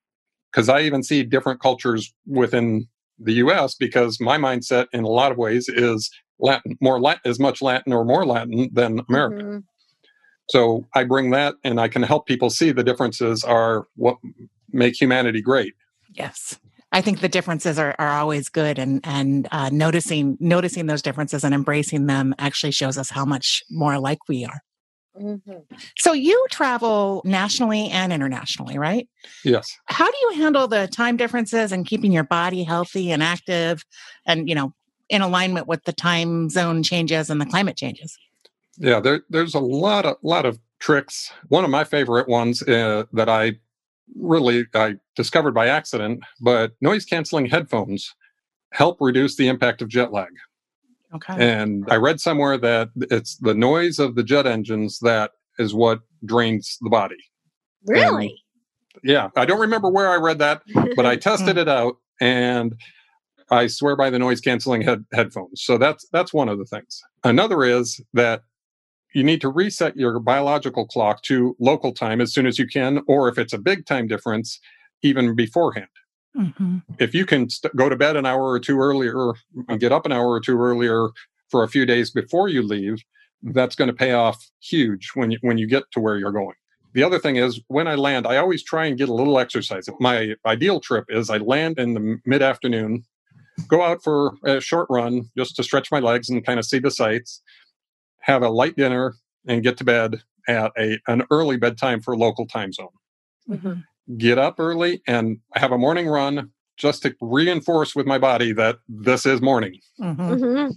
because 0.50 0.71
I 0.71 0.81
even 0.81 1.02
see 1.02 1.23
different 1.23 1.61
cultures 1.61 2.14
within 2.26 2.88
the 3.19 3.35
U.S. 3.35 3.75
Because 3.75 4.19
my 4.21 4.38
mindset, 4.38 4.87
in 4.95 5.05
a 5.05 5.09
lot 5.09 5.31
of 5.31 5.37
ways, 5.37 5.69
is 5.69 6.11
Latin, 6.38 6.79
more 6.81 6.99
Latin, 6.99 7.31
as 7.31 7.38
much 7.38 7.61
Latin 7.61 7.93
or 7.93 8.07
more 8.07 8.25
Latin 8.25 8.71
than 8.73 9.02
American. 9.11 9.47
Mm-hmm. 9.47 9.58
So 10.49 10.87
I 10.95 11.04
bring 11.04 11.30
that, 11.30 11.54
and 11.63 11.78
I 11.78 11.89
can 11.89 12.02
help 12.02 12.26
people 12.26 12.50
see 12.50 12.73
the 12.73 12.82
differences 12.82 13.45
are 13.45 13.87
what 13.97 14.17
make 14.73 15.00
humanity 15.00 15.41
great. 15.41 15.75
Yes. 16.15 16.58
I 16.93 17.00
think 17.00 17.21
the 17.21 17.28
differences 17.28 17.78
are, 17.78 17.95
are 17.99 18.11
always 18.21 18.50
good, 18.50 18.78
and 18.78 19.00
and 19.04 19.49
uh, 19.50 19.71
noticing 19.73 20.37
noticing 20.41 20.87
those 20.87 21.00
differences 21.00 21.43
and 21.43 21.54
embracing 21.54 22.06
them 22.06 22.35
actually 22.39 22.73
shows 22.73 22.99
us 22.99 23.08
how 23.08 23.25
much 23.25 23.63
more 23.71 23.95
alike 23.95 24.19
we 24.28 24.45
are. 24.45 24.61
Mm-hmm. 25.19 25.75
So 25.99 26.13
you 26.13 26.47
travel 26.50 27.23
nationally 27.25 27.89
and 27.89 28.13
internationally, 28.13 28.78
right? 28.78 29.08
Yes. 29.45 29.75
How 29.87 30.11
do 30.11 30.17
you 30.23 30.32
handle 30.43 30.69
the 30.69 30.87
time 30.87 31.17
differences 31.17 31.73
and 31.73 31.87
keeping 31.87 32.13
your 32.13 32.25
body 32.25 32.63
healthy 32.63 33.11
and 33.11 33.23
active, 33.23 33.85
and 34.26 34.47
you 34.49 34.54
know, 34.54 34.75
in 35.08 35.23
alignment 35.23 35.67
with 35.67 35.85
the 35.85 35.93
time 35.93 36.50
zone 36.50 36.82
changes 36.82 37.30
and 37.30 37.41
the 37.41 37.47
climate 37.47 37.76
changes? 37.76 38.19
Yeah, 38.76 39.00
there, 39.00 39.23
there's 39.30 39.54
a 39.54 39.61
lot 39.61 40.04
of 40.04 40.17
lot 40.23 40.45
of 40.45 40.58
tricks. 40.78 41.32
One 41.49 41.65
of 41.65 41.71
my 41.71 41.85
favorite 41.85 42.28
ones 42.28 42.63
uh, 42.63 43.04
that 43.15 43.30
I 43.30 43.61
really 44.17 44.67
I 44.75 44.97
discovered 45.17 45.52
by 45.52 45.69
accident, 45.69 46.23
but 46.41 46.73
noise 46.80 47.04
canceling 47.04 47.47
headphones 47.47 48.15
help 48.73 48.99
reduce 49.00 49.36
the 49.36 49.49
impact 49.49 49.82
of 49.82 49.88
jet 49.88 50.12
lag. 50.12 50.30
Okay. 51.15 51.34
And 51.38 51.86
I 51.91 51.97
read 51.97 52.21
somewhere 52.21 52.56
that 52.58 52.88
it's 52.97 53.36
the 53.36 53.54
noise 53.54 53.99
of 53.99 54.15
the 54.15 54.23
jet 54.23 54.47
engines 54.47 54.99
that 55.00 55.32
is 55.58 55.75
what 55.75 56.00
drains 56.25 56.78
the 56.80 56.88
body. 56.88 57.17
Really? 57.86 58.28
And 58.28 58.38
yeah. 59.04 59.28
I 59.36 59.45
don't 59.45 59.60
remember 59.60 59.91
where 59.91 60.08
I 60.08 60.17
read 60.17 60.38
that, 60.38 60.62
but 60.97 61.04
I 61.04 61.17
tested 61.28 61.58
it 61.58 61.69
out 61.69 61.97
and 62.21 62.75
I 63.50 63.67
swear 63.67 63.97
by 63.97 64.08
the 64.08 64.19
noise 64.19 64.41
canceling 64.41 64.80
head- 64.80 65.04
headphones. 65.12 65.62
So 65.62 65.76
that's 65.76 66.06
that's 66.12 66.32
one 66.32 66.49
of 66.49 66.58
the 66.58 66.65
things. 66.65 67.00
Another 67.25 67.65
is 67.65 68.00
that 68.15 68.43
you 69.14 69.22
need 69.22 69.40
to 69.40 69.48
reset 69.48 69.96
your 69.96 70.18
biological 70.18 70.86
clock 70.86 71.22
to 71.22 71.56
local 71.58 71.92
time 71.92 72.20
as 72.20 72.32
soon 72.32 72.46
as 72.46 72.58
you 72.58 72.66
can, 72.66 73.02
or 73.06 73.28
if 73.28 73.38
it's 73.38 73.52
a 73.52 73.58
big 73.58 73.86
time 73.86 74.06
difference, 74.06 74.60
even 75.02 75.34
beforehand. 75.34 75.88
Mm-hmm. 76.36 76.78
If 76.98 77.14
you 77.14 77.26
can 77.26 77.50
st- 77.50 77.76
go 77.76 77.88
to 77.88 77.96
bed 77.96 78.16
an 78.16 78.25
hour 78.25 78.44
or 78.44 78.58
two 78.58 78.78
earlier 78.78 79.32
and 79.68 79.80
get 79.80 79.92
up 79.92 80.06
an 80.06 80.12
hour 80.12 80.30
or 80.30 80.40
two 80.40 80.58
earlier 80.58 81.08
for 81.50 81.62
a 81.62 81.68
few 81.68 81.84
days 81.84 82.10
before 82.10 82.48
you 82.48 82.62
leave, 82.62 83.02
that's 83.42 83.75
going 83.75 83.88
to 83.88 83.94
pay 83.94 84.12
off 84.12 84.50
huge 84.60 85.10
when 85.14 85.30
you 85.30 85.38
when 85.42 85.58
you 85.58 85.66
get 85.66 85.84
to 85.92 86.00
where 86.00 86.16
you're 86.16 86.32
going. 86.32 86.54
The 86.94 87.02
other 87.02 87.18
thing 87.18 87.36
is 87.36 87.60
when 87.68 87.88
I 87.88 87.94
land, 87.94 88.26
I 88.26 88.36
always 88.36 88.62
try 88.62 88.86
and 88.86 88.98
get 88.98 89.08
a 89.08 89.14
little 89.14 89.38
exercise. 89.38 89.88
My 89.98 90.34
ideal 90.46 90.80
trip 90.80 91.06
is 91.08 91.30
I 91.30 91.38
land 91.38 91.78
in 91.78 91.94
the 91.94 92.18
mid 92.26 92.42
afternoon, 92.42 93.04
go 93.68 93.82
out 93.82 94.02
for 94.02 94.34
a 94.44 94.60
short 94.60 94.86
run 94.90 95.30
just 95.36 95.56
to 95.56 95.62
stretch 95.62 95.90
my 95.90 96.00
legs 96.00 96.28
and 96.28 96.44
kind 96.44 96.58
of 96.58 96.66
see 96.66 96.78
the 96.78 96.90
sights, 96.90 97.42
have 98.23 98.43
a 98.43 98.49
light 98.49 98.76
dinner, 98.76 99.15
and 99.47 99.63
get 99.63 99.76
to 99.78 99.85
bed 99.85 100.23
at 100.49 100.73
a 100.78 100.99
an 101.06 101.23
early 101.30 101.56
bedtime 101.56 102.00
for 102.00 102.17
local 102.17 102.47
time 102.47 102.73
zone. 102.73 102.89
Mm-hmm. 103.49 104.17
Get 104.17 104.39
up 104.39 104.58
early 104.58 105.02
and 105.06 105.39
have 105.54 105.73
a 105.73 105.78
morning 105.78 106.08
run 106.08 106.50
just 106.76 107.02
to 107.02 107.15
reinforce 107.21 107.95
with 107.95 108.06
my 108.06 108.19
body 108.19 108.52
that 108.52 108.78
this 108.89 109.26
is 109.26 109.41
morning. 109.41 109.78
Mm-hmm. 110.00 110.21
Mm-hmm. 110.21 110.73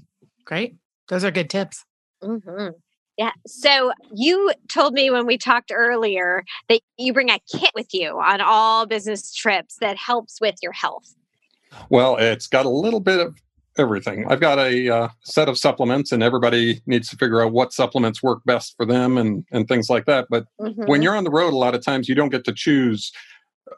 Great. 0.45 0.75
Those 1.07 1.23
are 1.23 1.31
good 1.31 1.49
tips. 1.49 1.83
Mm-hmm. 2.23 2.69
Yeah. 3.17 3.31
So 3.47 3.93
you 4.13 4.51
told 4.67 4.93
me 4.93 5.09
when 5.09 5.25
we 5.25 5.37
talked 5.37 5.71
earlier 5.73 6.43
that 6.69 6.81
you 6.97 7.13
bring 7.13 7.29
a 7.29 7.39
kit 7.51 7.71
with 7.73 7.93
you 7.93 8.19
on 8.19 8.41
all 8.41 8.85
business 8.85 9.33
trips 9.33 9.77
that 9.79 9.97
helps 9.97 10.41
with 10.41 10.55
your 10.61 10.73
health. 10.73 11.15
Well, 11.89 12.17
it's 12.17 12.47
got 12.47 12.65
a 12.65 12.69
little 12.69 12.99
bit 12.99 13.19
of 13.19 13.35
everything. 13.77 14.25
I've 14.29 14.39
got 14.39 14.59
a 14.59 14.89
uh, 14.89 15.07
set 15.23 15.49
of 15.49 15.57
supplements, 15.57 16.11
and 16.11 16.23
everybody 16.23 16.81
needs 16.85 17.09
to 17.09 17.17
figure 17.17 17.41
out 17.41 17.51
what 17.51 17.73
supplements 17.73 18.23
work 18.23 18.41
best 18.45 18.75
for 18.77 18.85
them 18.85 19.17
and 19.17 19.45
and 19.51 19.67
things 19.67 19.89
like 19.89 20.05
that. 20.05 20.27
But 20.29 20.45
mm-hmm. 20.59 20.85
when 20.85 21.01
you're 21.01 21.15
on 21.15 21.23
the 21.23 21.31
road, 21.31 21.53
a 21.53 21.57
lot 21.57 21.75
of 21.75 21.83
times 21.83 22.07
you 22.07 22.15
don't 22.15 22.29
get 22.29 22.45
to 22.45 22.53
choose 22.53 23.11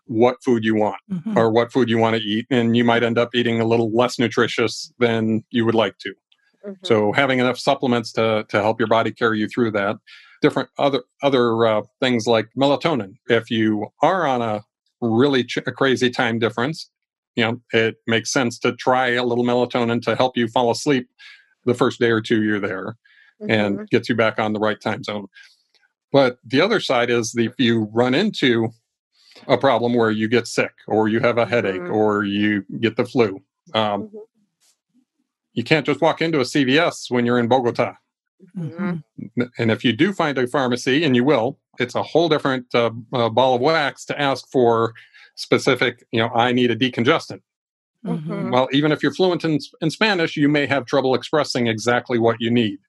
what 0.05 0.43
food 0.43 0.63
you 0.65 0.75
want 0.75 0.97
mm-hmm. 1.09 1.37
or 1.37 1.49
what 1.51 1.71
food 1.71 1.89
you 1.89 1.97
want 1.97 2.15
to 2.15 2.21
eat, 2.21 2.45
and 2.49 2.75
you 2.75 2.83
might 2.83 3.03
end 3.03 3.17
up 3.17 3.33
eating 3.33 3.59
a 3.59 3.65
little 3.65 3.91
less 3.95 4.19
nutritious 4.19 4.91
than 4.99 5.43
you 5.49 5.65
would 5.65 5.75
like 5.75 5.97
to. 5.99 6.09
Mm-hmm. 6.65 6.73
So 6.83 7.11
having 7.13 7.39
enough 7.39 7.57
supplements 7.57 8.11
to 8.13 8.45
to 8.49 8.61
help 8.61 8.79
your 8.79 8.87
body 8.87 9.11
carry 9.11 9.39
you 9.39 9.47
through 9.47 9.71
that. 9.71 9.97
Different 10.41 10.69
other 10.77 11.03
other 11.23 11.65
uh, 11.65 11.81
things 11.99 12.27
like 12.27 12.49
melatonin. 12.57 13.15
If 13.27 13.49
you 13.49 13.87
are 14.01 14.27
on 14.27 14.41
a 14.41 14.63
really 15.01 15.43
ch- 15.43 15.57
a 15.57 15.71
crazy 15.71 16.09
time 16.09 16.39
difference 16.39 16.89
you 17.37 17.43
know, 17.43 17.61
it 17.71 17.97
makes 18.07 18.33
sense 18.33 18.57
to 18.59 18.73
try 18.73 19.09
a 19.09 19.23
little 19.23 19.45
melatonin 19.45 20.01
to 20.01 20.15
help 20.15 20.35
you 20.35 20.47
fall 20.47 20.71
asleep 20.71 21.07
the 21.65 21.75
first 21.75 21.99
day 21.99 22.09
or 22.09 22.19
two 22.19 22.41
you're 22.41 22.59
there 22.59 22.97
mm-hmm. 23.41 23.51
and 23.51 23.89
gets 23.89 24.09
you 24.09 24.15
back 24.15 24.39
on 24.39 24.53
the 24.53 24.59
right 24.59 24.81
time 24.81 25.03
zone. 25.03 25.27
But 26.11 26.39
the 26.43 26.61
other 26.61 26.79
side 26.79 27.11
is 27.11 27.33
the, 27.33 27.45
if 27.45 27.53
you 27.59 27.89
run 27.93 28.15
into 28.15 28.69
a 29.47 29.57
problem 29.57 29.93
where 29.93 30.09
you 30.09 30.27
get 30.27 30.47
sick 30.47 30.71
or 30.87 31.07
you 31.07 31.19
have 31.19 31.37
a 31.37 31.45
headache 31.45 31.75
mm-hmm. 31.75 31.93
or 31.93 32.23
you 32.23 32.65
get 32.79 32.97
the 32.97 33.05
flu, 33.05 33.39
um, 33.75 34.03
mm-hmm. 34.03 34.17
you 35.53 35.63
can't 35.63 35.85
just 35.85 36.01
walk 36.01 36.21
into 36.21 36.39
a 36.39 36.43
CVS 36.43 37.11
when 37.11 37.25
you're 37.25 37.39
in 37.39 37.47
Bogota. 37.47 37.93
Mm-hmm. 38.57 39.43
And 39.59 39.71
if 39.71 39.83
you 39.85 39.93
do 39.93 40.11
find 40.11 40.37
a 40.37 40.47
pharmacy, 40.47 41.03
and 41.03 41.15
you 41.15 41.23
will, 41.23 41.59
it's 41.79 41.95
a 41.95 42.03
whole 42.03 42.29
different 42.29 42.65
uh, 42.73 42.91
uh, 43.13 43.29
ball 43.29 43.55
of 43.55 43.61
wax 43.61 44.05
to 44.05 44.19
ask 44.19 44.47
for 44.51 44.93
specific, 45.37 46.05
you 46.11 46.19
know, 46.19 46.29
I 46.35 46.51
need 46.51 46.69
a 46.69 46.75
decongestant. 46.75 47.39
Mm-hmm. 48.05 48.51
Well, 48.51 48.67
even 48.71 48.91
if 48.91 49.01
you're 49.01 49.13
fluent 49.13 49.43
in, 49.43 49.59
in 49.81 49.89
Spanish, 49.89 50.35
you 50.35 50.49
may 50.49 50.65
have 50.65 50.85
trouble 50.85 51.15
expressing 51.15 51.67
exactly 51.67 52.19
what 52.19 52.37
you 52.39 52.51
need. 52.51 52.79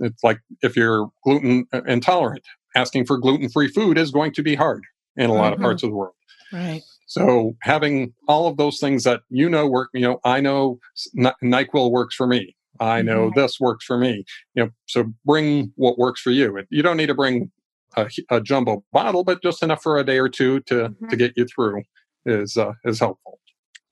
It's 0.00 0.22
like 0.22 0.40
if 0.62 0.76
you're 0.76 1.08
gluten 1.24 1.66
uh, 1.72 1.82
intolerant, 1.86 2.44
asking 2.74 3.06
for 3.06 3.16
gluten 3.16 3.48
free 3.48 3.68
food 3.68 3.96
is 3.96 4.10
going 4.10 4.32
to 4.34 4.42
be 4.42 4.54
hard 4.54 4.82
in 5.16 5.24
a 5.24 5.28
mm-hmm. 5.28 5.38
lot 5.38 5.52
of 5.52 5.60
parts 5.60 5.82
mm-hmm. 5.82 5.86
of 5.86 5.92
the 5.92 5.96
world. 5.96 6.14
Right. 6.52 6.82
So 7.06 7.54
having 7.62 8.12
all 8.28 8.46
of 8.46 8.56
those 8.56 8.78
things 8.78 9.04
that 9.04 9.20
you 9.28 9.48
know 9.48 9.66
work, 9.66 9.90
you 9.92 10.00
know, 10.00 10.20
I 10.24 10.40
know 10.40 10.78
NyQuil 11.16 11.90
works 11.90 12.14
for 12.14 12.26
me. 12.26 12.56
I 12.80 13.02
know 13.02 13.28
mm-hmm. 13.28 13.38
this 13.38 13.60
works 13.60 13.84
for 13.84 13.98
me. 13.98 14.24
You 14.54 14.64
know, 14.64 14.70
so 14.86 15.12
bring 15.24 15.72
what 15.76 15.98
works 15.98 16.20
for 16.20 16.30
you. 16.30 16.60
You 16.70 16.82
don't 16.82 16.96
need 16.96 17.06
to 17.06 17.14
bring 17.14 17.50
a, 17.96 18.08
a 18.30 18.40
jumbo 18.40 18.84
bottle, 18.92 19.24
but 19.24 19.42
just 19.42 19.62
enough 19.62 19.82
for 19.82 19.98
a 19.98 20.04
day 20.04 20.18
or 20.18 20.28
two 20.28 20.60
to 20.60 20.74
mm-hmm. 20.74 21.08
to 21.08 21.16
get 21.16 21.32
you 21.36 21.46
through 21.46 21.82
is 22.26 22.56
uh, 22.56 22.72
is 22.84 23.00
helpful. 23.00 23.38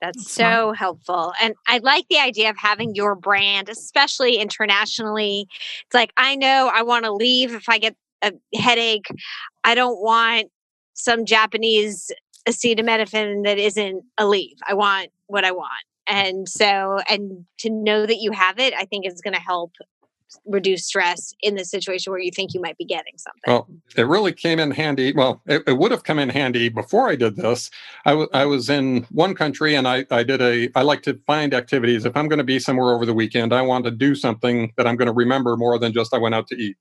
That's 0.01 0.33
so 0.33 0.73
helpful. 0.73 1.31
And 1.41 1.53
I 1.65 1.77
like 1.77 2.05
the 2.09 2.19
idea 2.19 2.49
of 2.49 2.57
having 2.57 2.93
your 2.93 3.15
brand, 3.15 3.69
especially 3.69 4.35
internationally. 4.35 5.47
It's 5.85 5.93
like, 5.93 6.11
I 6.17 6.35
know 6.35 6.69
I 6.73 6.81
want 6.81 7.05
to 7.05 7.13
leave 7.13 7.53
if 7.53 7.69
I 7.69 7.77
get 7.77 7.95
a 8.21 8.33
headache. 8.53 9.07
I 9.63 9.75
don't 9.75 10.01
want 10.01 10.51
some 10.93 11.25
Japanese 11.25 12.11
acetaminophen 12.45 13.45
that 13.45 13.57
isn't 13.57 14.03
Aleve. 14.19 14.57
I 14.67 14.73
want 14.73 15.07
what 15.27 15.45
I 15.45 15.51
want. 15.51 15.71
And 16.05 16.49
so, 16.49 16.99
and 17.07 17.45
to 17.59 17.69
know 17.69 18.05
that 18.05 18.17
you 18.17 18.33
have 18.33 18.59
it, 18.59 18.73
I 18.73 18.83
think 18.83 19.07
is 19.07 19.21
going 19.21 19.35
to 19.35 19.39
help 19.39 19.71
reduce 20.45 20.85
stress 20.85 21.33
in 21.41 21.55
the 21.55 21.65
situation 21.65 22.11
where 22.11 22.21
you 22.21 22.31
think 22.31 22.53
you 22.53 22.61
might 22.61 22.77
be 22.77 22.85
getting 22.85 23.13
something? 23.17 23.41
Well, 23.47 23.67
it 23.95 24.07
really 24.07 24.33
came 24.33 24.59
in 24.59 24.71
handy. 24.71 25.13
Well, 25.13 25.41
it, 25.45 25.63
it 25.67 25.77
would 25.77 25.91
have 25.91 26.03
come 26.03 26.19
in 26.19 26.29
handy 26.29 26.69
before 26.69 27.09
I 27.09 27.15
did 27.15 27.35
this. 27.35 27.69
I, 28.05 28.11
w- 28.11 28.29
I 28.33 28.45
was 28.45 28.69
in 28.69 29.05
one 29.11 29.35
country 29.35 29.75
and 29.75 29.87
I, 29.87 30.05
I 30.11 30.23
did 30.23 30.41
a, 30.41 30.69
I 30.75 30.81
like 30.81 31.01
to 31.03 31.19
find 31.25 31.53
activities. 31.53 32.05
If 32.05 32.15
I'm 32.15 32.27
going 32.27 32.37
to 32.37 32.43
be 32.43 32.59
somewhere 32.59 32.93
over 32.93 33.05
the 33.05 33.13
weekend, 33.13 33.53
I 33.53 33.61
want 33.61 33.85
to 33.85 33.91
do 33.91 34.15
something 34.15 34.73
that 34.77 34.87
I'm 34.87 34.95
going 34.95 35.07
to 35.07 35.13
remember 35.13 35.55
more 35.57 35.77
than 35.77 35.93
just 35.93 36.13
I 36.13 36.17
went 36.17 36.35
out 36.35 36.47
to 36.47 36.55
eat. 36.55 36.77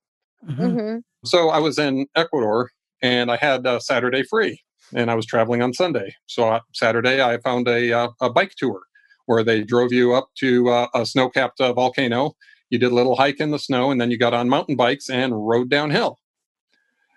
Mm-hmm. 0.49 0.63
Mm-hmm. 0.63 0.99
So 1.25 1.51
I 1.51 1.59
was 1.59 1.79
in 1.79 2.07
Ecuador 2.17 2.71
and 3.01 3.31
I 3.31 3.37
had 3.37 3.67
a 3.67 3.81
Saturday 3.81 4.23
free 4.23 4.61
and 4.93 5.11
I 5.11 5.15
was 5.15 5.27
traveling 5.27 5.63
on 5.63 5.73
Sunday. 5.73 6.15
So 6.27 6.49
uh, 6.49 6.61
Saturday 6.73 7.23
I 7.23 7.39
found 7.39 7.69
a, 7.69 7.93
uh, 7.93 8.09
a 8.21 8.31
bike 8.31 8.55
tour 8.57 8.81
where 9.27 9.45
they 9.45 9.63
drove 9.63 9.93
you 9.93 10.15
up 10.15 10.29
to 10.39 10.69
uh, 10.69 10.89
a 10.95 11.07
snow 11.07 11.29
capped 11.29 11.61
uh, 11.61 11.73
volcano 11.73 12.33
you 12.73 12.79
did 12.79 12.91
a 12.91 12.95
little 12.95 13.17
hike 13.17 13.39
in 13.39 13.51
the 13.51 13.59
snow 13.59 13.91
and 13.91 14.01
then 14.01 14.11
you 14.11 14.17
got 14.17 14.33
on 14.33 14.49
mountain 14.49 14.77
bikes 14.77 15.11
and 15.11 15.47
rode 15.47 15.69
downhill. 15.69 16.19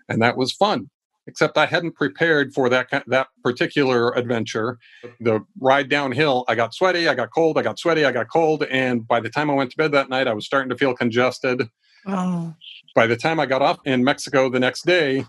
And 0.10 0.22
that 0.22 0.36
was 0.36 0.52
fun. 0.52 0.90
Except 1.28 1.58
I 1.58 1.66
hadn't 1.66 1.94
prepared 1.94 2.54
for 2.54 2.70
that 2.70 3.04
that 3.08 3.30
particular 3.42 4.16
adventure. 4.16 4.78
The 5.20 5.44
ride 5.60 5.90
downhill, 5.90 6.46
I 6.48 6.54
got 6.54 6.76
sweaty, 6.76 7.08
I 7.08 7.16
got 7.16 7.34
cold, 7.34 7.58
I 7.58 7.64
got 7.64 7.80
sweaty, 7.80 8.06
I 8.06 8.12
got 8.12 8.30
cold, 8.30 8.64
and 8.70 9.08
by 9.08 9.20
the 9.22 9.30
time 9.30 9.50
I 9.50 9.56
went 9.56 9.72
to 9.72 9.78
bed 9.78 9.92
that 9.94 10.08
night, 10.08 10.28
I 10.28 10.34
was 10.34 10.46
starting 10.46 10.70
to 10.70 10.78
feel 10.78 10.94
congested. 10.94 11.68
Oh. 12.06 12.54
By 12.94 13.08
the 13.08 13.16
time 13.16 13.40
I 13.40 13.48
got 13.48 13.64
off 13.64 13.80
in 13.86 14.04
Mexico 14.04 14.50
the 14.50 14.60
next 14.60 14.86
day, 14.86 15.26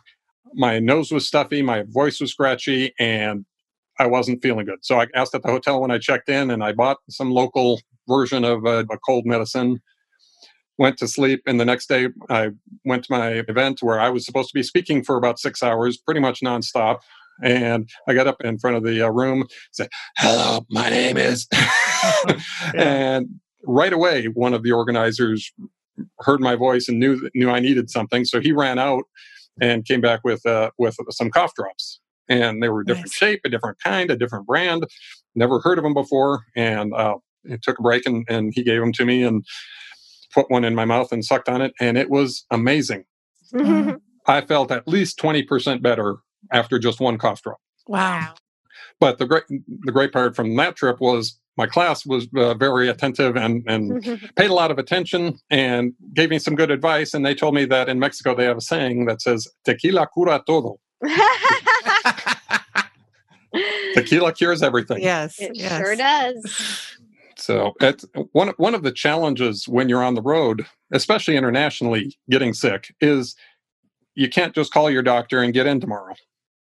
my 0.52 0.78
nose 0.80 1.10
was 1.10 1.26
stuffy, 1.26 1.62
my 1.62 1.84
voice 1.88 2.20
was 2.20 2.30
scratchy, 2.30 2.92
and 2.98 3.46
I 3.98 4.06
wasn't 4.06 4.42
feeling 4.42 4.66
good. 4.66 4.80
So 4.82 5.00
I 5.00 5.06
asked 5.14 5.34
at 5.34 5.42
the 5.42 5.50
hotel 5.50 5.80
when 5.80 5.90
I 5.90 5.96
checked 5.96 6.28
in, 6.28 6.50
and 6.50 6.62
I 6.62 6.72
bought 6.72 6.98
some 7.08 7.30
local 7.30 7.80
version 8.06 8.44
of 8.44 8.66
a, 8.66 8.80
a 8.90 8.98
cold 8.98 9.24
medicine 9.24 9.80
went 10.78 10.98
to 10.98 11.08
sleep 11.08 11.42
and 11.46 11.58
the 11.60 11.64
next 11.64 11.88
day 11.88 12.08
i 12.28 12.50
went 12.84 13.04
to 13.04 13.12
my 13.12 13.44
event 13.48 13.82
where 13.82 14.00
i 14.00 14.08
was 14.08 14.24
supposed 14.26 14.48
to 14.48 14.54
be 14.54 14.62
speaking 14.62 15.02
for 15.02 15.16
about 15.16 15.38
six 15.38 15.62
hours 15.62 15.96
pretty 15.96 16.20
much 16.20 16.40
nonstop. 16.40 17.00
And 17.42 17.88
i 18.08 18.14
got 18.14 18.26
up 18.26 18.40
in 18.42 18.58
front 18.58 18.76
of 18.76 18.82
the 18.82 19.02
uh, 19.02 19.10
room 19.10 19.46
said 19.72 19.88
hello 20.16 20.66
my 20.70 20.88
name 20.88 21.16
is 21.16 21.46
and 22.74 23.28
right 23.64 23.92
away 23.92 24.26
one 24.26 24.54
of 24.54 24.62
the 24.62 24.72
organizers 24.72 25.52
heard 26.20 26.40
my 26.40 26.54
voice 26.56 26.88
and 26.88 26.98
knew 26.98 27.28
knew 27.34 27.50
i 27.50 27.60
needed 27.60 27.90
something. 27.90 28.24
So 28.24 28.40
he 28.40 28.52
ran 28.52 28.78
out 28.78 29.04
and 29.60 29.84
came 29.84 30.00
back 30.00 30.20
with 30.24 30.44
uh, 30.46 30.70
with 30.78 30.96
some 31.10 31.30
cough 31.30 31.54
drops. 31.54 32.00
And 32.28 32.62
they 32.62 32.68
were 32.68 32.80
a 32.80 32.84
different 32.84 33.06
nice. 33.06 33.14
shape 33.14 33.40
a 33.44 33.48
different 33.48 33.78
kind 33.82 34.10
a 34.10 34.16
different 34.16 34.46
brand. 34.46 34.84
Never 35.34 35.60
heard 35.60 35.78
of 35.78 35.84
them 35.84 35.94
before. 35.94 36.40
And 36.56 36.92
uh, 36.94 37.16
took 37.62 37.78
a 37.78 37.82
break 37.82 38.06
and, 38.06 38.24
and 38.28 38.52
he 38.54 38.64
gave 38.64 38.80
them 38.80 38.92
to 38.94 39.04
me 39.04 39.22
and 39.22 39.44
put 40.36 40.50
one 40.50 40.64
in 40.64 40.74
my 40.74 40.84
mouth 40.84 41.10
and 41.12 41.24
sucked 41.24 41.48
on 41.48 41.62
it, 41.62 41.72
and 41.80 41.96
it 41.96 42.10
was 42.10 42.44
amazing. 42.50 43.04
I 44.26 44.42
felt 44.42 44.70
at 44.70 44.86
least 44.86 45.18
20% 45.18 45.82
better 45.82 46.16
after 46.52 46.78
just 46.78 47.00
one 47.00 47.16
cough 47.16 47.42
drop. 47.42 47.58
Wow. 47.86 48.34
But 49.00 49.18
the 49.18 49.26
great 49.26 49.44
the 49.48 49.92
great 49.92 50.12
part 50.12 50.36
from 50.36 50.54
that 50.56 50.76
trip 50.76 51.00
was 51.00 51.38
my 51.56 51.66
class 51.66 52.04
was 52.06 52.26
uh, 52.36 52.54
very 52.54 52.88
attentive 52.88 53.36
and 53.36 53.62
and 53.66 54.02
paid 54.36 54.50
a 54.50 54.54
lot 54.54 54.70
of 54.70 54.78
attention 54.78 55.38
and 55.50 55.92
gave 56.14 56.30
me 56.30 56.38
some 56.38 56.54
good 56.54 56.70
advice 56.70 57.14
and 57.14 57.24
they 57.24 57.34
told 57.34 57.54
me 57.54 57.64
that 57.66 57.88
in 57.88 57.98
Mexico 57.98 58.34
they 58.34 58.44
have 58.44 58.56
a 58.56 58.62
saying 58.62 59.06
that 59.06 59.20
says 59.20 59.48
tequila 59.64 60.08
cura 60.12 60.42
todo. 60.46 60.80
tequila 63.94 64.32
cures 64.32 64.62
everything. 64.62 65.02
Yes, 65.02 65.38
it 65.38 65.52
yes. 65.54 65.78
sure 65.78 65.96
does. 65.96 66.96
So 67.36 67.74
it's 67.80 68.04
one 68.32 68.48
one 68.56 68.74
of 68.74 68.82
the 68.82 68.92
challenges 68.92 69.68
when 69.68 69.88
you're 69.88 70.02
on 70.02 70.14
the 70.14 70.22
road, 70.22 70.66
especially 70.92 71.36
internationally, 71.36 72.16
getting 72.30 72.54
sick 72.54 72.94
is 73.00 73.36
you 74.14 74.28
can't 74.28 74.54
just 74.54 74.72
call 74.72 74.90
your 74.90 75.02
doctor 75.02 75.42
and 75.42 75.52
get 75.52 75.66
in 75.66 75.80
tomorrow, 75.80 76.14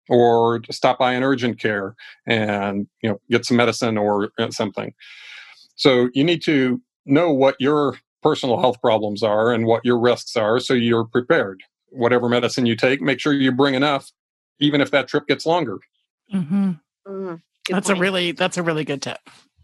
or 0.10 0.62
stop 0.72 1.00
by 1.00 1.14
an 1.14 1.24
urgent 1.24 1.60
care 1.60 1.96
and 2.26 2.88
you 3.02 3.10
know 3.10 3.20
get 3.30 3.46
some 3.46 3.58
medicine 3.58 3.98
or 3.98 4.32
uh, 4.40 4.52
something. 4.52 4.94
So 5.76 6.10
you 6.14 6.24
need 6.24 6.42
to 6.44 6.82
know 7.06 7.32
what 7.32 7.56
your 7.60 7.98
personal 8.22 8.60
health 8.60 8.80
problems 8.82 9.22
are 9.22 9.52
and 9.54 9.66
what 9.66 9.84
your 9.84 10.00
risks 10.00 10.38
are, 10.38 10.60
so 10.60 10.74
you're 10.74 11.06
prepared. 11.06 11.62
Whatever 11.90 12.30
medicine 12.30 12.66
you 12.66 12.78
take, 12.78 13.02
make 13.02 13.20
sure 13.20 13.34
you 13.34 13.52
bring 13.52 13.76
enough, 13.76 14.12
even 14.60 14.80
if 14.80 14.92
that 14.92 15.10
trip 15.10 15.28
gets 15.28 15.46
longer. 15.46 15.80
Mm-hmm. 16.34 16.72
Mm, 17.06 17.42
that's 17.70 17.88
point. 17.88 18.00
a 18.00 18.02
really 18.02 18.32
that's 18.32 18.58
a 18.58 18.64
really 18.64 18.86
good 18.86 19.02
tip. 19.02 19.20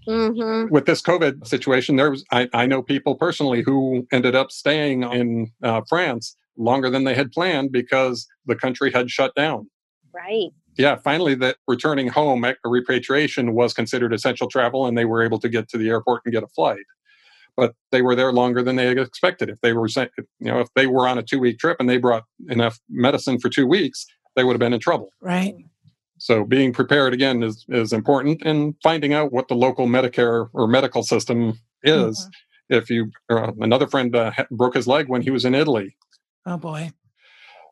Mm-hmm. 0.08 0.74
With 0.74 0.86
this 0.86 1.02
COVID 1.02 1.46
situation, 1.46 1.96
there 1.96 2.12
was 2.12 2.26
I, 2.32 2.48
I, 2.54 2.66
know 2.66 2.82
people 2.82 3.16
personally 3.16 3.62
who 3.62 4.08
ended 4.12 4.36
up 4.36 4.52
staying 4.52 5.04
in 5.04 5.52
uh, 5.64 5.82
France 5.88 6.36
longer 6.58 6.90
than 6.90 7.04
they 7.04 7.14
had 7.14 7.32
planned 7.32 7.72
because 7.72 8.28
the 8.46 8.56
country 8.56 8.92
had 8.92 9.12
shut 9.12 9.36
down. 9.36 9.70
Right. 10.14 10.50
Yeah. 10.78 10.96
Finally, 10.96 11.36
that 11.36 11.58
returning 11.68 12.08
home, 12.08 12.46
repatriation 12.64 13.54
was 13.54 13.74
considered 13.74 14.14
essential 14.14 14.48
travel, 14.48 14.86
and 14.86 14.98
they 14.98 15.06
were 15.06 15.24
able 15.24 15.40
to 15.40 15.50
get 15.50 15.70
to 15.70 15.78
the 15.78 15.90
airport 15.90 16.22
and 16.26 16.34
get 16.34 16.44
a 16.44 16.48
flight. 16.48 16.86
But 17.56 17.76
they 17.92 18.02
were 18.02 18.16
there 18.16 18.32
longer 18.32 18.64
than 18.64 18.78
they 18.78 18.86
had 18.86 18.98
expected. 18.98 19.50
If 19.50 19.60
they 19.62 19.74
were, 19.74 19.88
you 19.88 20.08
know, 20.40 20.60
if 20.60 20.70
they 20.76 20.88
were 20.88 21.08
on 21.08 21.18
a 21.18 21.24
two-week 21.24 21.60
trip 21.60 21.78
and 21.80 21.90
they 21.90 21.98
brought 21.98 22.24
enough 22.48 22.80
medicine 22.90 23.38
for 23.40 23.50
two 23.50 23.68
weeks, 23.68 24.06
they 24.36 24.44
would 24.44 24.54
have 24.54 24.60
been 24.60 24.74
in 24.74 24.80
trouble. 24.80 25.10
Right. 25.22 25.56
So 26.20 26.44
being 26.44 26.74
prepared 26.74 27.14
again 27.14 27.42
is 27.44 27.66
is 27.70 27.94
important, 27.94 28.42
and 28.44 28.76
finding 28.84 29.14
out 29.14 29.32
what 29.32 29.48
the 29.48 29.56
local 29.56 29.88
Medicare 29.88 30.50
or 30.54 30.68
medical 30.68 31.04
system 31.04 31.60
is. 31.84 32.20
Mm-hmm. 32.20 32.30
If 32.72 32.90
you, 32.92 33.12
uh, 33.32 33.52
another 33.62 33.88
friend 33.88 34.16
uh, 34.16 34.32
broke 34.52 34.76
his 34.76 34.86
leg 34.86 35.10
when 35.10 35.24
he 35.24 35.32
was 35.32 35.44
in 35.44 35.56
Italy. 35.56 35.96
Oh 36.46 36.58
boy! 36.58 36.92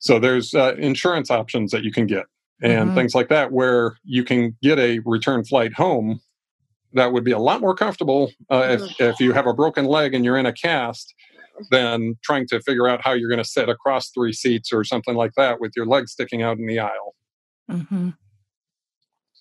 So 0.02 0.18
there's 0.18 0.56
uh, 0.56 0.76
insurance 0.78 1.30
options 1.30 1.72
that 1.72 1.84
you 1.84 1.92
can 1.92 2.08
get 2.08 2.26
and 2.62 2.88
mm-hmm. 2.88 2.96
things 2.96 3.14
like 3.14 3.30
that, 3.30 3.52
where 3.52 3.98
you 4.04 4.24
can 4.24 4.58
get 4.62 4.80
a 4.80 5.00
return 5.06 5.44
flight 5.44 5.74
home. 5.74 6.20
That 6.94 7.12
would 7.12 7.24
be 7.24 7.32
a 7.32 7.40
lot 7.40 7.62
more 7.62 7.76
comfortable 7.76 8.32
uh, 8.50 8.66
if 8.70 8.82
mm-hmm. 8.82 9.04
if 9.04 9.20
you 9.20 9.34
have 9.34 9.46
a 9.46 9.54
broken 9.54 9.86
leg 9.86 10.14
and 10.14 10.26
you're 10.26 10.38
in 10.38 10.46
a 10.46 10.54
cast 10.54 11.14
than 11.72 12.16
trying 12.24 12.48
to 12.48 12.62
figure 12.62 12.88
out 12.88 13.02
how 13.04 13.14
you're 13.14 13.30
going 13.30 13.44
to 13.44 13.50
sit 13.50 13.68
across 13.68 14.10
three 14.10 14.34
seats 14.34 14.72
or 14.72 14.84
something 14.84 15.16
like 15.16 15.32
that 15.36 15.60
with 15.60 15.74
your 15.76 15.86
leg 15.86 16.08
sticking 16.08 16.42
out 16.42 16.58
in 16.58 16.66
the 16.66 16.80
aisle. 16.80 17.16
Mm-hmm. 17.70 18.10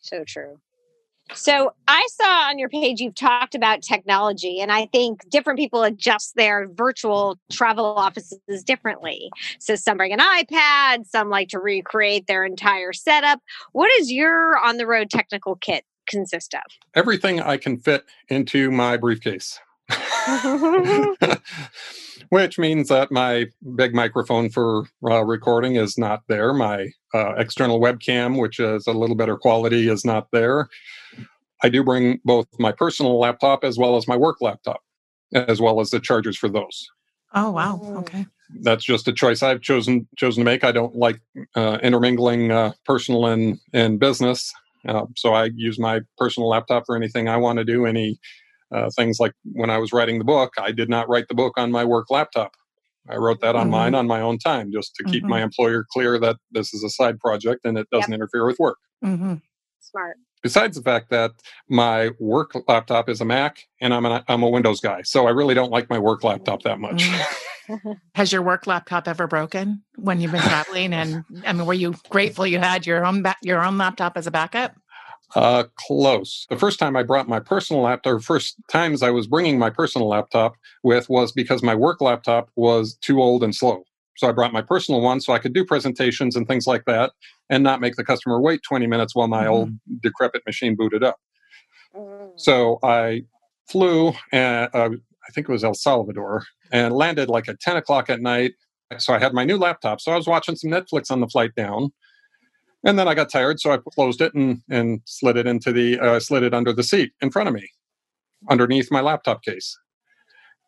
So 0.07 0.23
true. 0.25 0.61
So 1.35 1.73
I 1.89 2.07
saw 2.13 2.49
on 2.49 2.59
your 2.61 2.69
page 2.69 3.01
you've 3.01 3.17
talked 3.17 3.57
about 3.57 3.83
technology, 3.83 4.61
and 4.61 4.71
I 4.71 4.87
think 4.87 5.29
different 5.29 5.59
people 5.59 5.83
adjust 5.83 6.37
their 6.37 6.69
virtual 6.73 7.37
travel 7.51 7.85
offices 7.85 8.63
differently. 8.65 9.31
So 9.59 9.75
some 9.75 9.97
bring 9.97 10.13
an 10.13 10.21
iPad, 10.21 11.07
some 11.07 11.29
like 11.29 11.49
to 11.49 11.59
recreate 11.59 12.29
their 12.29 12.45
entire 12.45 12.93
setup. 12.93 13.41
What 13.73 13.91
does 13.99 14.13
your 14.13 14.57
on 14.59 14.77
the 14.77 14.87
road 14.87 15.11
technical 15.11 15.57
kit 15.57 15.85
consist 16.07 16.55
of? 16.55 16.63
Everything 16.95 17.41
I 17.41 17.57
can 17.57 17.79
fit 17.79 18.05
into 18.29 18.71
my 18.71 18.97
briefcase. 18.97 19.59
which 22.31 22.59
means 22.59 22.89
that 22.89 23.11
my 23.11 23.47
big 23.77 23.95
microphone 23.95 24.51
for 24.51 24.85
uh, 25.05 25.25
recording 25.25 25.77
is 25.77 25.97
not 25.97 26.23
there. 26.29 26.53
My 26.53 26.89
uh, 27.15 27.35
external 27.35 27.81
webcam, 27.81 28.39
which 28.41 28.59
is 28.59 28.87
a 28.87 28.93
little 28.93 29.17
better 29.17 29.37
quality, 29.37 29.89
is 29.89 30.05
not 30.05 30.29
there. 30.33 30.69
I 31.63 31.69
do 31.69 31.85
bring 31.85 32.21
both 32.25 32.47
my 32.59 32.73
personal 32.73 33.19
laptop 33.19 33.65
as 33.65 33.79
well 33.79 33.97
as 33.97 34.07
my 34.09 34.17
work 34.17 34.37
laptop, 34.41 34.81
as 35.33 35.61
well 35.61 35.81
as 35.81 35.91
the 35.91 36.01
chargers 36.01 36.37
for 36.37 36.49
those. 36.49 36.89
Oh 37.35 37.51
wow! 37.51 37.81
Oh. 37.83 37.99
Okay. 37.99 38.27
That's 38.63 38.85
just 38.85 39.09
a 39.09 39.13
choice 39.13 39.43
I've 39.43 39.61
chosen 39.61 40.07
chosen 40.17 40.43
to 40.43 40.45
make. 40.45 40.63
I 40.65 40.73
don't 40.73 40.95
like 40.95 41.21
uh, 41.57 41.79
intermingling 41.83 42.51
uh, 42.51 42.73
personal 42.85 43.27
and 43.27 43.59
and 43.73 43.99
business, 43.99 44.53
Uh, 44.87 45.07
so 45.17 45.35
I 45.35 45.51
use 45.55 45.79
my 45.79 46.01
personal 46.17 46.49
laptop 46.49 46.85
for 46.87 46.97
anything 46.97 47.29
I 47.29 47.37
want 47.37 47.59
to 47.59 47.65
do. 47.65 47.87
Any 47.87 48.21
uh, 48.73 48.91
things 48.97 49.19
like 49.21 49.33
when 49.53 49.71
I 49.71 49.79
was 49.79 49.93
writing 49.93 50.19
the 50.19 50.25
book, 50.25 50.55
I 50.59 50.73
did 50.73 50.89
not 50.89 51.09
write 51.09 51.29
the 51.29 51.35
book 51.35 51.55
on 51.57 51.71
my 51.71 51.85
work 51.85 52.11
laptop. 52.11 52.53
I 53.09 53.17
wrote 53.17 53.41
that 53.41 53.55
on 53.55 53.65
mm-hmm. 53.65 53.71
mine 53.71 53.95
on 53.95 54.07
my 54.07 54.21
own 54.21 54.39
time 54.39 54.73
just 54.73 54.95
to 54.97 55.05
keep 55.05 55.23
mm-hmm. 55.23 55.31
my 55.31 55.43
employer 55.43 55.87
clear 55.93 56.19
that 56.19 56.37
this 56.51 56.75
is 56.75 56.83
a 56.83 56.91
side 56.91 57.21
project 57.21 57.65
and 57.65 57.79
it 57.79 57.89
doesn't 57.91 58.11
yep. 58.11 58.19
interfere 58.19 58.47
with 58.47 58.59
work. 58.59 58.79
Mm-hmm. 59.05 59.35
Smart. 59.81 60.17
Besides 60.43 60.77
the 60.77 60.83
fact 60.83 61.11
that 61.11 61.33
my 61.69 62.11
work 62.19 62.53
laptop 62.69 63.09
is 63.09 63.21
a 63.21 63.25
Mac 63.25 63.59
and 63.81 63.95
I'm, 63.95 64.05
an, 64.05 64.23
I'm 64.29 64.43
a 64.43 64.49
Windows 64.49 64.81
guy, 64.81 65.03
so 65.03 65.27
I 65.27 65.31
really 65.31 65.55
don't 65.55 65.71
like 65.71 65.89
my 65.89 65.99
work 65.99 66.25
laptop 66.25 66.63
that 66.63 66.79
much. 66.79 67.05
Mm-hmm. 67.05 67.93
Has 68.15 68.33
your 68.33 68.43
work 68.43 68.67
laptop 68.67 69.09
ever 69.09 69.27
broken 69.27 69.83
when 69.97 70.21
you've 70.21 70.31
been 70.31 70.41
traveling? 70.41 70.93
And 70.93 71.25
I 71.45 71.53
mean, 71.53 71.67
were 71.67 71.75
you 71.75 71.95
grateful 72.09 72.47
you 72.47 72.61
had 72.61 72.87
your 72.87 73.05
own 73.05 73.23
ba- 73.23 73.35
your 73.43 73.65
own 73.65 73.77
laptop 73.77 74.17
as 74.17 74.29
a 74.29 74.31
backup? 74.31 74.77
Uh, 75.35 75.65
close. 75.75 76.47
The 76.49 76.57
first 76.57 76.79
time 76.79 76.97
I 76.97 77.03
brought 77.03 77.29
my 77.29 77.41
personal 77.41 77.83
laptop, 77.83 78.13
or 78.13 78.21
first 78.21 78.57
times 78.71 79.03
I 79.03 79.11
was 79.11 79.27
bringing 79.27 79.59
my 79.59 79.71
personal 79.71 80.09
laptop 80.09 80.55
with 80.85 81.09
was 81.11 81.33
because 81.33 81.63
my 81.63 81.75
work 81.75 82.01
laptop 82.01 82.49
was 82.55 82.95
too 83.03 83.21
old 83.21 83.43
and 83.43 83.55
slow. 83.55 83.83
So 84.17 84.29
I 84.29 84.33
brought 84.33 84.53
my 84.53 84.63
personal 84.63 85.01
one 85.01 85.21
so 85.21 85.33
I 85.33 85.39
could 85.39 85.53
do 85.53 85.65
presentations 85.65 86.37
and 86.37 86.47
things 86.49 86.67
like 86.67 86.85
that 86.87 87.13
and 87.51 87.63
not 87.63 87.81
make 87.81 87.97
the 87.97 88.05
customer 88.05 88.41
wait 88.41 88.63
20 88.63 88.87
minutes 88.87 89.15
while 89.15 89.29
my 89.29 89.43
mm-hmm. 89.43 89.51
old 89.51 89.71
decrepit 90.01 90.43
machine 90.47 90.75
booted 90.75 91.05
up. 91.05 91.17
Mm. 91.95 92.33
So 92.37 92.79
I 92.83 93.23
flew, 93.69 94.13
and, 94.33 94.71
uh, 94.73 94.91
I 94.91 95.33
think 95.33 95.49
it 95.49 95.53
was 95.53 95.65
El 95.65 95.75
Salvador, 95.75 96.45
and 96.73 96.95
landed 96.95 97.29
like 97.29 97.49
at 97.49 97.61
10 97.61 97.77
o'clock 97.77 98.09
at 98.09 98.21
night. 98.21 98.53
So 98.99 99.13
I 99.13 99.19
had 99.19 99.35
my 99.35 99.45
new 99.45 99.57
laptop. 99.57 100.01
So 100.01 100.13
I 100.13 100.17
was 100.17 100.27
watching 100.27 100.57
some 100.57 100.71
Netflix 100.71 101.11
on 101.11 101.21
the 101.21 101.27
flight 101.27 101.55
down. 101.57 101.93
And 102.87 102.97
then 102.97 103.09
I 103.09 103.15
got 103.15 103.29
tired, 103.29 103.59
so 103.59 103.73
I 103.73 103.79
closed 103.79 104.21
it 104.21 104.33
and, 104.35 104.63
and 104.71 105.01
slid 105.07 105.37
it 105.37 105.47
into 105.47 105.73
the 105.73 105.99
uh, 105.99 106.21
slid 106.21 106.45
it 106.45 106.55
under 106.55 106.73
the 106.73 106.85
seat 106.85 107.13
in 107.21 107.33
front 107.33 107.49
of 107.49 107.55
me, 107.55 107.69
underneath 108.49 108.93
my 108.93 109.01
laptop 109.01 109.43
case. 109.43 109.77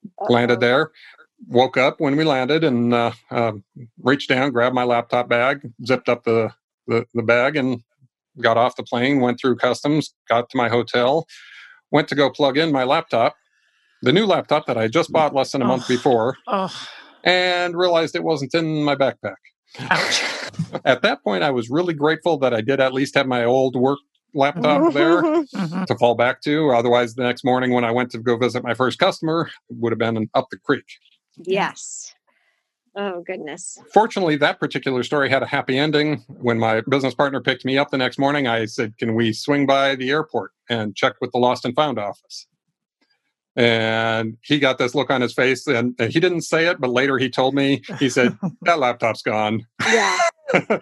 Uh-oh. 0.04 0.32
Landed 0.32 0.58
there, 0.58 0.90
woke 1.46 1.76
up 1.76 2.00
when 2.00 2.16
we 2.16 2.24
landed, 2.24 2.64
and 2.64 2.92
uh, 2.92 3.12
uh, 3.30 3.52
reached 4.02 4.28
down, 4.28 4.50
grabbed 4.50 4.74
my 4.74 4.82
laptop 4.82 5.28
bag, 5.28 5.60
zipped 5.86 6.08
up 6.08 6.24
the, 6.24 6.50
the 6.88 7.06
the 7.14 7.22
bag, 7.22 7.54
and 7.54 7.84
got 8.40 8.56
off 8.56 8.74
the 8.74 8.82
plane. 8.82 9.20
Went 9.20 9.38
through 9.40 9.54
customs, 9.54 10.12
got 10.28 10.50
to 10.50 10.56
my 10.56 10.68
hotel, 10.68 11.24
went 11.92 12.08
to 12.08 12.16
go 12.16 12.30
plug 12.30 12.58
in 12.58 12.72
my 12.72 12.82
laptop, 12.82 13.36
the 14.02 14.12
new 14.12 14.26
laptop 14.26 14.66
that 14.66 14.76
I 14.76 14.88
just 14.88 15.12
bought 15.12 15.36
less 15.36 15.52
than 15.52 15.62
a 15.62 15.66
oh. 15.66 15.68
month 15.68 15.86
before, 15.86 16.36
oh. 16.48 16.74
and 17.22 17.76
realized 17.76 18.16
it 18.16 18.24
wasn't 18.24 18.54
in 18.54 18.82
my 18.82 18.96
backpack. 18.96 19.36
Ouch. 19.78 20.37
At 20.84 21.02
that 21.02 21.22
point, 21.22 21.42
I 21.42 21.50
was 21.50 21.70
really 21.70 21.94
grateful 21.94 22.38
that 22.38 22.54
I 22.54 22.60
did 22.60 22.80
at 22.80 22.92
least 22.92 23.14
have 23.14 23.26
my 23.26 23.44
old 23.44 23.76
work 23.76 23.98
laptop 24.34 24.92
there 24.94 25.22
mm-hmm. 25.22 25.84
to 25.84 25.94
fall 25.96 26.14
back 26.14 26.42
to. 26.42 26.70
Otherwise, 26.70 27.14
the 27.14 27.22
next 27.22 27.44
morning 27.44 27.72
when 27.72 27.84
I 27.84 27.90
went 27.90 28.10
to 28.12 28.18
go 28.18 28.36
visit 28.36 28.62
my 28.62 28.74
first 28.74 28.98
customer, 28.98 29.50
would 29.70 29.92
have 29.92 29.98
been 29.98 30.28
up 30.34 30.48
the 30.50 30.58
creek. 30.58 30.84
Yes. 31.36 32.14
Oh, 32.96 33.22
goodness. 33.22 33.78
Fortunately, 33.92 34.36
that 34.36 34.58
particular 34.58 35.04
story 35.04 35.30
had 35.30 35.42
a 35.42 35.46
happy 35.46 35.78
ending. 35.78 36.24
When 36.40 36.58
my 36.58 36.80
business 36.88 37.14
partner 37.14 37.40
picked 37.40 37.64
me 37.64 37.78
up 37.78 37.90
the 37.90 37.98
next 37.98 38.18
morning, 38.18 38.48
I 38.48 38.64
said, 38.64 38.98
Can 38.98 39.14
we 39.14 39.32
swing 39.32 39.66
by 39.66 39.94
the 39.94 40.10
airport 40.10 40.50
and 40.68 40.96
check 40.96 41.14
with 41.20 41.30
the 41.30 41.38
lost 41.38 41.64
and 41.64 41.76
found 41.76 41.98
office? 41.98 42.46
And 43.54 44.36
he 44.42 44.58
got 44.58 44.78
this 44.78 44.94
look 44.94 45.10
on 45.10 45.20
his 45.20 45.32
face, 45.32 45.66
and, 45.66 45.94
and 45.98 46.12
he 46.12 46.18
didn't 46.18 46.42
say 46.42 46.66
it, 46.66 46.80
but 46.80 46.90
later 46.90 47.18
he 47.18 47.28
told 47.28 47.54
me, 47.54 47.82
he 47.98 48.08
said, 48.08 48.36
That 48.62 48.80
laptop's 48.80 49.22
gone. 49.22 49.64
Yeah. 49.86 50.18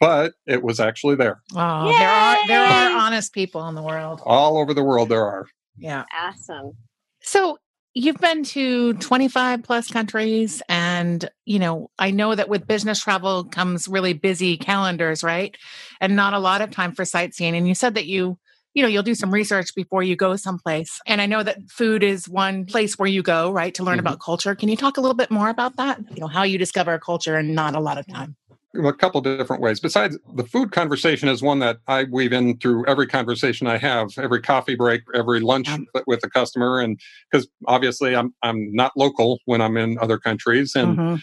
but 0.00 0.32
it 0.46 0.62
was 0.62 0.80
actually 0.80 1.16
there. 1.16 1.42
Oh, 1.54 1.88
there 1.88 2.08
are 2.08 2.46
there 2.46 2.64
are 2.64 2.96
honest 2.98 3.32
people 3.32 3.66
in 3.68 3.74
the 3.74 3.82
world. 3.82 4.20
All 4.24 4.58
over 4.58 4.74
the 4.74 4.84
world 4.84 5.08
there 5.08 5.24
are. 5.24 5.46
Yeah. 5.76 6.04
Awesome. 6.14 6.72
So 7.22 7.58
you've 7.94 8.18
been 8.18 8.44
to 8.44 8.94
25 8.94 9.62
plus 9.62 9.90
countries 9.90 10.62
and 10.68 11.28
you 11.44 11.58
know 11.58 11.90
i 11.98 12.10
know 12.10 12.34
that 12.34 12.48
with 12.48 12.66
business 12.66 13.00
travel 13.00 13.44
comes 13.44 13.88
really 13.88 14.12
busy 14.12 14.56
calendars 14.56 15.24
right 15.24 15.56
and 16.00 16.14
not 16.14 16.32
a 16.32 16.38
lot 16.38 16.60
of 16.60 16.70
time 16.70 16.92
for 16.92 17.04
sightseeing 17.04 17.56
and 17.56 17.66
you 17.66 17.74
said 17.74 17.94
that 17.94 18.06
you 18.06 18.38
you 18.74 18.82
know 18.82 18.88
you'll 18.88 19.02
do 19.02 19.14
some 19.14 19.34
research 19.34 19.74
before 19.74 20.02
you 20.02 20.14
go 20.14 20.36
someplace 20.36 21.00
and 21.06 21.20
i 21.20 21.26
know 21.26 21.42
that 21.42 21.58
food 21.68 22.04
is 22.04 22.28
one 22.28 22.64
place 22.64 22.96
where 22.96 23.08
you 23.08 23.22
go 23.22 23.50
right 23.50 23.74
to 23.74 23.82
learn 23.82 23.98
mm-hmm. 23.98 24.06
about 24.06 24.20
culture 24.20 24.54
can 24.54 24.68
you 24.68 24.76
talk 24.76 24.96
a 24.96 25.00
little 25.00 25.16
bit 25.16 25.30
more 25.30 25.48
about 25.48 25.76
that 25.76 25.98
you 26.14 26.20
know 26.20 26.28
how 26.28 26.44
you 26.44 26.58
discover 26.58 26.94
a 26.94 27.00
culture 27.00 27.34
and 27.36 27.54
not 27.54 27.74
a 27.74 27.80
lot 27.80 27.98
of 27.98 28.06
time 28.06 28.36
a 28.74 28.92
couple 28.92 29.20
different 29.20 29.62
ways. 29.62 29.80
Besides, 29.80 30.16
the 30.34 30.44
food 30.44 30.72
conversation 30.72 31.28
is 31.28 31.42
one 31.42 31.58
that 31.60 31.78
I 31.88 32.04
weave 32.04 32.32
in 32.32 32.58
through 32.58 32.86
every 32.86 33.06
conversation 33.06 33.66
I 33.66 33.78
have, 33.78 34.16
every 34.18 34.40
coffee 34.40 34.76
break, 34.76 35.02
every 35.14 35.40
lunch 35.40 35.68
with 36.06 36.24
a 36.24 36.30
customer, 36.30 36.80
and 36.80 37.00
because 37.30 37.48
obviously 37.66 38.14
I'm 38.14 38.34
I'm 38.42 38.72
not 38.74 38.92
local 38.96 39.40
when 39.46 39.60
I'm 39.60 39.76
in 39.76 39.98
other 39.98 40.18
countries, 40.18 40.76
and 40.76 40.96
mm-hmm. 40.96 41.16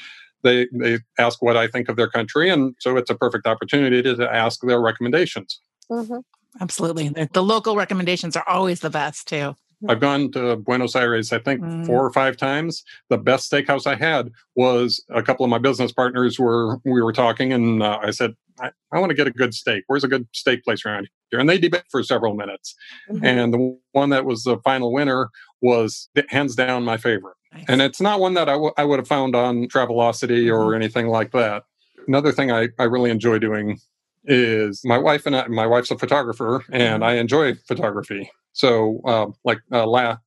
they 0.43 0.67
they 0.73 0.99
ask 1.17 1.41
what 1.41 1.57
I 1.57 1.67
think 1.67 1.89
of 1.89 1.95
their 1.95 2.09
country, 2.09 2.49
and 2.49 2.75
so 2.79 2.97
it's 2.97 3.09
a 3.09 3.15
perfect 3.15 3.47
opportunity 3.47 4.01
to, 4.01 4.15
to 4.15 4.33
ask 4.33 4.59
their 4.61 4.81
recommendations. 4.81 5.61
Mm-hmm. 5.89 6.19
Absolutely, 6.59 7.09
the, 7.09 7.29
the 7.31 7.43
local 7.43 7.75
recommendations 7.75 8.35
are 8.35 8.47
always 8.47 8.81
the 8.81 8.89
best 8.89 9.27
too. 9.27 9.55
I've 9.87 9.99
gone 9.99 10.31
to 10.31 10.55
Buenos 10.55 10.95
Aires, 10.95 11.31
I 11.31 11.39
think 11.39 11.61
mm. 11.61 11.85
four 11.85 12.03
or 12.03 12.11
five 12.11 12.35
times. 12.35 12.83
The 13.09 13.17
best 13.17 13.51
steakhouse 13.51 13.85
I 13.85 13.95
had 13.95 14.31
was 14.55 15.03
a 15.09 15.21
couple 15.21 15.43
of 15.43 15.49
my 15.49 15.59
business 15.59 15.91
partners 15.91 16.39
were, 16.39 16.77
we 16.83 17.01
were 17.01 17.13
talking 17.13 17.53
and 17.53 17.83
uh, 17.83 17.99
I 18.01 18.11
said, 18.11 18.35
I, 18.59 18.71
I 18.91 18.99
want 18.99 19.11
to 19.11 19.15
get 19.15 19.27
a 19.27 19.31
good 19.31 19.53
steak. 19.53 19.83
Where's 19.85 20.03
a 20.03 20.07
good 20.07 20.27
steak 20.33 20.63
place 20.63 20.83
around 20.83 21.07
here? 21.29 21.39
And 21.39 21.47
they 21.47 21.59
debate 21.59 21.83
for 21.91 22.01
several 22.01 22.33
minutes. 22.33 22.75
Mm-hmm. 23.09 23.25
And 23.25 23.53
the 23.53 23.79
one 23.91 24.09
that 24.09 24.25
was 24.25 24.43
the 24.43 24.57
final 24.63 24.91
winner 24.91 25.29
was 25.61 26.09
hands 26.29 26.55
down 26.55 26.83
my 26.83 26.97
favorite. 26.97 27.35
Nice. 27.53 27.65
And 27.67 27.81
it's 27.81 28.01
not 28.01 28.19
one 28.19 28.33
that 28.33 28.49
I, 28.49 28.53
w- 28.53 28.73
I 28.77 28.83
would 28.83 28.99
have 28.99 29.07
found 29.07 29.35
on 29.35 29.67
Travelocity 29.67 30.45
mm-hmm. 30.45 30.55
or 30.55 30.73
anything 30.73 31.07
like 31.07 31.31
that. 31.33 31.63
Another 32.07 32.31
thing 32.31 32.51
I, 32.51 32.69
I 32.79 32.85
really 32.85 33.11
enjoy 33.11 33.37
doing 33.37 33.79
is 34.27 34.81
my 34.83 34.97
wife 34.97 35.25
and 35.25 35.35
I, 35.35 35.47
my 35.47 35.65
wife's 35.65 35.89
a 35.89 35.97
photographer 35.97 36.63
and 36.71 37.01
mm-hmm. 37.01 37.03
I 37.03 37.13
enjoy 37.13 37.55
photography. 37.67 38.29
So, 38.53 39.01
uh, 39.05 39.27
like 39.43 39.59
uh, 39.71 39.87
last 39.87 40.19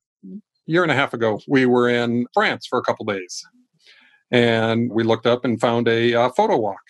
year 0.65 0.83
and 0.83 0.91
a 0.91 0.95
half 0.95 1.13
ago, 1.13 1.39
we 1.47 1.65
were 1.65 1.87
in 1.87 2.25
France 2.33 2.65
for 2.67 2.79
a 2.79 2.81
couple 2.81 3.05
days, 3.05 3.45
and 4.31 4.91
we 4.91 5.03
looked 5.03 5.25
up 5.25 5.45
and 5.45 5.59
found 5.59 5.87
a 5.87 6.13
uh, 6.13 6.29
photo 6.29 6.57
walk. 6.57 6.81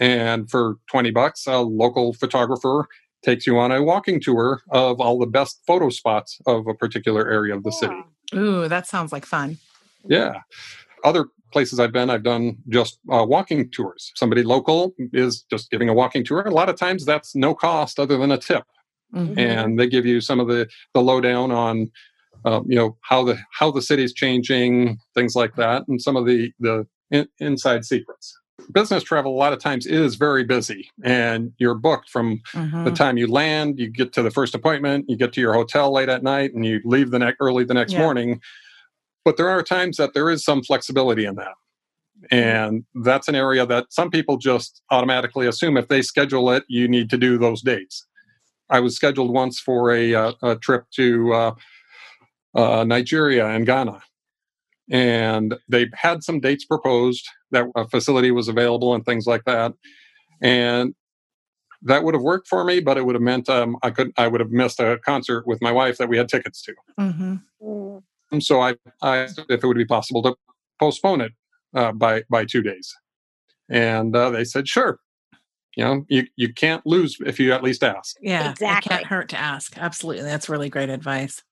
And 0.00 0.50
for 0.50 0.76
twenty 0.90 1.10
bucks, 1.10 1.46
a 1.46 1.58
local 1.58 2.14
photographer 2.14 2.86
takes 3.24 3.46
you 3.46 3.58
on 3.58 3.72
a 3.72 3.82
walking 3.82 4.20
tour 4.20 4.62
of 4.70 5.00
all 5.00 5.18
the 5.18 5.26
best 5.26 5.60
photo 5.66 5.88
spots 5.88 6.38
of 6.46 6.66
a 6.66 6.74
particular 6.74 7.30
area 7.30 7.56
of 7.56 7.62
the 7.62 7.72
city. 7.72 7.94
Ooh, 8.34 8.68
that 8.68 8.86
sounds 8.86 9.12
like 9.12 9.24
fun. 9.24 9.58
Yeah. 10.06 10.40
Other 11.04 11.26
places 11.52 11.78
I've 11.78 11.92
been, 11.92 12.10
I've 12.10 12.24
done 12.24 12.56
just 12.68 12.98
uh, 13.12 13.24
walking 13.24 13.70
tours. 13.70 14.10
Somebody 14.16 14.42
local 14.42 14.94
is 15.12 15.44
just 15.50 15.70
giving 15.70 15.88
a 15.88 15.94
walking 15.94 16.24
tour. 16.24 16.40
A 16.40 16.50
lot 16.50 16.68
of 16.68 16.76
times 16.76 17.04
that's 17.04 17.36
no 17.36 17.54
cost 17.54 18.00
other 18.00 18.16
than 18.16 18.32
a 18.32 18.38
tip 18.38 18.64
mm-hmm. 19.14 19.38
and 19.38 19.78
they 19.78 19.86
give 19.86 20.06
you 20.06 20.20
some 20.20 20.40
of 20.40 20.48
the 20.48 20.68
the 20.92 21.02
lowdown 21.02 21.50
on 21.50 21.90
uh, 22.44 22.60
you 22.66 22.76
know 22.76 22.96
how 23.02 23.24
the 23.24 23.38
how 23.52 23.70
the 23.70 23.82
city's 23.82 24.12
changing, 24.12 24.98
things 25.14 25.34
like 25.34 25.54
that, 25.56 25.86
and 25.88 26.00
some 26.00 26.16
of 26.16 26.26
the 26.26 26.52
the 26.60 26.86
in, 27.10 27.26
inside 27.38 27.84
secrets. 27.84 28.36
Business 28.72 29.02
travel 29.02 29.32
a 29.32 29.36
lot 29.36 29.52
of 29.52 29.58
times 29.58 29.86
is 29.86 30.14
very 30.14 30.44
busy, 30.44 30.88
and 31.02 31.52
you're 31.58 31.74
booked 31.74 32.08
from 32.08 32.40
mm-hmm. 32.52 32.84
the 32.84 32.90
time 32.90 33.16
you 33.16 33.26
land, 33.26 33.78
you 33.78 33.88
get 33.88 34.12
to 34.12 34.22
the 34.22 34.30
first 34.30 34.54
appointment, 34.54 35.06
you 35.08 35.16
get 35.16 35.32
to 35.34 35.40
your 35.40 35.54
hotel 35.54 35.92
late 35.92 36.08
at 36.08 36.22
night, 36.22 36.54
and 36.54 36.64
you 36.64 36.80
leave 36.84 37.10
the 37.10 37.18
next 37.18 37.38
early 37.40 37.64
the 37.64 37.74
next 37.74 37.92
yeah. 37.92 37.98
morning. 37.98 38.40
But 39.24 39.36
there 39.36 39.48
are 39.48 39.62
times 39.62 39.96
that 39.96 40.14
there 40.14 40.30
is 40.30 40.44
some 40.44 40.62
flexibility 40.62 41.24
in 41.24 41.36
that. 41.36 41.54
Mm-hmm. 42.30 42.34
And 42.34 42.84
that's 43.04 43.28
an 43.28 43.34
area 43.34 43.66
that 43.66 43.86
some 43.90 44.10
people 44.10 44.36
just 44.36 44.82
automatically 44.90 45.46
assume 45.46 45.76
if 45.76 45.88
they 45.88 46.02
schedule 46.02 46.50
it, 46.50 46.64
you 46.68 46.88
need 46.88 47.10
to 47.10 47.18
do 47.18 47.38
those 47.38 47.62
dates. 47.62 48.06
I 48.70 48.80
was 48.80 48.96
scheduled 48.96 49.32
once 49.32 49.60
for 49.60 49.92
a, 49.92 50.14
uh, 50.14 50.32
a 50.42 50.56
trip 50.56 50.84
to 50.96 51.32
uh, 51.32 51.54
uh, 52.54 52.84
Nigeria 52.84 53.46
and 53.46 53.66
Ghana. 53.66 54.02
And 54.90 55.54
they 55.68 55.88
had 55.94 56.22
some 56.22 56.40
dates 56.40 56.64
proposed 56.64 57.26
that 57.50 57.66
a 57.74 57.88
facility 57.88 58.30
was 58.30 58.48
available 58.48 58.94
and 58.94 59.04
things 59.04 59.26
like 59.26 59.44
that. 59.44 59.72
And 60.42 60.94
that 61.82 62.02
would 62.02 62.14
have 62.14 62.22
worked 62.22 62.48
for 62.48 62.64
me, 62.64 62.80
but 62.80 62.96
it 62.96 63.04
would 63.04 63.14
have 63.14 63.22
meant 63.22 63.48
um, 63.48 63.76
I 63.82 63.90
could 63.90 64.12
I 64.16 64.26
would 64.26 64.40
have 64.40 64.50
missed 64.50 64.80
a 64.80 64.98
concert 65.04 65.46
with 65.46 65.60
my 65.62 65.72
wife 65.72 65.98
that 65.98 66.08
we 66.08 66.16
had 66.16 66.28
tickets 66.28 66.62
to. 66.62 66.74
Mm-hmm. 66.98 67.98
And 68.34 68.42
so 68.42 68.60
I, 68.60 68.74
I 69.00 69.18
asked 69.18 69.38
if 69.48 69.62
it 69.62 69.66
would 69.66 69.76
be 69.76 69.84
possible 69.84 70.20
to 70.24 70.34
postpone 70.80 71.20
it 71.20 71.32
uh, 71.74 71.92
by 71.92 72.24
by 72.28 72.44
two 72.44 72.62
days, 72.62 72.92
and 73.68 74.14
uh, 74.14 74.30
they 74.30 74.44
said 74.44 74.68
sure. 74.68 74.98
You 75.76 75.84
know 75.84 76.04
you, 76.08 76.26
you 76.36 76.52
can't 76.52 76.84
lose 76.84 77.16
if 77.24 77.38
you 77.40 77.52
at 77.52 77.62
least 77.62 77.82
ask. 77.82 78.16
Yeah 78.20 78.50
exactly 78.50 78.94
it 78.94 78.98
can't 78.98 79.06
hurt 79.06 79.28
to 79.30 79.36
ask. 79.36 79.78
Absolutely. 79.78 80.24
That's 80.24 80.48
really 80.48 80.68
great 80.68 80.88
advice. 80.88 81.42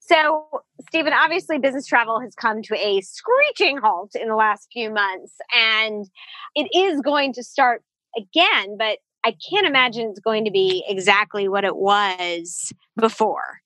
So 0.00 0.46
stephen 0.88 1.12
obviously 1.12 1.58
business 1.58 1.86
travel 1.86 2.20
has 2.20 2.34
come 2.34 2.60
to 2.62 2.76
a 2.76 3.00
screeching 3.00 3.78
halt 3.78 4.10
in 4.14 4.28
the 4.28 4.34
last 4.36 4.68
few 4.72 4.92
months 4.92 5.32
and 5.54 6.06
it 6.54 6.68
is 6.76 7.00
going 7.00 7.32
to 7.32 7.42
start 7.42 7.82
again 8.16 8.76
but 8.76 8.98
I 9.24 9.34
can't 9.50 9.66
imagine 9.66 10.10
it's 10.10 10.20
going 10.20 10.44
to 10.44 10.50
be 10.50 10.84
exactly 10.86 11.48
what 11.48 11.64
it 11.64 11.76
was 11.76 12.72
before. 12.96 13.60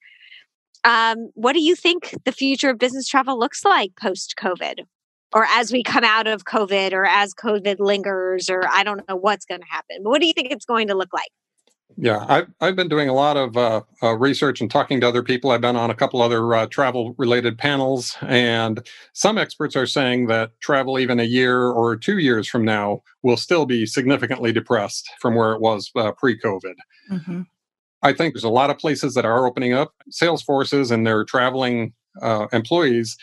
Um, 0.85 1.31
what 1.35 1.53
do 1.53 1.61
you 1.61 1.75
think 1.75 2.15
the 2.25 2.33
future 2.33 2.71
of 2.71 2.79
business 2.79 3.09
travel 3.09 3.39
looks 3.39 3.65
like 3.65 3.93
post 4.01 4.35
COVID? 4.39 4.81
Or 5.35 5.45
as 5.45 5.71
we 5.71 5.83
come 5.83 6.05
out 6.05 6.27
of 6.27 6.45
COVID, 6.45 6.93
or 6.93 7.05
as 7.05 7.35
COVID 7.35 7.77
lingers, 7.81 8.49
or 8.49 8.67
I 8.67 8.83
don't 8.83 9.07
know 9.09 9.17
what's 9.17 9.45
going 9.45 9.61
to 9.61 9.67
happen. 9.69 9.99
But 10.03 10.11
what 10.11 10.21
do 10.23 10.27
you 10.27 10.33
think 10.33 10.51
it's 10.51 10.65
going 10.65 10.89
to 10.89 10.95
look 10.95 11.13
like? 11.13 11.31
Yeah, 12.01 12.25
I've, 12.29 12.47
I've 12.61 12.77
been 12.77 12.89
doing 12.89 13.09
a 13.09 13.15
lot 13.15 13.37
of 13.37 13.57
uh, 13.57 13.81
uh, 14.03 14.17
research 14.17 14.61
and 14.61 14.71
talking 14.71 15.01
to 15.01 15.09
other 15.09 15.23
people. 15.23 15.51
I've 15.51 15.61
been 15.61 15.75
on 15.75 15.91
a 15.91 15.95
couple 15.95 16.23
other 16.23 16.55
uh, 16.55 16.67
travel 16.67 17.15
related 17.19 17.59
panels, 17.59 18.17
and 18.23 18.87
some 19.15 19.37
experts 19.37 19.75
are 19.75 19.87
saying 19.87 20.27
that 20.29 20.53
travel, 20.61 20.99
even 20.99 21.19
a 21.19 21.25
year 21.25 21.61
or 21.63 21.97
two 21.97 22.19
years 22.19 22.47
from 22.47 22.65
now, 22.65 23.03
will 23.23 23.37
still 23.37 23.67
be 23.67 23.85
significantly 23.85 24.53
depressed 24.53 25.11
from 25.21 25.35
where 25.35 25.53
it 25.53 25.61
was 25.61 25.91
uh, 25.97 26.13
pre 26.13 26.39
COVID. 26.39 26.75
Mm-hmm. 27.11 27.43
I 28.03 28.13
think 28.13 28.35
there's 28.35 28.45
a 28.45 28.49
lot 28.49 28.71
of 28.71 28.79
places 28.79 29.15
that 29.15 29.25
are 29.25 29.47
opening 29.47 29.73
up 29.73 29.93
sales 30.11 30.43
forces 30.43 30.91
and 30.91 31.07
their 31.07 31.25
traveling 31.25 31.93
uh, 32.23 32.47
employees 32.53 33.17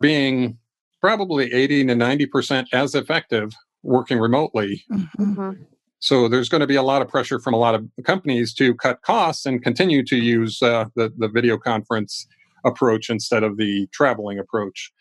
being 0.00 0.58
probably 1.00 1.52
80 1.52 1.86
to 1.86 1.94
90% 1.94 2.66
as 2.72 2.94
effective 2.94 3.52
working 3.82 4.18
remotely. 4.18 4.84
Mm-hmm. 4.92 5.22
mm-hmm. 5.22 5.62
So 6.00 6.28
there's 6.28 6.48
going 6.48 6.60
to 6.60 6.66
be 6.68 6.76
a 6.76 6.82
lot 6.82 7.02
of 7.02 7.08
pressure 7.08 7.40
from 7.40 7.54
a 7.54 7.56
lot 7.56 7.74
of 7.74 7.84
companies 8.04 8.54
to 8.54 8.72
cut 8.74 9.02
costs 9.02 9.44
and 9.44 9.60
continue 9.60 10.04
to 10.04 10.16
use 10.16 10.62
uh, 10.62 10.84
the, 10.94 11.12
the 11.18 11.26
video 11.26 11.58
conference 11.58 12.24
approach 12.64 13.10
instead 13.10 13.42
of 13.42 13.56
the 13.56 13.88
traveling 13.92 14.38
approach. 14.38 14.92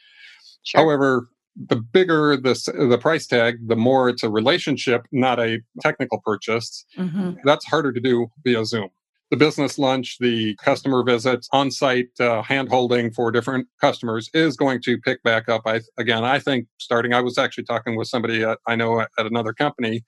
Sure. 0.64 0.82
However, 0.82 1.30
the 1.70 1.76
bigger 1.76 2.36
the, 2.36 2.88
the 2.90 2.98
price 2.98 3.28
tag, 3.28 3.68
the 3.68 3.76
more 3.76 4.10
it's 4.10 4.24
a 4.24 4.30
relationship, 4.32 5.06
not 5.12 5.40
a 5.40 5.60
technical 5.82 6.20
purchase. 6.26 6.84
Mm-hmm. 6.98 7.42
That's 7.44 7.66
harder 7.66 7.94
to 7.94 8.00
do 8.00 8.32
via 8.44 8.66
Zoom 8.66 8.90
the 9.30 9.38
business 9.38 9.78
lunch, 9.78 10.18
the 10.20 10.56
customer 10.64 11.04
visits, 11.04 11.48
on 11.52 11.72
site 11.72 12.10
uh, 12.20 12.42
hand 12.42 12.70
holding 12.70 13.12
for 13.12 13.32
different 13.32 13.68
customers 13.82 14.30
is 14.34 14.56
going 14.56 14.82
to 14.84 14.98
pick 14.98 15.22
back 15.24 15.50
up. 15.50 15.64
I, 15.66 15.82
again, 15.98 16.24
I 16.24 16.40
think 16.40 16.68
starting, 16.78 17.14
I 17.14 17.22
was 17.22 17.38
actually 17.38 17.66
talking 17.66 17.98
with 17.98 18.08
somebody 18.08 18.44
at, 18.44 18.60
I 18.68 18.76
know 18.76 19.02
at, 19.02 19.10
at 19.18 19.26
another 19.26 19.54
company. 19.54 20.04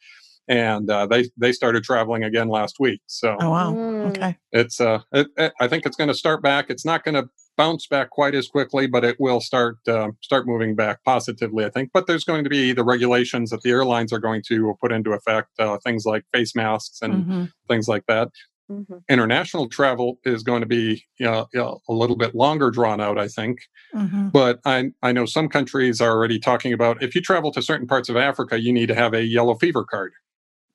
And 0.47 0.89
uh, 0.89 1.05
they 1.05 1.29
they 1.38 1.51
started 1.51 1.84
traveling 1.84 2.23
again 2.23 2.47
last 2.47 2.77
week. 2.79 3.01
So 3.05 3.38
oh 3.39 3.51
wow, 3.51 3.71
mm. 3.71 4.10
okay. 4.10 4.36
It's 4.51 4.82
uh, 4.82 5.01
it, 5.12 5.27
it, 5.38 5.53
I 5.60 5.67
think 5.67 5.86
it's 5.86 5.95
going 5.95 6.08
to 6.08 6.15
start 6.15 6.41
back. 6.41 6.71
It's 6.71 6.84
not 6.84 7.03
going 7.03 7.13
to 7.13 7.29
bounce 7.55 7.86
back 7.86 8.10
quite 8.10 8.34
as 8.34 8.47
quickly, 8.47 8.88
but 8.88 9.03
it 9.03 9.17
will 9.19 9.41
start 9.41 9.77
uh, 9.88 10.08
start 10.21 10.47
moving 10.47 10.75
back 10.75 11.03
positively, 11.03 11.65
I 11.65 11.69
think. 11.69 11.91
But 11.93 12.08
there's 12.08 12.23
going 12.23 12.43
to 12.45 12.49
be 12.49 12.73
the 12.73 12.84
regulations 12.84 13.51
that 13.51 13.62
the 13.62 13.69
airlines 13.69 14.12
are 14.12 14.17
going 14.17 14.41
to 14.47 14.73
put 14.82 14.91
into 14.91 15.12
effect, 15.12 15.49
uh, 15.60 15.77
things 15.84 16.03
like 16.05 16.23
face 16.34 16.55
masks 16.55 16.99
and 17.03 17.13
mm-hmm. 17.13 17.43
things 17.67 17.88
like 17.88 18.05
that. 18.08 18.29
Mm-hmm. 18.69 18.97
International 19.10 19.67
travel 19.67 20.19
is 20.25 20.43
going 20.43 20.62
to 20.62 20.67
be 20.67 21.03
you 21.17 21.25
know, 21.25 21.47
you 21.53 21.60
know, 21.60 21.82
a 21.89 21.93
little 21.93 22.15
bit 22.15 22.36
longer 22.36 22.69
drawn 22.69 23.01
out, 23.01 23.17
I 23.17 23.27
think. 23.27 23.60
Mm-hmm. 23.95 24.29
But 24.29 24.60
I, 24.65 24.91
I 25.01 25.12
know 25.12 25.25
some 25.25 25.49
countries 25.49 25.99
are 26.01 26.12
already 26.12 26.39
talking 26.39 26.73
about 26.73 27.01
if 27.01 27.15
you 27.15 27.21
travel 27.21 27.51
to 27.53 27.62
certain 27.62 27.88
parts 27.88 28.10
of 28.10 28.17
Africa, 28.17 28.60
you 28.60 28.71
need 28.71 28.88
to 28.88 28.95
have 28.95 29.13
a 29.13 29.23
yellow 29.23 29.55
fever 29.55 29.84
card. 29.84 30.13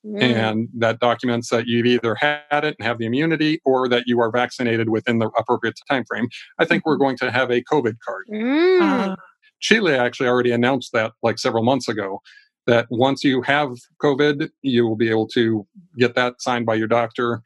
Mm. 0.05 0.21
And 0.21 0.69
that 0.77 0.99
documents 0.99 1.49
that 1.49 1.65
you've 1.65 1.87
either 1.87 2.15
had 2.15 2.63
it 2.63 2.75
and 2.77 2.85
have 2.85 2.99
the 2.99 3.07
immunity 3.07 3.59
or 3.65 3.89
that 3.89 4.03
you 4.05 4.19
are 4.19 4.29
vaccinated 4.29 4.89
within 4.89 5.17
the 5.17 5.29
appropriate 5.37 5.79
time 5.89 6.05
frame. 6.05 6.27
I 6.59 6.65
think 6.65 6.85
we're 6.85 6.93
mm-hmm. 6.93 7.03
going 7.03 7.17
to 7.17 7.31
have 7.31 7.49
a 7.49 7.63
COVID 7.63 7.95
card. 8.05 8.27
Mm. 8.31 8.81
Uh, 8.81 9.15
Chile 9.61 9.95
actually 9.95 10.29
already 10.29 10.51
announced 10.51 10.91
that 10.93 11.13
like 11.23 11.39
several 11.39 11.63
months 11.63 11.87
ago 11.87 12.21
that 12.67 12.87
once 12.89 13.23
you 13.23 13.41
have 13.43 13.69
COVID, 14.01 14.49
you 14.61 14.87
will 14.87 14.95
be 14.95 15.09
able 15.09 15.27
to 15.29 15.65
get 15.97 16.15
that 16.15 16.41
signed 16.41 16.65
by 16.65 16.75
your 16.75 16.87
doctor 16.87 17.41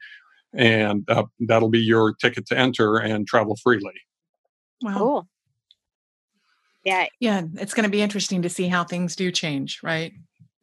and 0.52 1.08
uh, 1.08 1.24
that'll 1.40 1.70
be 1.70 1.80
your 1.80 2.14
ticket 2.14 2.46
to 2.46 2.58
enter 2.58 2.96
and 2.96 3.26
travel 3.26 3.56
freely. 3.62 3.94
Wow. 4.82 4.98
Cool. 4.98 5.28
Yeah. 6.84 7.06
Yeah. 7.20 7.42
It's 7.54 7.74
going 7.74 7.84
to 7.84 7.90
be 7.90 8.02
interesting 8.02 8.42
to 8.42 8.48
see 8.48 8.68
how 8.68 8.84
things 8.84 9.14
do 9.14 9.30
change, 9.30 9.80
right? 9.82 10.12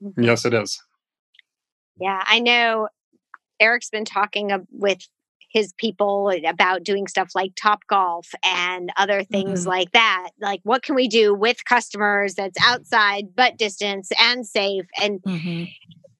Mm-hmm. 0.04 0.23
Yes, 0.23 0.45
it 0.45 0.54
is. 0.54 0.82
Yeah. 2.00 2.23
I 2.26 2.39
know 2.39 2.88
Eric's 3.60 3.89
been 3.89 4.06
talking 4.06 4.52
with 4.71 5.00
his 5.50 5.73
people 5.78 6.32
about 6.45 6.84
doing 6.84 7.08
stuff 7.08 7.32
like 7.34 7.54
Top 7.56 7.80
Golf 7.89 8.28
and 8.43 8.91
other 8.97 9.23
things 9.23 9.62
mm-hmm. 9.62 9.69
like 9.69 9.91
that. 9.91 10.30
Like, 10.41 10.60
what 10.63 10.84
can 10.84 10.93
we 10.93 11.08
do 11.08 11.34
with 11.34 11.63
customers 11.65 12.36
that's 12.36 12.60
outside 12.62 13.30
but 13.36 13.58
distance 13.58 14.10
and 14.19 14.45
safe? 14.45 14.86
And 15.02 15.21
mm-hmm. 15.21 15.63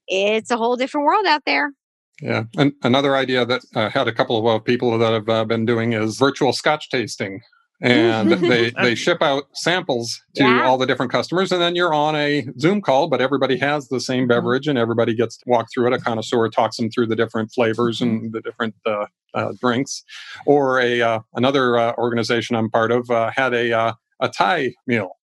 it's 0.08 0.50
a 0.50 0.58
whole 0.58 0.76
different 0.76 1.06
world 1.06 1.26
out 1.28 1.44
there. 1.46 1.74
Yeah. 2.22 2.44
And 2.58 2.74
another 2.84 3.16
idea 3.16 3.46
that 3.46 3.62
I 3.76 3.90
had 3.90 4.08
a 4.08 4.14
couple 4.14 4.38
of 4.38 4.46
uh, 4.46 4.60
people 4.60 4.98
that 4.98 5.14
have 5.14 5.30
uh, 5.30 5.46
been 5.46 5.66
doing 5.66 5.94
is 5.94 6.18
virtual 6.18 6.54
scotch 6.54 6.90
tasting. 6.90 7.42
And 7.80 8.32
they, 8.32 8.72
they 8.72 8.96
ship 8.96 9.22
out 9.22 9.44
samples 9.54 10.20
to 10.36 10.44
yeah. 10.44 10.64
all 10.64 10.80
the 10.80 10.88
different 10.88 11.12
customers. 11.12 11.52
And 11.52 11.62
then 11.62 11.76
you're 11.76 11.94
on 11.94 12.16
a 12.16 12.48
Zoom 12.60 12.82
call, 12.82 13.08
but 13.08 13.22
everybody 13.22 13.56
has 13.60 13.88
the 13.90 14.00
same 14.00 14.22
mm-hmm. 14.22 14.30
beverage 14.30 14.68
and 14.68 14.80
everybody 14.80 15.14
gets 15.14 15.38
to 15.38 15.44
walk 15.48 15.68
through 15.72 15.88
it. 15.88 15.94
A 15.94 16.00
connoisseur 16.00 16.50
talks 16.50 16.78
them 16.78 16.90
through 16.90 17.08
the 17.08 17.16
different 17.16 17.52
flavors 17.52 18.02
and 18.02 18.20
mm-hmm. 18.22 18.32
the 18.32 18.42
different 18.42 18.74
uh, 18.88 19.06
uh, 19.36 19.54
drinks. 19.62 20.04
Or 20.48 20.80
a 20.80 21.02
uh, 21.02 21.20
another 21.36 21.78
uh, 21.78 21.94
organization 22.00 22.56
I'm 22.56 22.72
part 22.72 22.92
of 22.92 23.08
had 23.10 23.54
a, 23.54 23.96
a 24.20 24.30
Thai 24.30 24.74
meal 24.88 25.17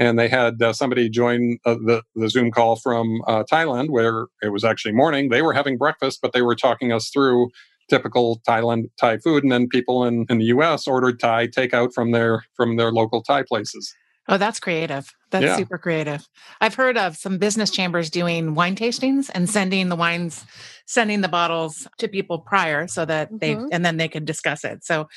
and 0.00 0.18
they 0.18 0.28
had 0.28 0.60
uh, 0.62 0.72
somebody 0.72 1.10
join 1.10 1.58
uh, 1.66 1.74
the, 1.74 2.02
the 2.16 2.30
Zoom 2.30 2.50
call 2.50 2.76
from 2.76 3.20
uh, 3.28 3.44
Thailand 3.44 3.90
where 3.90 4.26
it 4.42 4.48
was 4.48 4.64
actually 4.64 4.92
morning. 4.92 5.28
They 5.28 5.42
were 5.42 5.52
having 5.52 5.76
breakfast, 5.76 6.20
but 6.22 6.32
they 6.32 6.40
were 6.40 6.56
talking 6.56 6.90
us 6.90 7.10
through 7.10 7.50
typical 7.90 8.40
Thailand 8.48 8.84
Thai 8.98 9.18
food, 9.18 9.42
and 9.42 9.52
then 9.52 9.68
people 9.68 10.04
in, 10.04 10.24
in 10.30 10.38
the 10.38 10.46
U.S. 10.46 10.88
ordered 10.88 11.20
Thai 11.20 11.48
takeout 11.48 11.92
from 11.92 12.12
their 12.12 12.44
from 12.54 12.76
their 12.76 12.90
local 12.90 13.22
Thai 13.22 13.42
places. 13.42 13.94
Oh, 14.26 14.38
that's 14.38 14.60
creative. 14.60 15.12
That's 15.30 15.44
yeah. 15.44 15.56
super 15.56 15.76
creative. 15.76 16.26
I've 16.60 16.74
heard 16.74 16.96
of 16.96 17.16
some 17.16 17.38
business 17.38 17.70
chambers 17.70 18.10
doing 18.10 18.54
wine 18.54 18.76
tastings 18.76 19.28
and 19.34 19.50
sending 19.50 19.88
the 19.88 19.96
wines, 19.96 20.46
sending 20.86 21.20
the 21.20 21.28
bottles 21.28 21.86
to 21.98 22.06
people 22.06 22.38
prior 22.38 22.86
so 22.86 23.04
that 23.04 23.28
mm-hmm. 23.28 23.38
they, 23.38 23.74
and 23.74 23.84
then 23.84 23.96
they 23.96 24.06
can 24.08 24.24
discuss 24.24 24.62
it. 24.62 24.84
So, 24.84 25.08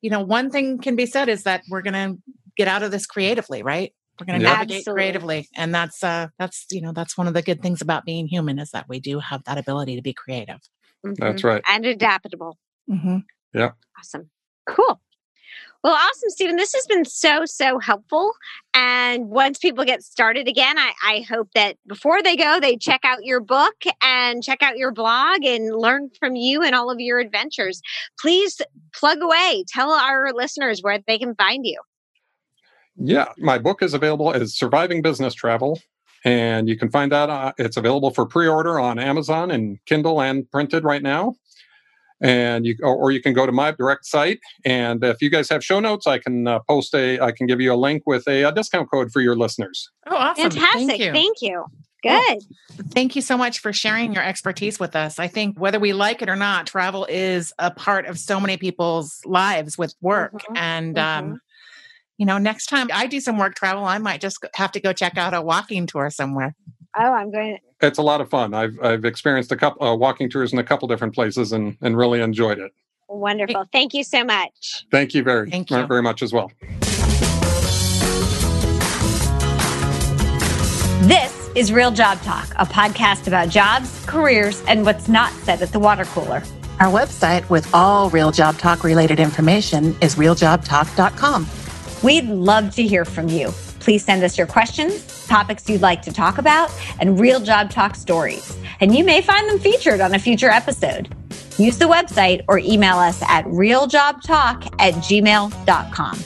you 0.00 0.08
know, 0.08 0.22
one 0.22 0.50
thing 0.50 0.78
can 0.78 0.96
be 0.96 1.04
said 1.04 1.28
is 1.28 1.42
that 1.42 1.62
we're 1.68 1.82
going 1.82 1.92
to 1.92 2.22
get 2.56 2.68
out 2.68 2.82
of 2.82 2.90
this 2.90 3.04
creatively, 3.04 3.62
right? 3.62 3.92
We're 4.18 4.26
going 4.26 4.40
to 4.40 4.44
navigate 4.44 4.78
Absolutely. 4.78 5.02
creatively, 5.02 5.48
and 5.56 5.74
that's 5.74 6.04
uh, 6.04 6.28
that's 6.38 6.66
you 6.70 6.80
know 6.80 6.92
that's 6.92 7.18
one 7.18 7.26
of 7.26 7.34
the 7.34 7.42
good 7.42 7.62
things 7.62 7.82
about 7.82 8.04
being 8.04 8.28
human 8.28 8.58
is 8.58 8.70
that 8.70 8.88
we 8.88 9.00
do 9.00 9.18
have 9.18 9.42
that 9.44 9.58
ability 9.58 9.96
to 9.96 10.02
be 10.02 10.12
creative. 10.12 10.60
Mm-hmm. 11.04 11.14
That's 11.18 11.42
right, 11.42 11.62
and 11.66 11.84
adaptable. 11.84 12.56
Mm-hmm. 12.88 13.18
Yeah, 13.52 13.72
awesome, 13.98 14.30
cool. 14.66 15.00
Well, 15.84 15.92
awesome, 15.92 16.30
Stephen. 16.30 16.56
This 16.56 16.72
has 16.72 16.86
been 16.86 17.04
so, 17.04 17.44
so 17.44 17.78
helpful. 17.78 18.32
And 18.72 19.28
once 19.28 19.58
people 19.58 19.84
get 19.84 20.02
started 20.02 20.48
again, 20.48 20.78
I, 20.78 20.94
I, 21.04 21.26
hope 21.28 21.50
that 21.54 21.76
before 21.86 22.22
they 22.22 22.36
go, 22.36 22.58
they 22.58 22.78
check 22.78 23.02
out 23.04 23.22
your 23.22 23.40
book 23.40 23.74
and 24.02 24.42
check 24.42 24.62
out 24.62 24.78
your 24.78 24.92
blog 24.92 25.44
and 25.44 25.76
learn 25.76 26.08
from 26.18 26.36
you 26.36 26.62
and 26.62 26.74
all 26.74 26.90
of 26.90 27.00
your 27.00 27.18
adventures. 27.18 27.82
Please 28.18 28.62
plug 28.94 29.20
away. 29.20 29.62
Tell 29.68 29.90
our 29.90 30.32
listeners 30.32 30.80
where 30.80 31.00
they 31.06 31.18
can 31.18 31.34
find 31.34 31.66
you. 31.66 31.78
Yeah, 32.96 33.26
my 33.38 33.58
book 33.58 33.82
is 33.82 33.94
available 33.94 34.32
as 34.32 34.54
Surviving 34.54 35.02
Business 35.02 35.34
Travel. 35.34 35.80
And 36.24 36.68
you 36.68 36.78
can 36.78 36.90
find 36.90 37.12
that 37.12 37.28
uh, 37.28 37.52
it's 37.58 37.76
available 37.76 38.10
for 38.10 38.24
pre-order 38.24 38.80
on 38.80 38.98
Amazon 38.98 39.50
and 39.50 39.78
Kindle 39.84 40.22
and 40.22 40.50
printed 40.50 40.82
right 40.82 41.02
now. 41.02 41.34
And 42.22 42.64
you 42.64 42.76
or, 42.80 42.96
or 42.96 43.10
you 43.10 43.20
can 43.20 43.34
go 43.34 43.44
to 43.44 43.52
my 43.52 43.72
direct 43.72 44.06
site. 44.06 44.38
And 44.64 45.04
if 45.04 45.20
you 45.20 45.28
guys 45.28 45.50
have 45.50 45.62
show 45.62 45.80
notes, 45.80 46.06
I 46.06 46.18
can 46.18 46.46
uh, 46.46 46.60
post 46.60 46.94
a 46.94 47.20
I 47.20 47.32
can 47.32 47.46
give 47.46 47.60
you 47.60 47.74
a 47.74 47.76
link 47.76 48.04
with 48.06 48.26
a, 48.26 48.44
a, 48.44 48.52
discount 48.52 48.90
code 48.90 49.10
for 49.12 49.20
your 49.20 49.36
listeners. 49.36 49.90
Oh, 50.06 50.16
awesome! 50.16 50.50
Fantastic! 50.50 50.88
Thank 50.88 51.00
you. 51.00 51.12
Thank 51.12 51.42
you. 51.42 51.64
Good. 52.02 52.38
Well, 52.78 52.88
thank 52.90 53.16
you 53.16 53.22
so 53.22 53.36
much 53.36 53.58
for 53.58 53.72
sharing 53.72 54.12
your 54.12 54.22
expertise 54.22 54.78
with 54.78 54.94
us. 54.94 55.18
I 55.18 55.26
think 55.26 55.58
whether 55.58 55.80
we 55.80 55.92
like 55.92 56.22
it 56.22 56.28
or 56.28 56.36
not, 56.36 56.66
travel 56.66 57.06
is 57.10 57.52
a 57.58 57.70
part 57.70 58.06
of 58.06 58.18
so 58.18 58.38
many 58.38 58.56
people's 58.56 59.20
lives 59.24 59.76
with 59.76 59.94
work. 60.00 60.34
Mm-hmm. 60.34 60.56
And 60.56 60.96
mm-hmm. 60.96 61.32
Um, 61.32 61.40
you 62.18 62.26
know, 62.26 62.38
next 62.38 62.66
time 62.66 62.88
I 62.92 63.06
do 63.06 63.20
some 63.20 63.38
work 63.38 63.54
travel, 63.54 63.84
I 63.84 63.98
might 63.98 64.20
just 64.20 64.44
have 64.54 64.72
to 64.72 64.80
go 64.80 64.92
check 64.92 65.16
out 65.16 65.34
a 65.34 65.42
walking 65.42 65.86
tour 65.86 66.10
somewhere. 66.10 66.54
Oh, 66.96 67.12
I'm 67.12 67.30
going. 67.32 67.56
To- 67.56 67.86
it's 67.86 67.98
a 67.98 68.02
lot 68.02 68.20
of 68.20 68.30
fun. 68.30 68.54
I've 68.54 68.78
I've 68.82 69.04
experienced 69.04 69.50
a 69.52 69.56
couple 69.56 69.86
uh, 69.86 69.94
walking 69.94 70.30
tours 70.30 70.52
in 70.52 70.58
a 70.58 70.64
couple 70.64 70.86
different 70.88 71.14
places 71.14 71.52
and 71.52 71.76
and 71.82 71.96
really 71.96 72.20
enjoyed 72.20 72.58
it. 72.58 72.72
Wonderful. 73.08 73.64
Thank 73.72 73.94
you 73.94 74.04
so 74.04 74.24
much. 74.24 74.86
Thank 74.90 75.12
you 75.14 75.22
very 75.22 75.50
Thank 75.50 75.70
you. 75.70 75.86
very 75.86 76.02
much 76.02 76.22
as 76.22 76.32
well. 76.32 76.50
This 81.02 81.50
is 81.54 81.70
Real 81.70 81.90
Job 81.90 82.20
Talk, 82.22 82.48
a 82.56 82.64
podcast 82.64 83.26
about 83.26 83.50
jobs, 83.50 84.04
careers, 84.06 84.62
and 84.66 84.86
what's 84.86 85.06
not 85.08 85.32
said 85.32 85.60
at 85.60 85.70
the 85.70 85.78
water 85.78 86.04
cooler. 86.06 86.42
Our 86.80 86.88
website 86.88 87.48
with 87.50 87.72
all 87.74 88.08
Real 88.10 88.32
Job 88.32 88.56
Talk 88.56 88.82
related 88.84 89.20
information 89.20 89.94
is 90.00 90.14
realjobtalk.com. 90.14 91.46
We'd 92.04 92.28
love 92.28 92.74
to 92.74 92.86
hear 92.86 93.04
from 93.04 93.28
you. 93.28 93.48
Please 93.80 94.04
send 94.04 94.22
us 94.22 94.38
your 94.38 94.46
questions 94.46 95.14
topics 95.26 95.68
you'd 95.68 95.80
like 95.80 96.02
to 96.02 96.12
talk 96.12 96.38
about, 96.38 96.70
and 97.00 97.18
real 97.18 97.40
job 97.40 97.70
talk 97.70 97.94
stories. 97.94 98.56
And 98.80 98.94
you 98.94 99.04
may 99.04 99.22
find 99.22 99.48
them 99.48 99.58
featured 99.58 100.00
on 100.00 100.14
a 100.14 100.18
future 100.18 100.50
episode. 100.50 101.14
Use 101.58 101.78
the 101.78 101.86
website 101.86 102.44
or 102.48 102.58
email 102.58 102.96
us 102.96 103.22
at 103.22 103.44
realjobtalk 103.46 104.74
at 104.78 104.94
gmail.com. 104.94 106.18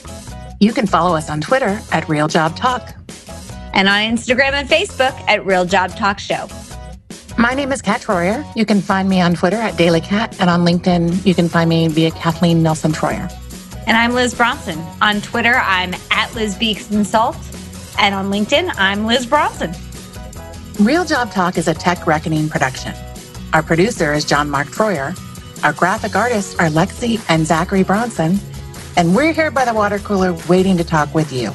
You 0.59 0.73
can 0.73 0.87
follow 0.87 1.15
us 1.15 1.29
on 1.29 1.39
Twitter 1.39 1.79
at 1.91 2.03
RealJobTalk. 2.07 2.95
And 3.73 3.87
on 3.87 4.01
Instagram 4.01 4.51
and 4.53 4.67
Facebook 4.67 5.17
at 5.29 5.45
Real 5.45 5.63
Job 5.63 5.91
Talk 5.91 6.19
Show. 6.19 6.49
My 7.37 7.53
name 7.53 7.71
is 7.71 7.81
Kat 7.81 8.01
Troyer. 8.01 8.45
You 8.55 8.65
can 8.65 8.81
find 8.81 9.07
me 9.07 9.21
on 9.21 9.35
Twitter 9.35 9.55
at 9.55 9.77
Daily 9.77 10.01
Cat, 10.01 10.35
and 10.41 10.49
on 10.49 10.65
LinkedIn, 10.65 11.25
you 11.25 11.33
can 11.33 11.47
find 11.47 11.69
me 11.69 11.87
via 11.87 12.11
Kathleen 12.11 12.61
Nelson 12.61 12.91
Troyer. 12.91 13.31
And 13.89 13.97
I'm 13.97 14.13
Liz 14.13 14.35
Bronson. 14.35 14.77
On 15.01 15.19
Twitter, 15.19 15.55
I'm 15.55 15.95
at 16.11 16.35
Liz. 16.35 16.53
And 16.53 18.13
on 18.13 18.29
LinkedIn, 18.29 18.71
I'm 18.77 19.07
Liz 19.07 19.25
Bronson. 19.25 19.73
Real 20.79 21.03
Job 21.03 21.31
Talk 21.31 21.57
is 21.57 21.67
a 21.67 21.73
TechReckoning 21.73 22.51
production. 22.51 22.93
Our 23.51 23.63
producer 23.63 24.13
is 24.13 24.25
John 24.25 24.47
Mark 24.47 24.67
Troyer. 24.67 25.17
Our 25.63 25.73
graphic 25.73 26.15
artists 26.15 26.53
are 26.59 26.67
Lexi 26.67 27.19
and 27.29 27.47
Zachary 27.47 27.81
Bronson. 27.81 28.39
And 28.95 29.15
we're 29.15 29.33
here 29.33 29.49
by 29.49 29.65
the 29.65 29.73
water 29.73 29.97
cooler 29.97 30.37
waiting 30.47 30.77
to 30.77 30.83
talk 30.83 31.15
with 31.15 31.33
you. 31.33 31.51